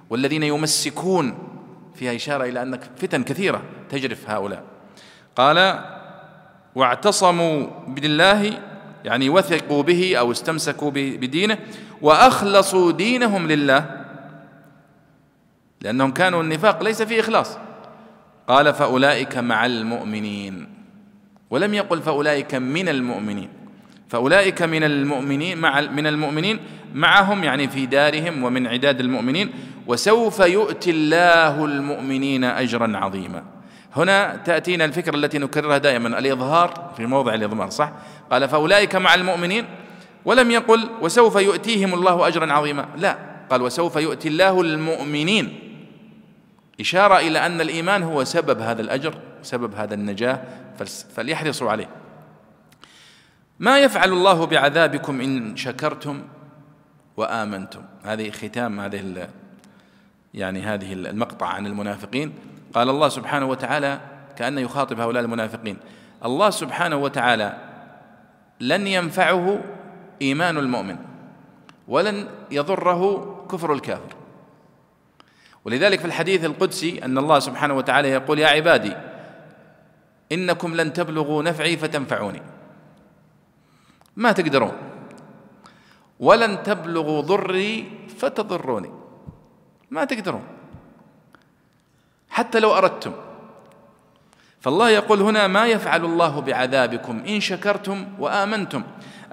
والذين 0.10 0.44
يمسكون 0.44 1.38
فيها 1.96 2.16
إشارة 2.16 2.44
إلى 2.44 2.62
أن 2.62 2.80
فتن 2.98 3.24
كثيرة 3.24 3.62
تجرف 3.90 4.30
هؤلاء. 4.30 4.64
قال 5.36 5.84
واعتصموا 6.76 7.68
بالله 7.88 8.60
يعني 9.06 9.30
وثقوا 9.30 9.84
به 9.84 10.16
أو 10.20 10.32
استمسكوا 10.32 10.92
بدينه 10.94 11.58
وأخلصوا 12.02 12.92
دينهم 12.92 13.48
لله. 13.48 14.06
لأنهم 15.82 16.12
كانوا 16.12 16.42
النفاق 16.42 16.84
ليس 16.84 17.02
فيه 17.02 17.20
إخلاص. 17.20 17.58
قال 18.48 18.74
فأولئك 18.74 19.38
مع 19.38 19.66
المؤمنين. 19.66 20.70
ولم 21.50 21.74
يقل 21.74 22.02
فأولئك 22.02 22.56
من 22.56 22.90
المؤمنين. 22.90 23.50
فأولئك 24.10 24.62
من 24.62 24.84
المؤمنين 24.84 25.58
مع 25.58 25.82
من 25.82 26.08
المؤمنين 26.08 26.60
معهم 26.94 27.44
يعني 27.44 27.68
في 27.68 27.86
دارهم 27.86 28.44
ومن 28.44 28.68
عداد 28.68 29.00
المؤمنين 29.00 29.50
وسوف 29.88 30.40
يؤتي 30.40 30.92
الله 30.92 31.66
المؤمنين 31.66 32.44
أجرا 32.44 32.98
عظيما. 32.98 33.44
هنا 33.96 34.36
تأتينا 34.36 34.86
الفكرة 34.86 35.16
التي 35.16 35.38
نكررها 35.38 35.78
دائما 35.78 36.20
الإظهار 36.20 36.94
في 36.98 37.06
موضع 37.06 37.34
الإضمار 37.34 37.70
صح؟ 37.70 37.92
قال 38.32 38.50
فأولئك 38.50 38.96
مع 38.96 39.16
المؤمنين 39.16 39.66
ولم 40.26 40.52
يقل 40.52 40.90
وسوف 41.02 41.36
يؤتيهم 41.36 41.94
الله 41.94 42.28
أجرا 42.28 42.54
عظيما. 42.54 42.86
لا 42.98 43.18
قال 43.50 43.62
وسوف 43.62 43.96
يؤتي 43.96 44.28
الله 44.28 44.62
المؤمنين. 44.62 45.60
إشارة 46.80 47.20
إلى 47.20 47.46
أن 47.46 47.62
الإيمان 47.62 48.04
هو 48.04 48.24
سبب 48.24 48.62
هذا 48.62 48.82
الأجر 48.82 49.14
سبب 49.42 49.76
هذا 49.76 49.94
النجاة 49.94 50.42
فليحرصوا 51.16 51.72
عليه. 51.72 51.90
ما 53.60 53.80
يفعل 53.80 54.12
الله 54.12 54.46
بعذابكم 54.46 55.22
إن 55.22 55.56
شكرتم 55.56 56.22
وآمنتم؟ 57.18 57.82
هذه 58.04 58.32
ختام 58.32 58.80
هذه 58.80 59.30
يعني 60.34 60.62
هذه 60.62 60.94
المقطع 60.94 61.48
عن 61.48 61.66
المنافقين. 61.68 62.34
قال 62.74 62.90
الله 62.90 63.10
سبحانه 63.10 63.46
وتعالى 63.46 64.00
كأنه 64.38 64.62
يخاطب 64.62 65.00
هؤلاء 65.00 65.24
المنافقين. 65.24 65.78
الله 66.26 66.50
سبحانه 66.50 66.96
وتعالى 66.96 67.58
لن 68.60 68.88
ينفعه 68.88 69.60
إيمان 70.22 70.58
المؤمن 70.58 70.98
ولن 71.88 72.28
يضره 72.52 73.34
كفر 73.52 73.74
الكافر. 73.74 74.16
ولذلك 75.66 76.00
في 76.00 76.06
الحديث 76.06 76.46
القدسي 76.46 77.06
أن 77.06 77.18
الله 77.18 77.40
سبحانه 77.40 77.74
وتعالى 77.74 78.10
يقول 78.10 78.40
يا 78.40 78.48
عبادي 78.48 78.94
إنكم 80.32 80.76
لن 80.76 80.94
تبلغوا 80.94 81.44
نفعي 81.44 81.78
فتنفعوني. 81.78 82.42
ما 84.18 84.32
تقدرون. 84.32 84.72
ولن 86.20 86.64
تبلغوا 86.64 87.22
ضري 87.22 87.92
فتضروني. 88.18 88.92
ما 89.92 90.06
تقدرون. 90.06 90.44
حتى 92.30 92.60
لو 92.60 92.74
أردتم. 92.74 93.12
فالله 94.60 94.90
يقول 94.90 95.22
هنا 95.22 95.48
ما 95.48 95.66
يفعل 95.66 96.06
الله 96.06 96.42
بعذابكم 96.42 97.24
إن 97.28 97.40
شكرتم 97.40 98.08
وآمنتم. 98.20 98.84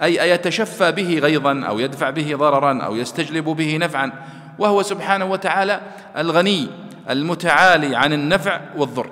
أي 0.01 0.21
أيتشفى 0.21 0.91
به 0.91 1.19
غيظا 1.19 1.63
أو 1.67 1.79
يدفع 1.79 2.09
به 2.09 2.35
ضررا 2.35 2.83
أو 2.83 2.95
يستجلب 2.95 3.45
به 3.45 3.77
نفعا. 3.77 4.11
وهو 4.59 4.81
سبحانه 4.81 5.25
وتعالى 5.25 5.81
الغني 6.17 6.67
المتعالي 7.09 7.95
عن 7.95 8.13
النفع 8.13 8.61
والضر. 8.77 9.11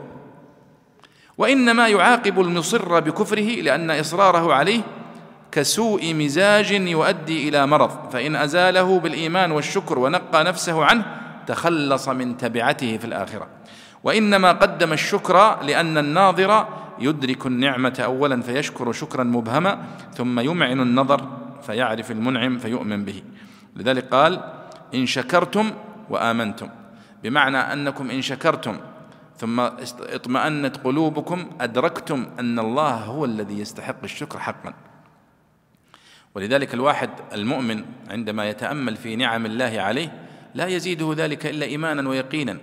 وإنما 1.38 1.88
يعاقب 1.88 2.40
المصر 2.42 3.00
بكفره 3.00 3.62
لأن 3.62 3.92
إصراره 3.92 4.54
عليه 4.54 4.82
كسوء 5.54 6.14
مزاج 6.14 6.72
يؤدي 6.72 7.50
إلى 7.50 7.68
مرض 7.68 8.10
فإن 8.10 8.36
أزاله 8.36 9.00
بالإيمان 9.00 9.52
والشكر 9.52 10.00
ونقى 10.00 10.44
نفسه 10.44 10.86
عنه 10.86 11.06
تخلص 11.48 12.10
من 12.10 12.38
تبعته 12.38 12.98
في 12.98 13.06
الآخرة. 13.06 13.48
وإنما 14.04 14.52
قدم 14.52 14.94
الشكر 14.94 15.64
لأن 15.64 15.98
الناظر 15.98 16.68
يدرك 17.00 17.46
النعمة 17.46 18.02
أولا 18.06 18.42
فيشكر 18.42 18.92
شكرا 18.92 19.24
مبهما 19.24 19.84
ثم 20.14 20.40
يمعن 20.40 20.80
النظر 20.80 21.22
فيعرف 21.62 22.12
المنعم 22.12 22.58
فيؤمن 22.58 23.06
به. 23.06 23.24
لذلك 23.76 24.10
قال 24.10 24.42
إن 24.94 25.06
شكرتم 25.06 25.72
وآمنتم. 26.10 26.70
بمعنى 27.24 27.58
أنكم 27.58 28.10
إن 28.10 28.22
شكرتم 28.22 28.78
ثم 29.38 29.60
اطمأنت 30.00 30.78
قلوبكم 30.78 31.46
أدركتم 31.62 32.26
أن 32.40 32.60
الله 32.60 32.96
هو 32.96 33.26
الذي 33.26 33.60
يستحق 33.60 34.04
الشكر 34.04 34.40
حقا. 34.40 34.74
ولذلك 36.36 36.74
الواحد 36.74 37.10
المؤمن 37.34 37.86
عندما 38.10 38.50
يتأمل 38.50 38.96
في 38.96 39.16
نعم 39.16 39.46
الله 39.46 39.82
عليه 39.82 40.24
لا 40.56 40.68
يزيده 40.68 41.14
ذلك 41.18 41.46
إلا 41.46 41.66
إيمانا 41.66 42.10
ويقينا 42.10 42.58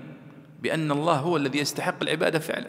بأن 0.60 0.90
الله 0.90 1.16
هو 1.16 1.36
الذي 1.36 1.58
يستحق 1.58 2.02
العبادة 2.02 2.38
فعلا. 2.38 2.66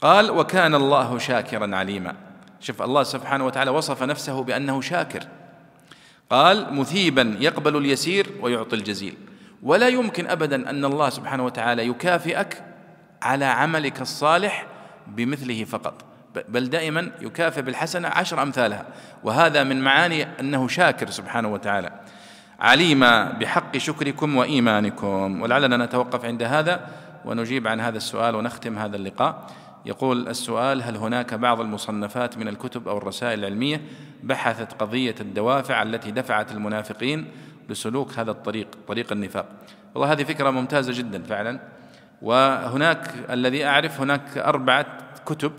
قال 0.00 0.30
وكان 0.30 0.74
الله 0.74 1.18
شاكرا 1.18 1.76
عليما. 1.76 2.16
شوف 2.60 2.82
الله 2.82 3.02
سبحانه 3.02 3.46
وتعالى 3.46 3.70
وصف 3.70 4.02
نفسه 4.02 4.42
بأنه 4.42 4.80
شاكر. 4.80 5.26
قال 6.30 6.74
مثيبا 6.74 7.36
يقبل 7.40 7.76
اليسير 7.76 8.26
ويعطي 8.40 8.76
الجزيل. 8.76 9.14
ولا 9.62 9.88
يمكن 9.88 10.26
أبدا 10.26 10.70
أن 10.70 10.84
الله 10.84 11.10
سبحانه 11.10 11.44
وتعالى 11.44 11.86
يكافئك 11.86 12.62
على 13.22 13.44
عملك 13.44 14.00
الصالح 14.00 14.66
بمثله 15.06 15.64
فقط. 15.64 16.04
بل 16.48 16.70
دائما 16.70 17.10
يكافئ 17.20 17.62
بالحسنة 17.62 18.08
عشر 18.08 18.42
أمثالها. 18.42 18.86
وهذا 19.24 19.64
من 19.64 19.80
معاني 19.80 20.40
أنه 20.40 20.68
شاكر 20.68 21.10
سبحانه 21.10 21.48
وتعالى. 21.48 21.90
عليم 22.60 23.00
بحق 23.38 23.76
شكركم 23.76 24.36
وإيمانكم. 24.36 25.42
ولعلنا 25.42 25.76
نتوقف 25.76 26.24
عند 26.24 26.42
هذا 26.42 26.80
ونجيب 27.24 27.66
عن 27.68 27.80
هذا 27.80 27.96
السؤال 27.96 28.34
ونختم 28.34 28.78
هذا 28.78 28.96
اللقاء. 28.96 29.46
يقول 29.86 30.28
السؤال 30.28 30.82
هل 30.82 30.96
هناك 30.96 31.34
بعض 31.34 31.60
المصنفات 31.60 32.38
من 32.38 32.48
الكتب 32.48 32.88
أو 32.88 32.98
الرسائل 32.98 33.38
العلمية 33.38 33.80
بحثت 34.22 34.72
قضية 34.72 35.14
الدوافع 35.20 35.82
التي 35.82 36.10
دفعت 36.10 36.52
المنافقين 36.52 37.30
لسلوك 37.68 38.18
هذا 38.18 38.30
الطريق 38.30 38.68
طريق 38.88 39.12
النفاق؟ 39.12 39.46
والله 39.94 40.12
هذه 40.12 40.24
فكرة 40.24 40.50
ممتازة 40.50 40.92
جدا 40.92 41.22
فعلا. 41.22 41.60
وهناك 42.22 43.14
الذي 43.30 43.66
أعرف 43.66 44.00
هناك 44.00 44.38
أربعة 44.38 44.86
كتب 45.26 45.52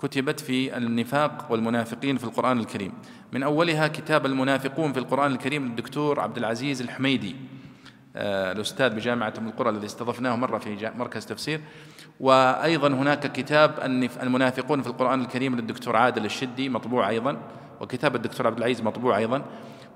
كتبت 0.00 0.40
في 0.40 0.76
النفاق 0.76 1.46
والمنافقين 1.50 2.16
في 2.16 2.24
القرآن 2.24 2.58
الكريم. 2.58 2.92
من 3.32 3.42
أولها 3.42 3.88
كتاب 3.88 4.26
المنافقون 4.26 4.92
في 4.92 4.98
القرآن 4.98 5.32
الكريم 5.32 5.66
للدكتور 5.66 6.20
عبد 6.20 6.36
العزيز 6.36 6.80
الحميدي 6.80 7.36
آه، 8.16 8.52
الأستاذ 8.52 8.94
بجامعه 8.94 9.34
ام 9.38 9.48
القرى 9.48 9.70
الذي 9.70 9.86
استضفناه 9.86 10.36
مرة 10.36 10.58
في 10.58 10.90
مركز 10.96 11.26
تفسير. 11.26 11.60
وأيضا 12.20 12.88
هناك 12.88 13.32
كتاب 13.32 13.74
المنافقون 14.22 14.82
في 14.82 14.88
القرآن 14.88 15.20
الكريم 15.20 15.56
للدكتور 15.56 15.96
عادل 15.96 16.24
الشدي 16.24 16.68
مطبوع 16.68 17.08
أيضا. 17.08 17.36
وكتاب 17.80 18.16
الدكتور 18.16 18.46
عبد 18.46 18.58
العزيز 18.58 18.82
مطبوع 18.82 19.18
أيضا. 19.18 19.42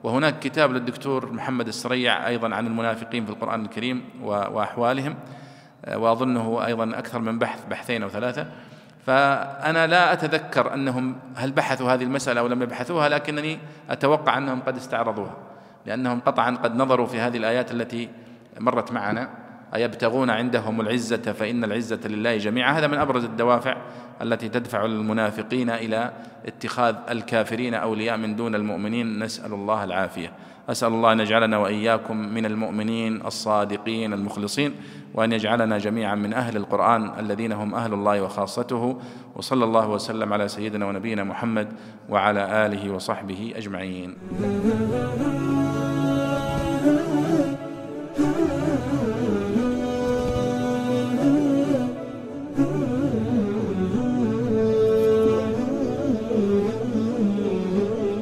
وهناك 0.03 0.39
كتاب 0.39 0.73
للدكتور 0.73 1.33
محمد 1.33 1.69
السريع 1.69 2.29
أيضا 2.29 2.55
عن 2.55 2.67
المنافقين 2.67 3.25
في 3.25 3.31
القرآن 3.31 3.65
الكريم 3.65 4.05
وأحوالهم. 4.23 5.17
آه، 5.85 5.99
وأظنه 5.99 6.67
أيضا 6.67 6.99
أكثر 6.99 7.19
من 7.19 7.39
بحث 7.39 7.65
بحثين 7.71 8.03
أو 8.03 8.09
ثلاثة. 8.09 8.47
فأنا 9.07 9.87
لا 9.87 10.13
أتذكر 10.13 10.75
أنهم 10.75 11.17
هل 11.37 11.53
بحثوا 11.53 11.93
هذه 11.95 12.03
المسألة 12.03 12.41
أو 12.41 12.47
لم 12.47 12.63
يبحثوها 12.63 13.09
لكنني 13.09 13.59
أتوقع 13.91 14.39
أنهم 14.39 14.61
قد 14.61 14.77
استعرضوها 14.77 15.37
لأنهم 15.87 16.21
قطعا 16.21 16.51
قد 16.51 16.77
نظروا 16.77 17.07
في 17.07 17.21
هذه 17.21 17.37
الآيات 17.37 17.73
التي 17.73 18.09
مرت 18.61 18.93
معنا. 18.93 19.29
أيبتغون 19.75 20.31
عندهم 20.31 20.81
العزة 20.81 21.17
فإن 21.17 21.65
العزة 21.65 22.01
لله 22.05 22.37
جميعا. 22.37 22.79
هذا 22.79 22.87
من 22.87 22.99
أبرز 22.99 23.25
الدوافع 23.25 23.77
التي 24.23 24.49
تدفع 24.49 24.85
المنافقين 24.85 25.71
إلى 25.71 26.13
اتخاذ 26.47 26.95
الكافرين 27.11 27.75
أولياء 27.75 28.17
من 28.17 28.37
دون 28.37 28.55
المؤمنين. 28.55 29.19
نسأل 29.19 29.53
الله 29.53 29.85
العافية. 29.85 30.33
أسأل 30.69 30.89
الله 30.89 31.13
أن 31.13 31.21
يجعلنا 31.21 31.59
وإياكم 31.59 32.17
من 32.17 32.47
المؤمنين 32.47 33.27
الصادقين 33.27 34.13
المخلصين. 34.13 34.75
وأن 35.15 35.33
يجعلنا 35.33 35.79
جميعا 35.79 36.15
من 36.15 36.35
أهل 36.35 36.57
القرآن 36.57 37.19
الذين 37.19 37.53
هم 37.53 37.75
أهل 37.75 37.93
الله 37.93 38.23
وخاصته 38.23 38.97
وصلى 39.37 39.65
الله 39.65 39.89
وسلم 39.91 40.33
على 40.33 40.49
سيدنا 40.49 40.87
ونبينا 40.87 41.25
محمد 41.25 41.69
وعلى 42.09 42.67
آله 42.67 42.91
وصحبه 42.91 43.53
أجمعين. 43.57 44.15